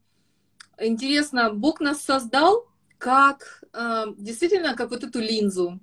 интересно, 0.81 1.53
Бог 1.53 1.81
нас 1.81 2.01
создал 2.01 2.67
как 2.97 3.63
э, 3.75 4.07
действительно 4.17 4.75
как 4.75 4.91
вот 4.91 5.05
эту 5.05 5.21
линзу, 5.21 5.79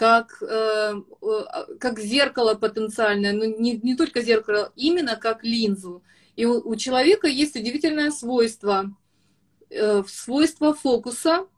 как, 0.00 0.42
э, 0.42 0.94
как 1.78 1.98
зеркало 1.98 2.54
потенциальное, 2.54 3.32
но 3.32 3.44
не, 3.44 3.72
не 3.82 3.94
только 3.94 4.22
зеркало, 4.22 4.72
именно 4.76 5.16
как 5.16 5.44
линзу. 5.44 6.02
И 6.36 6.46
у, 6.46 6.60
у 6.66 6.76
человека 6.76 7.26
есть 7.28 7.56
удивительное 7.56 8.10
свойство, 8.10 8.96
свойство 10.06 10.72
фокуса— 10.74 11.46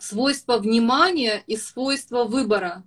свойство 0.00 0.58
внимания 0.58 1.42
и 1.46 1.56
свойство 1.56 2.24
выбора. 2.24 2.84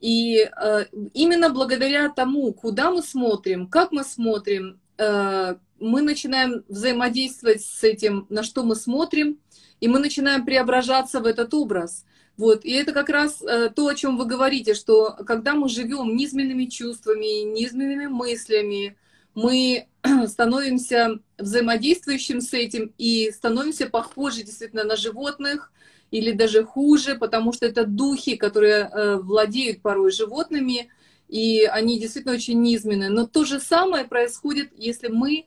И 0.00 0.38
э, 0.38 0.84
именно 1.14 1.50
благодаря 1.50 2.10
тому, 2.10 2.52
куда 2.52 2.90
мы 2.90 3.02
смотрим, 3.02 3.68
как 3.68 3.92
мы 3.92 4.04
смотрим, 4.04 4.80
э, 4.98 5.56
мы 5.80 6.02
начинаем 6.02 6.64
взаимодействовать 6.68 7.62
с 7.62 7.82
этим, 7.82 8.26
на 8.28 8.42
что 8.42 8.64
мы 8.64 8.76
смотрим, 8.76 9.38
и 9.80 9.88
мы 9.88 9.98
начинаем 9.98 10.44
преображаться 10.44 11.20
в 11.20 11.26
этот 11.26 11.54
образ. 11.54 12.04
Вот. 12.36 12.64
И 12.64 12.72
это 12.72 12.92
как 12.92 13.08
раз 13.08 13.42
э, 13.42 13.70
то, 13.74 13.86
о 13.86 13.94
чем 13.94 14.16
вы 14.16 14.26
говорите, 14.26 14.74
что 14.74 15.12
когда 15.26 15.54
мы 15.54 15.68
живем 15.68 16.16
низменными 16.16 16.66
чувствами, 16.66 17.44
низменными 17.44 18.06
мыслями, 18.06 18.96
мы 19.34 19.86
становимся 20.26 21.20
взаимодействующим 21.38 22.40
с 22.40 22.52
этим 22.52 22.92
и 22.98 23.30
становимся 23.30 23.88
похожи 23.88 24.42
действительно 24.42 24.84
на 24.84 24.96
животных, 24.96 25.70
или 26.10 26.30
даже 26.30 26.64
хуже, 26.64 27.16
потому 27.16 27.52
что 27.52 27.66
это 27.66 27.84
духи, 27.84 28.36
которые 28.36 28.88
э, 28.88 29.16
владеют 29.16 29.82
порой 29.82 30.12
животными, 30.12 30.88
и 31.28 31.64
они 31.64 31.98
действительно 31.98 32.34
очень 32.34 32.62
низменные. 32.62 33.10
Но 33.10 33.26
то 33.26 33.44
же 33.44 33.58
самое 33.58 34.04
происходит, 34.04 34.70
если 34.76 35.08
мы 35.08 35.46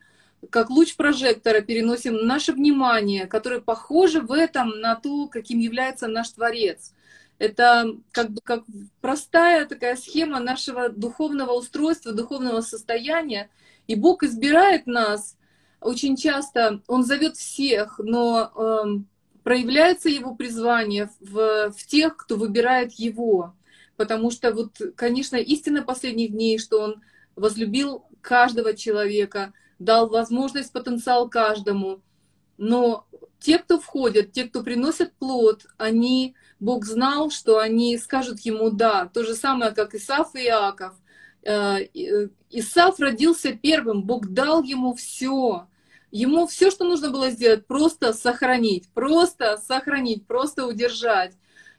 как 0.50 0.70
луч 0.70 0.96
прожектора 0.96 1.62
переносим 1.62 2.26
наше 2.26 2.54
внимание, 2.54 3.28
которое 3.28 3.60
похоже 3.60 4.22
в 4.22 4.32
этом 4.32 4.80
на 4.80 4.96
то, 4.96 5.28
каким 5.28 5.60
является 5.60 6.08
наш 6.08 6.30
Творец. 6.30 6.94
Это 7.40 7.96
как 8.12 8.32
бы 8.32 8.42
как 8.44 8.64
простая 9.02 9.66
такая 9.66 9.96
схема 9.96 10.40
нашего 10.40 10.90
духовного 10.90 11.54
устройства, 11.54 12.12
духовного 12.12 12.62
состояния. 12.62 13.50
И 13.88 13.96
Бог 13.96 14.24
избирает 14.24 14.88
нас 14.88 15.38
очень 15.82 16.16
часто, 16.16 16.82
Он 16.88 17.04
зовет 17.04 17.38
всех, 17.38 18.00
но 18.00 18.52
эм, 18.56 19.08
проявляется 19.44 20.10
его 20.10 20.36
призвание 20.36 21.10
в, 21.20 21.72
в 21.72 21.86
тех, 21.86 22.18
кто 22.18 22.36
выбирает 22.36 22.94
его. 22.94 23.54
Потому 23.96 24.32
что 24.32 24.52
вот, 24.52 24.80
конечно, 24.96 25.36
истина 25.36 25.84
последних 25.84 26.32
дней, 26.32 26.58
что 26.60 26.82
он 26.82 27.02
возлюбил 27.36 28.04
каждого 28.22 28.74
человека, 28.74 29.54
дал 29.80 30.10
возможность, 30.10 30.72
потенциал 30.72 31.30
каждому. 31.30 32.02
Но 32.58 33.06
те, 33.40 33.60
кто 33.60 33.80
входят, 33.80 34.32
те, 34.32 34.46
кто 34.46 34.64
приносят 34.64 35.14
плод, 35.14 35.66
они, 35.78 36.36
Бог 36.60 36.86
знал, 36.86 37.30
что 37.30 37.60
они 37.60 37.98
скажут 37.98 38.40
ему 38.42 38.72
«да». 38.72 39.06
То 39.06 39.24
же 39.24 39.36
самое, 39.36 39.72
как 39.72 39.94
Исаф 39.94 40.36
и 40.36 40.40
Иаков. 40.46 40.96
Э, 41.44 41.88
Исаф 42.50 43.00
родился 43.00 43.54
первым, 43.54 44.04
Бог 44.04 44.28
дал 44.28 44.64
ему 44.64 44.96
все. 44.96 45.68
Ему 46.12 46.48
все, 46.48 46.72
что 46.72 46.86
нужно 46.86 47.12
было 47.12 47.30
сделать, 47.30 47.68
просто 47.68 48.14
сохранить, 48.14 48.88
просто 48.94 49.58
сохранить, 49.58 50.26
просто 50.26 50.66
удержать. 50.66 51.34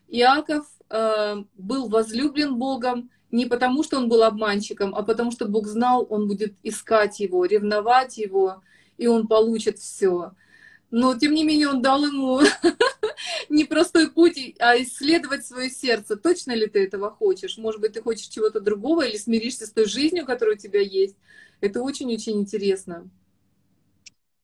Иаков 0.07 0.67
э, 0.91 1.37
был 1.57 1.89
возлюблен 1.89 2.57
Богом 2.57 3.11
не 3.31 3.47
потому, 3.47 3.83
что 3.83 3.99
он 3.99 4.09
был 4.09 4.23
обманщиком, 4.23 4.95
а 4.95 5.03
потому 5.03 5.31
что 5.31 5.47
Бог 5.47 5.67
знал, 5.67 6.07
он 6.09 6.29
будет 6.29 6.55
искать 6.63 7.21
его, 7.21 7.45
ревновать 7.45 8.19
его, 8.19 8.63
и 8.97 9.07
он 9.07 9.27
получит 9.27 9.79
все. 9.79 10.33
Но, 10.91 11.15
тем 11.15 11.35
не 11.35 11.45
менее, 11.45 11.69
он 11.69 11.83
дал 11.83 12.03
ему 12.05 12.41
непростой 13.51 14.11
путь, 14.11 14.55
а 14.59 14.81
исследовать 14.81 15.45
свое 15.45 15.69
сердце. 15.69 16.17
Точно 16.17 16.53
ли 16.53 16.67
ты 16.67 16.85
этого 16.85 17.11
хочешь? 17.11 17.59
Может 17.59 17.81
быть, 17.83 17.93
ты 17.93 18.01
хочешь 18.01 18.29
чего-то 18.29 18.61
другого 18.61 19.03
или 19.03 19.19
смиришься 19.19 19.67
с 19.67 19.71
той 19.71 19.85
жизнью, 19.85 20.25
которая 20.25 20.57
у 20.57 20.59
тебя 20.59 20.81
есть? 20.81 21.17
Это 21.61 21.83
очень-очень 21.83 22.41
интересно. 22.41 23.11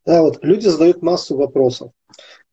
Да, 0.05 0.20
вот 0.20 0.45
люди 0.45 0.68
задают 0.68 1.01
массу 1.01 1.35
вопросов. 1.35 1.93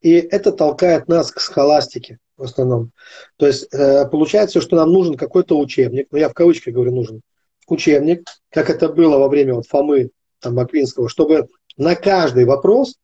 И 0.00 0.12
это 0.12 0.52
толкает 0.52 1.08
нас 1.08 1.30
к 1.30 1.40
схоластике 1.40 2.18
в 2.36 2.42
основном. 2.42 2.92
То 3.36 3.46
есть 3.46 3.72
э, 3.72 4.06
получается, 4.08 4.60
что 4.60 4.76
нам 4.76 4.92
нужен 4.92 5.16
какой-то 5.16 5.58
учебник, 5.58 6.08
ну 6.10 6.18
я 6.18 6.28
в 6.28 6.34
кавычках 6.34 6.74
говорю 6.74 6.94
нужен, 6.94 7.22
учебник, 7.68 8.28
как 8.50 8.70
это 8.70 8.88
было 8.88 9.18
во 9.18 9.28
время 9.28 9.54
вот 9.54 9.66
Фомы 9.66 10.10
там, 10.40 10.58
Аквинского, 10.58 11.08
чтобы 11.08 11.48
на 11.76 11.94
каждый 11.94 12.44
вопрос 12.44 12.96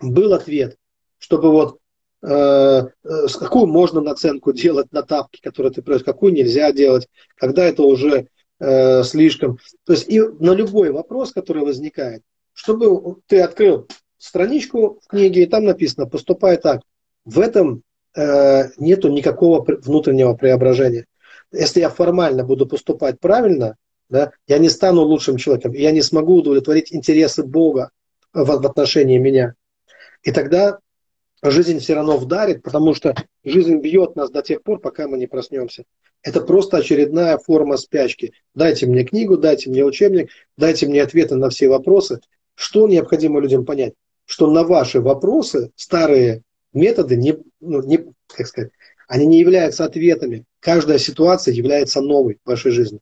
был 0.00 0.34
ответ, 0.34 0.76
чтобы 1.18 1.50
вот 1.50 1.78
э, 2.22 2.28
э, 2.28 3.26
какую 3.38 3.66
можно 3.66 4.00
наценку 4.00 4.52
делать 4.52 4.90
на 4.92 5.02
тапки, 5.02 5.40
которые 5.40 5.72
ты 5.72 5.82
просишь, 5.82 6.04
какую 6.04 6.32
нельзя 6.32 6.72
делать, 6.72 7.08
когда 7.36 7.64
это 7.64 7.82
уже 7.82 8.28
э, 8.58 9.02
слишком. 9.04 9.58
То 9.84 9.92
есть 9.92 10.08
и 10.08 10.20
на 10.20 10.52
любой 10.52 10.90
вопрос, 10.90 11.32
который 11.32 11.62
возникает, 11.62 12.22
чтобы 12.52 13.20
ты 13.26 13.40
открыл 13.40 13.86
страничку 14.18 15.00
в 15.04 15.08
книге, 15.08 15.42
и 15.42 15.46
там 15.46 15.64
написано 15.64 16.06
«поступай 16.06 16.56
так». 16.56 16.82
В 17.24 17.40
этом 17.40 17.82
нету 18.16 19.08
никакого 19.10 19.64
внутреннего 19.64 20.34
преображения. 20.34 21.06
Если 21.52 21.80
я 21.80 21.88
формально 21.88 22.44
буду 22.44 22.66
поступать 22.66 23.18
правильно, 23.20 23.76
да, 24.08 24.32
я 24.46 24.58
не 24.58 24.68
стану 24.68 25.02
лучшим 25.02 25.36
человеком, 25.36 25.72
я 25.72 25.90
не 25.90 26.02
смогу 26.02 26.36
удовлетворить 26.36 26.92
интересы 26.92 27.42
Бога 27.42 27.90
в, 28.32 28.44
в 28.44 28.66
отношении 28.66 29.18
меня. 29.18 29.54
И 30.22 30.30
тогда 30.30 30.78
жизнь 31.42 31.78
все 31.78 31.94
равно 31.94 32.16
вдарит, 32.16 32.62
потому 32.62 32.94
что 32.94 33.14
жизнь 33.44 33.76
бьет 33.78 34.16
нас 34.16 34.30
до 34.30 34.42
тех 34.42 34.62
пор, 34.62 34.80
пока 34.80 35.08
мы 35.08 35.18
не 35.18 35.26
проснемся. 35.26 35.84
Это 36.22 36.40
просто 36.40 36.78
очередная 36.78 37.36
форма 37.38 37.76
спячки. 37.76 38.32
Дайте 38.54 38.86
мне 38.86 39.04
книгу, 39.04 39.36
дайте 39.36 39.68
мне 39.70 39.84
учебник, 39.84 40.30
дайте 40.56 40.86
мне 40.86 41.02
ответы 41.02 41.36
на 41.36 41.50
все 41.50 41.68
вопросы, 41.68 42.20
что 42.54 42.88
необходимо 42.88 43.40
людям 43.40 43.66
понять? 43.66 43.94
Что 44.24 44.50
на 44.50 44.64
ваши 44.64 45.00
вопросы 45.00 45.70
старые 45.76 46.42
методы 46.74 47.16
не, 47.16 47.36
ну, 47.60 47.82
не 47.82 48.04
как 48.26 48.46
сказать, 48.46 48.70
Они 49.08 49.26
не 49.26 49.38
являются 49.38 49.84
ответами. 49.84 50.44
Каждая 50.60 50.98
ситуация 50.98 51.54
является 51.54 52.00
новой 52.00 52.38
в 52.44 52.48
вашей 52.48 52.72
жизни. 52.72 53.00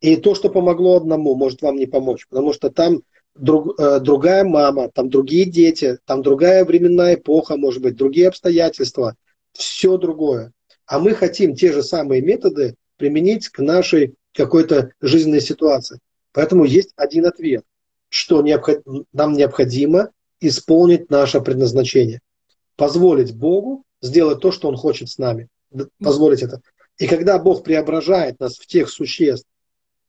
И 0.00 0.16
то, 0.16 0.34
что 0.34 0.50
помогло 0.50 0.96
одному, 0.96 1.34
может 1.34 1.62
вам 1.62 1.76
не 1.76 1.86
помочь, 1.86 2.26
потому 2.28 2.52
что 2.52 2.70
там 2.70 3.02
друг, 3.34 3.78
э, 3.80 4.00
другая 4.00 4.44
мама, 4.44 4.90
там 4.92 5.10
другие 5.10 5.46
дети, 5.46 5.98
там 6.04 6.22
другая 6.22 6.64
временная 6.64 7.14
эпоха, 7.14 7.56
может 7.56 7.82
быть, 7.82 7.96
другие 7.96 8.28
обстоятельства, 8.28 9.16
все 9.52 9.96
другое. 9.96 10.52
А 10.86 10.98
мы 10.98 11.14
хотим 11.14 11.54
те 11.54 11.72
же 11.72 11.82
самые 11.82 12.22
методы 12.22 12.76
применить 12.96 13.48
к 13.48 13.58
нашей 13.60 14.14
какой-то 14.32 14.92
жизненной 15.00 15.40
ситуации. 15.40 15.98
Поэтому 16.32 16.64
есть 16.64 16.92
один 16.96 17.26
ответ, 17.26 17.64
что 18.08 18.42
необход... 18.42 18.82
нам 19.12 19.32
необходимо 19.32 20.10
исполнить 20.40 21.10
наше 21.10 21.40
предназначение. 21.40 22.20
Позволить 22.76 23.34
Богу 23.34 23.84
сделать 24.02 24.40
то, 24.40 24.52
что 24.52 24.68
Он 24.68 24.76
хочет 24.76 25.08
с 25.08 25.18
нами. 25.18 25.48
Позволить 26.02 26.42
это. 26.42 26.60
И 26.98 27.06
когда 27.06 27.38
Бог 27.38 27.62
преображает 27.62 28.40
нас 28.40 28.56
в 28.56 28.66
тех 28.66 28.88
существ, 28.88 29.46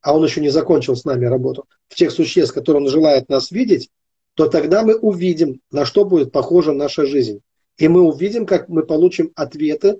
а 0.01 0.15
Он 0.15 0.23
еще 0.23 0.41
не 0.41 0.49
закончил 0.49 0.95
с 0.95 1.05
нами 1.05 1.25
работу, 1.25 1.65
в 1.89 1.95
тех 1.95 2.11
существ, 2.11 2.53
которые 2.53 2.83
Он 2.83 2.89
желает 2.89 3.29
нас 3.29 3.51
видеть, 3.51 3.89
то 4.35 4.47
тогда 4.47 4.83
мы 4.83 4.95
увидим, 4.95 5.61
на 5.71 5.85
что 5.85 6.05
будет 6.05 6.31
похожа 6.31 6.71
наша 6.71 7.05
жизнь. 7.05 7.41
И 7.77 7.87
мы 7.87 8.01
увидим, 8.01 8.45
как 8.45 8.69
мы 8.69 8.83
получим 8.83 9.31
ответы, 9.35 9.99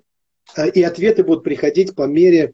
э, 0.56 0.70
и 0.70 0.84
ответы 0.84 1.24
будут 1.24 1.44
приходить 1.44 1.96
по 1.96 2.04
мере 2.04 2.54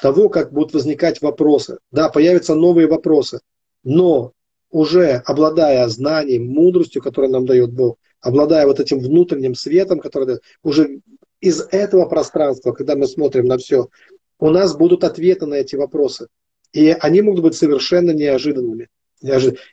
того, 0.00 0.28
как 0.28 0.52
будут 0.52 0.72
возникать 0.72 1.20
вопросы. 1.20 1.78
Да, 1.90 2.08
появятся 2.08 2.54
новые 2.54 2.86
вопросы. 2.86 3.40
Но 3.84 4.32
уже 4.70 5.22
обладая 5.24 5.86
знанием, 5.88 6.46
мудростью, 6.46 7.02
которую 7.02 7.32
нам 7.32 7.46
дает 7.46 7.72
Бог, 7.72 7.96
обладая 8.20 8.66
вот 8.66 8.80
этим 8.80 8.98
внутренним 8.98 9.54
светом, 9.54 10.00
который 10.00 10.38
уже 10.62 11.00
из 11.40 11.60
этого 11.70 12.06
пространства, 12.06 12.72
когда 12.72 12.96
мы 12.96 13.06
смотрим 13.06 13.46
на 13.46 13.58
все, 13.58 13.88
у 14.38 14.50
нас 14.50 14.76
будут 14.76 15.04
ответы 15.04 15.46
на 15.46 15.54
эти 15.54 15.76
вопросы. 15.76 16.28
И 16.72 16.90
они 16.90 17.22
могут 17.22 17.42
быть 17.42 17.54
совершенно 17.54 18.10
неожиданными. 18.10 18.88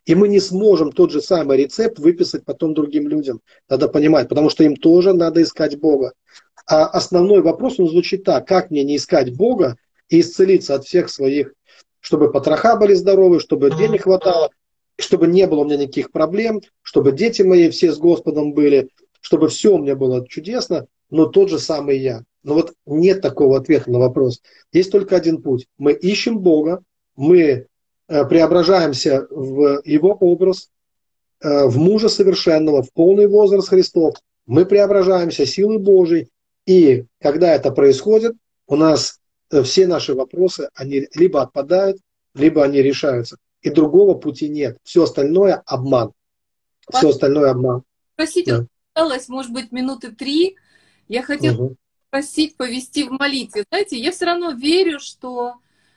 И 0.06 0.16
мы 0.16 0.28
не 0.28 0.40
сможем 0.40 0.92
тот 0.92 1.12
же 1.12 1.22
самый 1.22 1.58
рецепт 1.58 2.00
выписать 2.00 2.46
потом 2.46 2.74
другим 2.74 3.08
людям. 3.08 3.42
Надо 3.70 3.88
понимать, 3.88 4.28
потому 4.28 4.50
что 4.50 4.64
им 4.64 4.76
тоже 4.76 5.14
надо 5.14 5.44
искать 5.44 5.80
Бога. 5.80 6.14
А 6.66 6.86
основной 6.86 7.42
вопрос, 7.42 7.80
он 7.80 7.88
звучит 7.88 8.24
так, 8.24 8.48
как 8.48 8.72
мне 8.72 8.84
не 8.84 8.96
искать 8.96 9.36
Бога 9.36 9.78
и 10.10 10.22
исцелиться 10.22 10.74
от 10.74 10.86
всех 10.86 11.10
своих, 11.10 11.54
чтобы 12.00 12.32
потроха 12.32 12.76
были 12.76 12.94
здоровы, 12.94 13.40
чтобы 13.40 13.70
денег 13.70 14.04
хватало, 14.04 14.50
чтобы 14.98 15.28
не 15.28 15.46
было 15.48 15.62
у 15.62 15.66
меня 15.66 15.78
никаких 15.78 16.12
проблем, 16.12 16.62
чтобы 16.82 17.12
дети 17.12 17.42
мои 17.42 17.70
все 17.70 17.92
с 17.92 17.98
Господом 17.98 18.54
были, 18.54 18.90
чтобы 19.22 19.50
все 19.50 19.76
у 19.76 19.80
меня 19.80 19.96
было 19.96 20.28
чудесно, 20.28 20.88
но 21.10 21.26
тот 21.26 21.50
же 21.50 21.60
самый 21.60 22.00
я. 22.00 22.24
Но 22.44 22.54
вот 22.56 22.74
нет 22.86 23.22
такого 23.22 23.58
ответа 23.58 23.92
на 23.92 24.00
вопрос. 24.00 24.42
Есть 24.72 24.92
только 24.92 25.16
один 25.16 25.42
путь. 25.42 25.68
Мы 25.78 25.94
ищем 25.94 26.40
Бога, 26.40 26.84
мы 27.16 27.68
э, 28.08 28.26
преображаемся 28.26 29.28
в 29.30 29.82
Его 29.84 30.14
образ, 30.14 30.70
э, 31.42 31.66
в 31.66 31.78
мужа 31.78 32.08
совершенного, 32.08 32.84
в 32.84 32.94
полный 32.94 33.28
возраст 33.28 33.70
Христов. 33.70 34.16
Мы 34.46 34.66
преображаемся 34.66 35.46
силой 35.46 35.80
Божией. 35.80 36.30
И 36.66 37.06
когда 37.22 37.54
это 37.54 37.72
происходит, 37.72 38.34
у 38.68 38.76
нас 38.76 39.20
э, 39.52 39.64
все 39.64 39.88
наши 39.88 40.14
вопросы, 40.14 40.70
они 40.76 41.08
либо 41.16 41.42
отпадают, 41.42 41.98
либо 42.36 42.64
они 42.64 42.82
решаются 42.82 43.38
и 43.66 43.72
другого 43.72 44.14
пути 44.14 44.48
нет. 44.48 44.78
Все 44.84 45.04
остальное 45.04 45.56
обман. 45.66 46.14
Все 46.94 47.10
остальное 47.10 47.50
обман. 47.50 47.82
Спросить, 48.14 48.46
да. 48.46 48.68
осталось, 48.94 49.28
может 49.28 49.52
быть, 49.52 49.72
минуты 49.72 50.12
три. 50.12 50.56
Я 51.08 51.24
хотела 51.24 51.56
угу. 51.56 51.76
просить 52.12 52.58
повести 52.58 53.06
в 53.06 53.12
молитве. 53.12 53.66
Знаете, 53.70 53.98
я 53.98 54.12
все 54.12 54.26
равно 54.26 54.52
верю, 54.52 55.00
что 55.00 55.56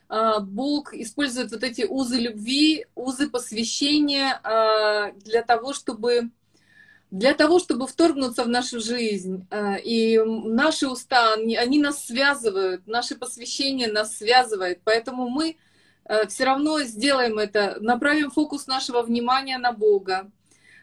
э, 0.09 0.41
Бог 0.41 0.95
использует 0.95 1.51
вот 1.53 1.63
эти 1.63 1.83
узы 1.83 2.17
любви, 2.17 2.87
узы 2.95 3.29
посвящения 3.29 4.41
э, 4.43 5.13
для 5.21 5.43
того, 5.43 5.75
чтобы 5.75 6.31
для 7.11 7.35
того, 7.35 7.59
чтобы 7.59 7.87
вторгнуться 7.87 8.45
в 8.45 8.49
нашу 8.49 8.81
жизнь. 8.81 9.47
И 9.83 10.21
наши 10.27 10.87
уста, 10.87 11.35
они 11.35 11.79
нас 11.79 12.05
связывают, 12.05 12.87
наше 12.87 13.15
посвящение 13.15 13.91
нас 13.91 14.19
связывает. 14.19 14.81
Поэтому 14.85 15.31
мы 15.31 15.57
все 16.29 16.45
равно 16.45 16.81
сделаем 16.83 17.39
это, 17.39 17.77
направим 17.81 18.31
фокус 18.31 18.67
нашего 18.67 19.03
внимания 19.03 19.59
на 19.59 19.73
Бога. 19.73 20.31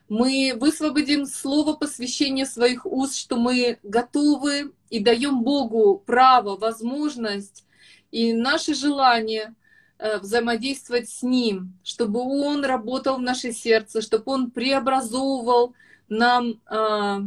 Мы 0.07 0.53
высвободим 0.55 1.25
слово 1.25 1.73
посвящения 1.73 2.45
своих 2.45 2.85
уст, 2.85 3.15
что 3.15 3.37
мы 3.37 3.79
готовы 3.81 4.71
и 4.89 4.99
даем 4.99 5.41
Богу 5.43 6.03
право, 6.05 6.55
возможность 6.55 7.65
и 8.11 8.33
наше 8.33 8.75
желание 8.75 9.55
э, 9.97 10.19
взаимодействовать 10.19 11.09
с 11.09 11.23
Ним, 11.23 11.73
чтобы 11.83 12.21
Он 12.21 12.63
работал 12.63 13.17
в 13.17 13.21
наше 13.21 13.51
сердце, 13.51 14.01
чтобы 14.01 14.31
Он 14.31 14.51
преобразовывал 14.51 15.73
нам 16.07 16.61
э, 16.69 17.19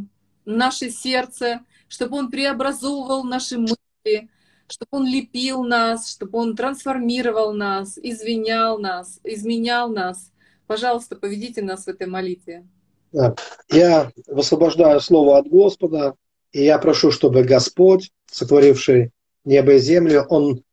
наше 0.45 0.89
сердце, 0.89 1.65
чтобы 1.89 2.17
Он 2.17 2.31
преобразовывал 2.31 3.23
наши 3.25 3.57
мысли, 3.57 4.29
чтобы 4.71 4.89
Он 4.91 5.07
лепил 5.07 5.63
нас, 5.63 6.11
чтобы 6.11 6.39
Он 6.39 6.55
трансформировал 6.55 7.53
нас, 7.53 7.97
извинял 7.97 8.77
нас, 8.79 9.19
изменял 9.23 9.89
нас. 9.89 10.31
Пожалуйста, 10.67 11.15
поведите 11.15 11.61
нас 11.61 11.85
в 11.85 11.87
этой 11.87 12.07
молитве. 12.07 12.65
Я 13.71 14.11
высвобождаю 14.27 15.01
слово 15.01 15.39
от 15.39 15.47
Господа, 15.47 16.13
и 16.51 16.63
я 16.63 16.77
прошу, 16.77 17.11
чтобы 17.11 17.43
Господь, 17.43 18.11
сотворивший 18.31 19.11
небо 19.45 19.73
и 19.73 19.79
землю, 19.79 20.25
Он 20.29 20.63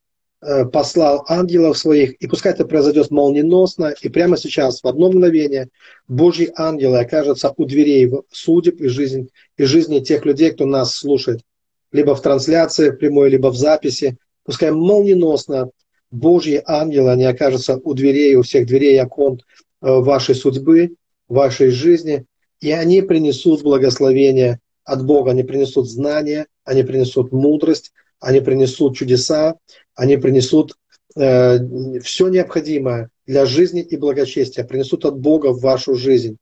э, 0.43 0.67
послал 0.67 1.25
ангелов 1.29 1.79
своих, 1.79 2.15
и 2.17 2.27
пускай 2.27 2.53
это 2.53 2.67
произойдет 2.67 3.11
молниеносно, 3.11 3.95
и 4.03 4.09
прямо 4.11 4.37
сейчас, 4.37 4.83
в 4.83 4.87
одно 4.87 5.09
мгновение, 5.09 5.69
Божьи 6.09 6.53
ангелы 6.57 6.99
окажутся 6.99 7.55
у 7.57 7.65
дверей 7.65 8.11
судеб 8.31 8.81
и 8.81 8.89
жизни, 8.89 9.29
и 9.57 9.65
жизни 9.65 10.01
тех 10.01 10.27
людей, 10.27 10.53
кто 10.53 10.67
нас 10.67 10.95
слушает 10.95 11.41
либо 11.97 12.15
в 12.15 12.23
трансляции 12.23 12.91
прямой, 12.91 13.31
либо 13.31 13.49
в 13.49 13.57
записи. 13.57 14.19
Пускай 14.45 14.71
молниеносно 14.71 15.71
Божьи 16.11 16.63
ангелы, 16.65 17.11
они 17.11 17.25
окажутся 17.25 17.81
у 17.83 17.95
дверей, 17.95 18.37
у 18.37 18.43
всех 18.43 18.67
дверей 18.67 19.03
окон 19.03 19.41
э, 19.41 19.41
вашей 19.81 20.35
судьбы, 20.35 20.95
вашей 21.29 21.71
жизни, 21.71 22.27
и 22.61 22.71
они 22.71 23.03
принесут 23.03 23.63
благословение 23.63 24.61
от 24.85 25.05
Бога, 25.05 25.33
они 25.33 25.43
принесут 25.43 25.89
знания, 25.89 26.47
они 26.65 26.83
принесут 26.85 27.33
мудрость, 27.33 27.93
они 28.21 28.41
принесут 28.41 28.97
чудеса, 28.97 29.57
они 29.95 30.17
принесут 30.17 30.77
э, 31.17 31.59
все 32.01 32.29
необходимое 32.29 33.11
для 33.27 33.47
жизни 33.47 33.83
и 33.83 33.97
благочестия, 33.97 34.65
принесут 34.65 35.05
от 35.05 35.19
Бога 35.19 35.53
в 35.53 35.61
вашу 35.61 35.97
жизнь. 35.97 36.37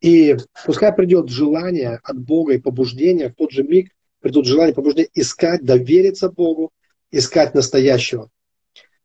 И 0.00 0.36
пускай 0.64 0.92
придет 0.92 1.28
желание 1.28 2.00
от 2.02 2.18
Бога 2.18 2.54
и 2.54 2.58
побуждение 2.58 3.28
в 3.28 3.34
тот 3.34 3.50
же 3.50 3.62
миг, 3.62 3.90
придут 4.20 4.46
желание, 4.46 4.74
побуждение 4.74 5.10
искать, 5.14 5.64
довериться 5.64 6.30
Богу, 6.30 6.70
искать 7.10 7.54
настоящего, 7.54 8.30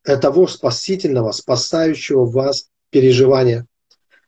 того 0.04 0.48
спасительного, 0.48 1.32
спасающего 1.32 2.26
вас 2.26 2.70
переживания, 2.90 3.66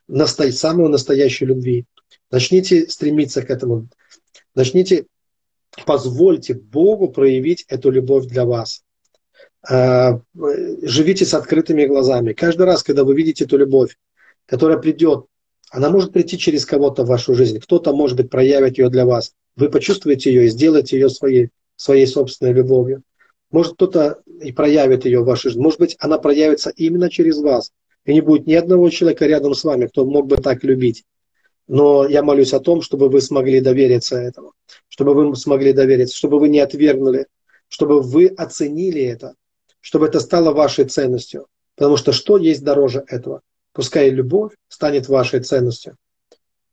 насто... 0.08 0.52
самого 0.52 0.88
настоящей 0.88 1.46
любви. 1.46 1.86
Начните 2.32 2.88
стремиться 2.90 3.42
к 3.42 3.50
этому. 3.50 3.88
Начните, 4.56 5.06
позвольте 5.86 6.54
Богу 6.54 7.10
проявить 7.10 7.66
эту 7.68 7.92
любовь 7.92 8.26
для 8.26 8.46
вас. 8.46 8.84
А, 9.68 10.22
живите 10.34 11.26
с 11.26 11.34
открытыми 11.34 11.86
глазами. 11.86 12.34
Каждый 12.34 12.66
раз, 12.66 12.84
когда 12.84 13.04
вы 13.04 13.16
видите 13.16 13.46
эту 13.46 13.58
любовь, 13.58 13.98
которая 14.46 14.78
придет, 14.78 15.26
она 15.72 15.90
может 15.90 16.14
прийти 16.14 16.38
через 16.38 16.66
кого-то 16.66 17.04
в 17.04 17.08
вашу 17.08 17.34
жизнь. 17.34 17.60
Кто-то, 17.60 17.94
может 17.94 18.16
быть, 18.16 18.30
проявит 18.30 18.78
ее 18.78 18.90
для 18.90 19.06
вас 19.06 19.34
вы 19.56 19.70
почувствуете 19.70 20.32
ее 20.32 20.46
и 20.46 20.50
сделаете 20.50 20.98
ее 20.98 21.10
своей, 21.10 21.50
своей 21.76 22.08
собственной 22.08 22.54
любовью. 22.54 23.04
Может, 23.52 23.74
кто-то 23.74 24.22
и 24.42 24.52
проявит 24.52 25.06
ее 25.06 25.22
в 25.22 25.26
вашей 25.26 25.50
жизни. 25.50 25.62
Может 25.62 25.80
быть, 25.80 25.96
она 26.00 26.18
проявится 26.18 26.72
именно 26.76 27.10
через 27.10 27.38
вас. 27.38 27.72
И 28.06 28.14
не 28.14 28.22
будет 28.22 28.48
ни 28.48 28.54
одного 28.54 28.90
человека 28.90 29.26
рядом 29.26 29.54
с 29.54 29.64
вами, 29.64 29.88
кто 29.88 30.06
мог 30.06 30.28
бы 30.28 30.38
так 30.38 30.64
любить. 30.64 31.06
Но 31.68 32.08
я 32.08 32.22
молюсь 32.22 32.54
о 32.54 32.60
том, 32.60 32.82
чтобы 32.82 33.10
вы 33.10 33.22
смогли 33.22 33.60
довериться 33.60 34.18
этому, 34.18 34.54
чтобы 34.88 35.16
вы 35.16 35.36
смогли 35.36 35.74
довериться, 35.74 36.16
чтобы 36.16 36.40
вы 36.40 36.50
не 36.50 36.60
отвергнули, 36.60 37.26
чтобы 37.68 38.02
вы 38.02 38.28
оценили 38.28 39.02
это, 39.02 39.34
чтобы 39.80 40.06
это 40.06 40.20
стало 40.20 40.52
вашей 40.52 40.86
ценностью. 40.86 41.48
Потому 41.76 41.98
что 41.98 42.12
что 42.12 42.38
есть 42.38 42.64
дороже 42.64 43.04
этого? 43.08 43.42
Пускай 43.74 44.10
любовь 44.10 44.54
станет 44.68 45.08
вашей 45.08 45.40
ценностью. 45.40 45.96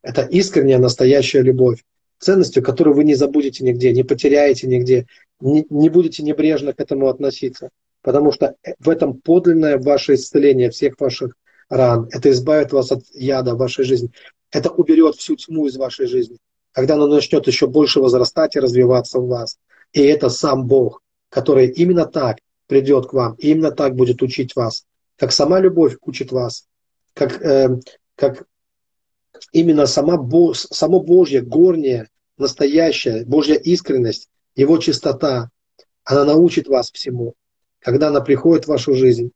Это 0.02 0.22
искренняя, 0.22 0.78
настоящая 0.78 1.42
любовь 1.42 1.82
ценностью, 2.22 2.62
которую 2.62 2.94
вы 2.94 3.04
не 3.04 3.14
забудете 3.14 3.64
нигде, 3.64 3.92
не 3.92 4.04
потеряете 4.04 4.66
нигде, 4.66 5.06
не, 5.40 5.66
не 5.68 5.88
будете 5.88 6.22
небрежно 6.22 6.72
к 6.72 6.80
этому 6.80 7.08
относиться. 7.08 7.70
Потому 8.02 8.32
что 8.32 8.54
в 8.78 8.88
этом 8.88 9.14
подлинное 9.14 9.78
ваше 9.78 10.14
исцеление 10.14 10.70
всех 10.70 10.98
ваших 10.98 11.36
ран. 11.68 12.08
Это 12.12 12.30
избавит 12.30 12.72
вас 12.72 12.92
от 12.92 13.02
яда 13.12 13.54
в 13.54 13.58
вашей 13.58 13.84
жизни. 13.84 14.10
Это 14.50 14.70
уберет 14.70 15.16
всю 15.16 15.36
тьму 15.36 15.66
из 15.66 15.76
вашей 15.76 16.06
жизни. 16.06 16.38
Когда 16.72 16.94
оно 16.94 17.06
начнет 17.06 17.46
еще 17.46 17.66
больше 17.66 18.00
возрастать 18.00 18.56
и 18.56 18.60
развиваться 18.60 19.18
в 19.18 19.26
вас. 19.26 19.58
И 19.92 20.00
это 20.00 20.30
сам 20.30 20.66
Бог, 20.66 21.02
который 21.28 21.68
именно 21.68 22.06
так 22.06 22.38
придет 22.66 23.06
к 23.06 23.12
вам, 23.12 23.34
именно 23.38 23.70
так 23.70 23.94
будет 23.94 24.22
учить 24.22 24.56
вас, 24.56 24.84
как 25.18 25.32
сама 25.32 25.60
любовь 25.60 25.96
учит 26.02 26.32
вас, 26.32 26.66
как, 27.14 27.42
э, 27.42 27.78
как 28.14 28.46
именно 29.52 29.86
сама 29.86 30.16
Бо, 30.16 30.54
само 30.54 31.00
Божье, 31.00 31.42
горнее, 31.42 32.08
настоящая, 32.42 33.24
Божья 33.24 33.54
искренность, 33.54 34.28
Его 34.54 34.76
чистота, 34.78 35.50
она 36.04 36.24
научит 36.24 36.68
вас 36.68 36.90
всему, 36.92 37.34
когда 37.78 38.08
она 38.08 38.20
приходит 38.20 38.64
в 38.64 38.68
вашу 38.68 38.94
жизнь. 38.94 39.30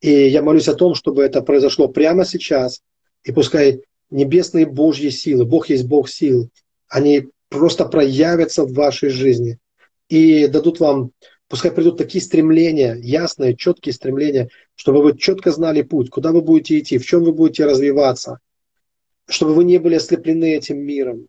И 0.00 0.10
я 0.10 0.42
молюсь 0.42 0.68
о 0.68 0.74
том, 0.74 0.94
чтобы 0.94 1.22
это 1.22 1.42
произошло 1.42 1.88
прямо 1.88 2.24
сейчас, 2.24 2.82
и 3.24 3.32
пускай 3.32 3.82
небесные 4.10 4.66
Божьи 4.66 5.08
силы, 5.08 5.44
Бог 5.44 5.70
есть 5.70 5.86
Бог 5.86 6.08
сил, 6.08 6.50
они 6.88 7.28
просто 7.48 7.86
проявятся 7.86 8.64
в 8.64 8.72
вашей 8.72 9.10
жизни 9.10 9.58
и 10.08 10.46
дадут 10.46 10.80
вам, 10.80 11.12
пускай 11.48 11.70
придут 11.70 11.98
такие 11.98 12.22
стремления, 12.22 12.94
ясные, 12.94 13.56
четкие 13.56 13.92
стремления, 13.92 14.50
чтобы 14.74 15.02
вы 15.02 15.16
четко 15.16 15.52
знали 15.52 15.82
путь, 15.82 16.10
куда 16.10 16.32
вы 16.32 16.42
будете 16.42 16.78
идти, 16.78 16.98
в 16.98 17.06
чем 17.06 17.24
вы 17.24 17.32
будете 17.32 17.64
развиваться, 17.64 18.40
чтобы 19.26 19.54
вы 19.54 19.64
не 19.64 19.78
были 19.78 19.94
ослеплены 19.94 20.56
этим 20.56 20.78
миром. 20.78 21.28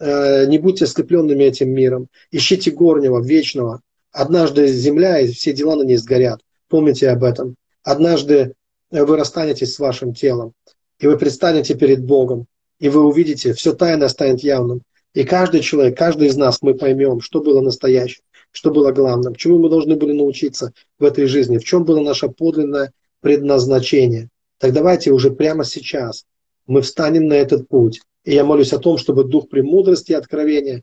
Э, 0.00 0.46
не 0.46 0.58
будьте 0.58 0.86
ослепленными 0.86 1.44
этим 1.44 1.70
миром. 1.70 2.08
Ищите 2.30 2.70
горнего, 2.70 3.22
вечного. 3.22 3.82
Однажды 4.12 4.66
земля 4.66 5.20
и 5.20 5.30
все 5.30 5.52
дела 5.52 5.76
на 5.76 5.82
ней 5.82 5.96
сгорят. 5.96 6.40
Помните 6.68 7.10
об 7.10 7.22
этом. 7.22 7.54
Однажды 7.82 8.54
вы 8.90 9.16
расстанетесь 9.16 9.74
с 9.74 9.78
вашим 9.78 10.14
телом, 10.14 10.52
и 10.98 11.06
вы 11.06 11.16
предстанете 11.16 11.74
перед 11.74 12.04
Богом, 12.04 12.46
и 12.78 12.88
вы 12.88 13.04
увидите, 13.04 13.52
все 13.52 13.72
тайное 13.72 14.08
станет 14.08 14.42
явным. 14.42 14.82
И 15.14 15.24
каждый 15.24 15.60
человек, 15.60 15.98
каждый 15.98 16.28
из 16.28 16.36
нас, 16.36 16.62
мы 16.62 16.74
поймем, 16.74 17.20
что 17.20 17.40
было 17.40 17.60
настоящим, 17.60 18.22
что 18.50 18.70
было 18.70 18.92
главным, 18.92 19.34
чему 19.34 19.58
мы 19.58 19.68
должны 19.68 19.96
были 19.96 20.12
научиться 20.12 20.72
в 20.98 21.04
этой 21.04 21.26
жизни, 21.26 21.58
в 21.58 21.64
чем 21.64 21.84
было 21.84 22.00
наше 22.00 22.28
подлинное 22.28 22.92
предназначение. 23.20 24.28
Так 24.58 24.72
давайте 24.72 25.10
уже 25.10 25.30
прямо 25.30 25.64
сейчас 25.64 26.24
мы 26.66 26.82
встанем 26.82 27.26
на 27.26 27.34
этот 27.34 27.68
путь. 27.68 28.00
И 28.24 28.34
я 28.34 28.44
молюсь 28.44 28.72
о 28.72 28.78
том, 28.78 28.98
чтобы 28.98 29.24
дух 29.24 29.48
премудрости 29.48 30.12
и 30.12 30.14
откровения, 30.14 30.82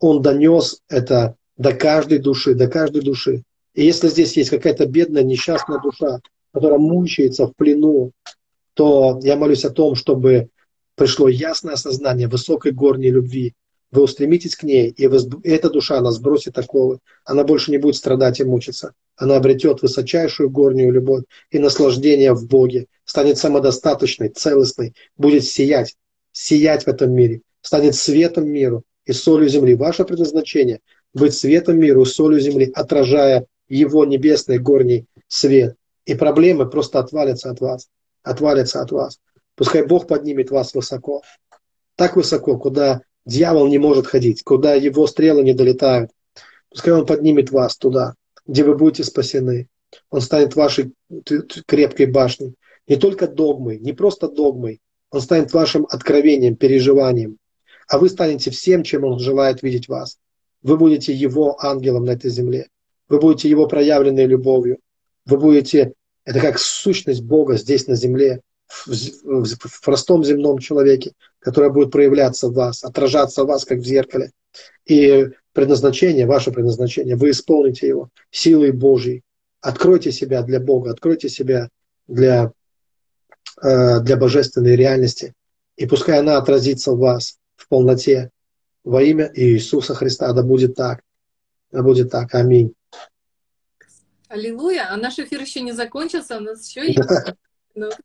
он 0.00 0.22
донес 0.22 0.80
это 0.88 1.36
до 1.56 1.72
каждой 1.72 2.18
души, 2.18 2.54
до 2.54 2.68
каждой 2.68 3.02
души. 3.02 3.42
И 3.74 3.84
если 3.84 4.08
здесь 4.08 4.36
есть 4.36 4.50
какая-то 4.50 4.86
бедная, 4.86 5.22
несчастная 5.22 5.80
душа, 5.80 6.20
которая 6.52 6.78
мучается 6.78 7.46
в 7.46 7.54
плену, 7.54 8.12
то 8.74 9.20
я 9.22 9.36
молюсь 9.36 9.64
о 9.64 9.70
том, 9.70 9.94
чтобы 9.94 10.48
пришло 10.94 11.28
ясное 11.28 11.74
осознание 11.74 12.28
высокой 12.28 12.72
горней 12.72 13.10
любви. 13.10 13.54
Вы 13.90 14.02
устремитесь 14.02 14.54
к 14.54 14.64
ней, 14.64 14.90
и 14.90 15.08
эта 15.44 15.70
душа, 15.70 15.98
она 15.98 16.10
сбросит 16.10 16.58
оковы. 16.58 16.98
Она 17.24 17.44
больше 17.44 17.70
не 17.70 17.78
будет 17.78 17.96
страдать 17.96 18.40
и 18.40 18.44
мучиться. 18.44 18.92
Она 19.16 19.36
обретет 19.36 19.82
высочайшую 19.82 20.50
горнюю 20.50 20.92
любовь 20.92 21.24
и 21.50 21.58
наслаждение 21.58 22.34
в 22.34 22.46
Боге, 22.46 22.86
станет 23.08 23.38
самодостаточной, 23.38 24.28
целостной, 24.28 24.94
будет 25.16 25.44
сиять, 25.44 25.96
сиять 26.30 26.84
в 26.84 26.88
этом 26.88 27.10
мире, 27.10 27.40
станет 27.62 27.94
светом 27.94 28.46
миру 28.46 28.84
и 29.06 29.12
солью 29.12 29.48
земли. 29.48 29.74
Ваше 29.74 30.04
предназначение– 30.04 30.80
быть 31.14 31.32
светом 31.32 31.78
миру 31.78 32.02
и 32.02 32.04
солью 32.04 32.38
земли, 32.38 32.70
отражая 32.74 33.46
его 33.66 34.04
небесный 34.04 34.58
горний 34.58 35.06
свет. 35.26 35.74
И 36.04 36.14
проблемы 36.14 36.68
просто 36.68 36.98
отвалятся 36.98 37.50
от 37.50 37.60
вас, 37.60 37.88
отвалятся 38.22 38.82
от 38.82 38.92
вас. 38.92 39.18
Пускай 39.54 39.86
Бог 39.86 40.06
поднимет 40.06 40.50
вас 40.50 40.74
высоко, 40.74 41.22
так 41.96 42.14
высоко, 42.14 42.58
куда 42.58 43.00
дьявол 43.24 43.68
не 43.68 43.78
может 43.78 44.06
ходить, 44.06 44.42
куда 44.42 44.74
его 44.74 45.06
стрелы 45.06 45.42
не 45.42 45.54
долетают. 45.54 46.10
Пускай 46.68 46.92
Он 46.92 47.06
поднимет 47.06 47.50
вас 47.50 47.78
туда, 47.78 48.14
где 48.46 48.64
вы 48.64 48.76
будете 48.76 49.02
спасены. 49.04 49.68
Он 50.10 50.20
станет 50.20 50.54
вашей 50.54 50.92
крепкой 51.66 52.04
башней. 52.04 52.54
Не 52.88 52.96
только 52.96 53.28
догмой, 53.28 53.78
не 53.78 53.92
просто 53.92 54.28
догмой. 54.28 54.80
Он 55.10 55.20
станет 55.20 55.52
вашим 55.52 55.86
откровением, 55.88 56.56
переживанием. 56.56 57.38
А 57.86 57.98
вы 57.98 58.08
станете 58.08 58.50
всем, 58.50 58.82
чем 58.82 59.04
Он 59.04 59.18
желает 59.18 59.62
видеть 59.62 59.88
вас. 59.88 60.18
Вы 60.62 60.76
будете 60.76 61.12
Его 61.12 61.56
ангелом 61.64 62.04
на 62.04 62.10
этой 62.12 62.30
земле. 62.30 62.68
Вы 63.08 63.20
будете 63.20 63.48
Его 63.48 63.66
проявленной 63.66 64.26
любовью. 64.26 64.78
Вы 65.24 65.38
будете, 65.38 65.92
это 66.24 66.40
как 66.40 66.58
сущность 66.58 67.22
Бога 67.22 67.56
здесь 67.56 67.86
на 67.86 67.94
земле, 67.94 68.40
в, 68.66 68.88
в, 68.88 69.44
в 69.44 69.80
простом 69.82 70.24
земном 70.24 70.58
человеке, 70.58 71.12
которая 71.38 71.70
будет 71.70 71.90
проявляться 71.90 72.48
в 72.48 72.54
вас, 72.54 72.84
отражаться 72.84 73.44
в 73.44 73.46
вас, 73.46 73.64
как 73.64 73.78
в 73.78 73.84
зеркале. 73.84 74.30
И 74.86 75.28
предназначение, 75.52 76.26
ваше 76.26 76.52
предназначение, 76.52 77.16
вы 77.16 77.30
исполните 77.30 77.88
его 77.88 78.10
силой 78.30 78.72
Божьей. 78.72 79.22
Откройте 79.60 80.12
себя 80.12 80.42
для 80.42 80.60
Бога, 80.60 80.90
откройте 80.90 81.28
себя 81.28 81.68
для, 82.06 82.52
для 83.62 84.16
божественной 84.16 84.76
реальности. 84.76 85.34
И 85.76 85.86
пускай 85.86 86.18
она 86.18 86.38
отразится 86.38 86.92
в 86.92 86.98
вас 86.98 87.38
в 87.56 87.68
полноте 87.68 88.30
во 88.84 89.02
имя 89.02 89.30
Иисуса 89.34 89.94
Христа. 89.94 90.32
Да 90.32 90.42
будет 90.42 90.74
так. 90.74 91.02
Да 91.70 91.82
будет 91.82 92.10
так. 92.10 92.34
Аминь. 92.34 92.74
Аллилуйя. 94.28 94.88
А 94.90 94.96
наш 94.96 95.18
эфир 95.18 95.40
еще 95.40 95.60
не 95.60 95.72
закончился, 95.72 96.36
у 96.36 96.40
нас 96.40 96.68
еще 96.68 96.86
есть. 96.86 96.98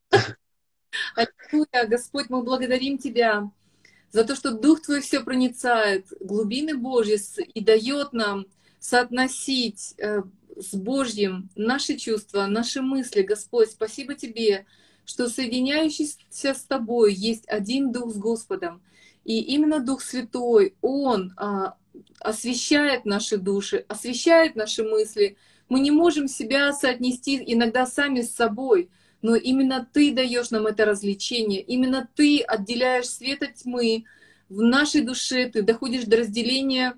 Аллилуйя, 1.15 1.87
Господь, 1.87 2.29
мы 2.29 2.43
благодарим 2.43 2.97
Тебя 2.97 3.49
за 4.11 4.23
то, 4.23 4.35
что 4.35 4.51
Дух 4.51 4.81
Твой 4.81 5.01
все 5.01 5.21
проницает, 5.21 6.07
глубины 6.19 6.77
Божьи 6.77 7.19
и 7.53 7.63
дает 7.63 8.13
нам 8.13 8.45
соотносить 8.79 9.95
э, 9.97 10.21
с 10.55 10.75
Божьим 10.75 11.49
наши 11.55 11.97
чувства, 11.97 12.45
наши 12.45 12.81
мысли. 12.81 13.21
Господь, 13.23 13.71
спасибо 13.71 14.13
Тебе, 14.13 14.65
что 15.05 15.27
соединяющийся 15.27 16.53
с 16.53 16.63
Тобой 16.63 17.13
есть 17.13 17.47
один 17.47 17.91
Дух 17.91 18.11
с 18.13 18.17
Господом. 18.17 18.81
И 19.23 19.39
именно 19.39 19.79
Дух 19.79 20.01
Святой, 20.01 20.75
Он 20.81 21.33
а, 21.37 21.75
освещает 22.19 23.05
наши 23.05 23.37
души, 23.37 23.85
освещает 23.87 24.55
наши 24.55 24.83
мысли. 24.83 25.37
Мы 25.69 25.79
не 25.79 25.91
можем 25.91 26.27
себя 26.27 26.73
соотнести 26.73 27.41
иногда 27.45 27.85
сами 27.85 28.21
с 28.21 28.33
собой— 28.35 28.89
но 29.23 29.35
именно 29.35 29.87
ты 29.91 30.13
даешь 30.13 30.51
нам 30.51 30.67
это 30.67 30.85
развлечение, 30.85 31.61
именно 31.61 32.07
ты 32.13 32.41
отделяешь 32.41 33.07
свет 33.07 33.41
от 33.41 33.55
тьмы 33.55 34.03
в 34.49 34.61
нашей 34.61 35.01
душе, 35.01 35.49
ты 35.49 35.63
доходишь 35.63 36.03
до 36.03 36.17
разделения 36.17 36.95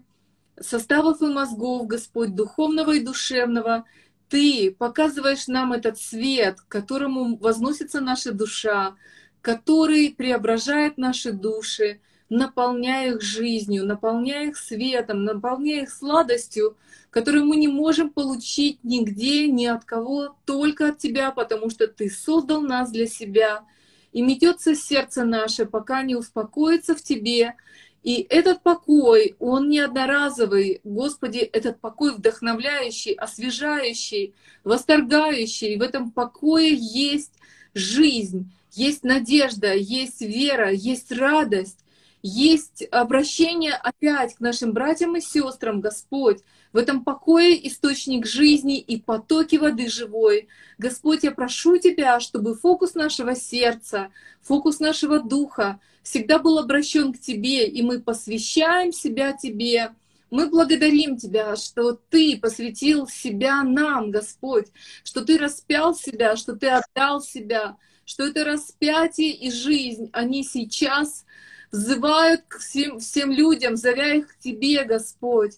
составов 0.60 1.22
и 1.22 1.28
мозгов, 1.28 1.86
Господь, 1.86 2.34
духовного 2.34 2.96
и 2.96 3.00
душевного. 3.00 3.86
Ты 4.30 4.76
показываешь 4.78 5.48
нам 5.48 5.74
этот 5.74 6.00
свет, 6.00 6.60
к 6.62 6.68
которому 6.68 7.38
возносится 7.38 8.02
наша 8.02 8.32
душа, 8.32 8.96
который 9.42 10.10
преображает 10.10 10.98
наши 10.98 11.32
души, 11.32 12.00
наполняя 12.30 13.14
их 13.14 13.22
жизнью, 13.22 13.86
наполняя 13.86 14.48
их 14.48 14.58
светом, 14.58 15.24
наполняя 15.24 15.84
их 15.84 15.92
сладостью, 15.92 16.76
которую 17.12 17.46
мы 17.46 17.56
не 17.56 17.68
можем 17.68 18.10
получить 18.10 18.84
нигде, 18.84 19.48
ни 19.48 19.66
от 19.66 19.86
кого, 19.86 20.36
только 20.46 20.90
от 20.90 20.98
Тебя, 20.98 21.32
потому 21.32 21.70
что 21.70 21.88
Ты 21.88 22.10
создал 22.10 22.62
нас 22.62 22.92
для 22.92 23.08
себя. 23.08 23.64
И 24.12 24.22
метется 24.22 24.76
сердце 24.76 25.24
наше, 25.24 25.66
пока 25.66 26.02
не 26.02 26.16
успокоится 26.16 26.96
в 26.96 27.02
Тебе. 27.02 27.54
И 28.06 28.22
этот 28.30 28.62
покой, 28.62 29.36
он 29.40 29.68
не 29.68 29.80
одноразовый. 29.80 30.80
Господи, 30.84 31.40
этот 31.40 31.82
покой 31.82 32.14
вдохновляющий, 32.14 33.14
освежающий, 33.14 34.36
восторгающий. 34.64 35.76
В 35.78 35.82
этом 35.82 36.12
покое 36.12 36.72
есть 36.76 37.34
жизнь, 37.74 38.54
есть 38.74 39.04
надежда, 39.04 39.74
есть 39.74 40.22
вера, 40.22 40.72
есть 40.72 41.12
радость 41.12 41.80
есть 42.28 42.82
обращение 42.90 43.74
опять 43.74 44.34
к 44.34 44.40
нашим 44.40 44.74
братьям 44.74 45.16
и 45.16 45.22
сестрам, 45.22 45.80
Господь. 45.80 46.40
В 46.74 46.78
этом 46.78 47.04
покое 47.04 47.68
источник 47.68 48.26
жизни 48.26 48.80
и 48.80 49.00
потоки 49.00 49.58
воды 49.58 49.88
живой. 49.88 50.48
Господь, 50.80 51.22
я 51.22 51.30
прошу 51.30 51.78
Тебя, 51.78 52.20
чтобы 52.20 52.56
фокус 52.56 52.96
нашего 52.96 53.36
сердца, 53.36 54.10
фокус 54.42 54.80
нашего 54.80 55.20
духа 55.20 55.80
всегда 56.06 56.38
был 56.38 56.60
обращен 56.60 57.12
к 57.12 57.20
Тебе, 57.20 57.68
и 57.68 57.82
мы 57.82 58.00
посвящаем 58.00 58.94
себя 58.94 59.34
Тебе. 59.34 59.90
Мы 60.30 60.50
благодарим 60.50 61.18
Тебя, 61.18 61.56
что 61.56 62.00
Ты 62.10 62.38
посвятил 62.40 63.08
себя 63.08 63.64
нам, 63.64 64.12
Господь, 64.12 64.68
что 65.04 65.26
Ты 65.26 65.38
распял 65.40 65.96
себя, 65.96 66.36
что 66.36 66.56
Ты 66.56 66.68
отдал 66.68 67.22
себя, 67.22 67.78
что 68.06 68.24
это 68.24 68.46
распятие 68.46 69.32
и 69.32 69.52
жизнь, 69.52 70.10
они 70.14 70.44
сейчас 70.44 71.26
взывают 71.72 72.44
к 72.48 72.60
всем, 72.60 73.00
всем 73.00 73.32
людям, 73.32 73.76
зовя 73.76 74.14
их 74.14 74.28
к 74.28 74.38
Тебе, 74.38 74.84
Господь. 74.84 75.54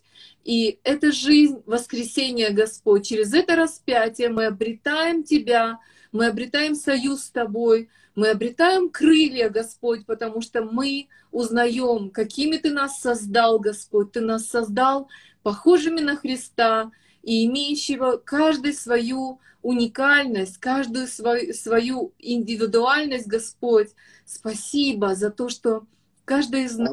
И 0.45 0.79
это 0.83 1.11
жизнь 1.11 1.61
воскресения, 1.65 2.51
Господь. 2.51 3.05
Через 3.05 3.33
это 3.33 3.57
распятие 3.57 4.29
мы 4.29 4.45
обретаем 4.45 5.23
Тебя, 5.23 5.79
мы 6.13 6.27
обретаем 6.27 6.73
союз 6.73 7.23
с 7.23 7.29
Тобой, 7.31 7.89
мы 8.17 8.29
обретаем 8.29 8.89
крылья, 8.89 9.47
Господь, 9.47 10.07
потому 10.07 10.41
что 10.41 10.63
мы 10.63 11.07
узнаем, 11.31 12.09
какими 12.09 12.57
Ты 12.57 12.71
нас 12.71 12.99
создал, 12.99 13.59
Господь. 13.59 14.11
Ты 14.11 14.21
нас 14.21 14.47
создал 14.47 15.07
похожими 15.43 16.01
на 16.01 16.15
Христа 16.15 16.91
и 17.21 17.45
имеющего 17.45 18.17
каждый 18.17 18.73
свою 18.73 19.39
уникальность, 19.61 20.57
каждую 20.57 21.05
свою, 21.05 21.53
свою 21.53 22.11
индивидуальность, 22.17 23.27
Господь. 23.27 23.89
Спасибо 24.25 25.13
за 25.13 25.29
то, 25.29 25.47
что 25.47 25.85
каждый 26.25 26.63
из 26.63 26.75
нас 26.75 26.91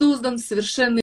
создан 0.00 0.38
совершенный 0.38 0.96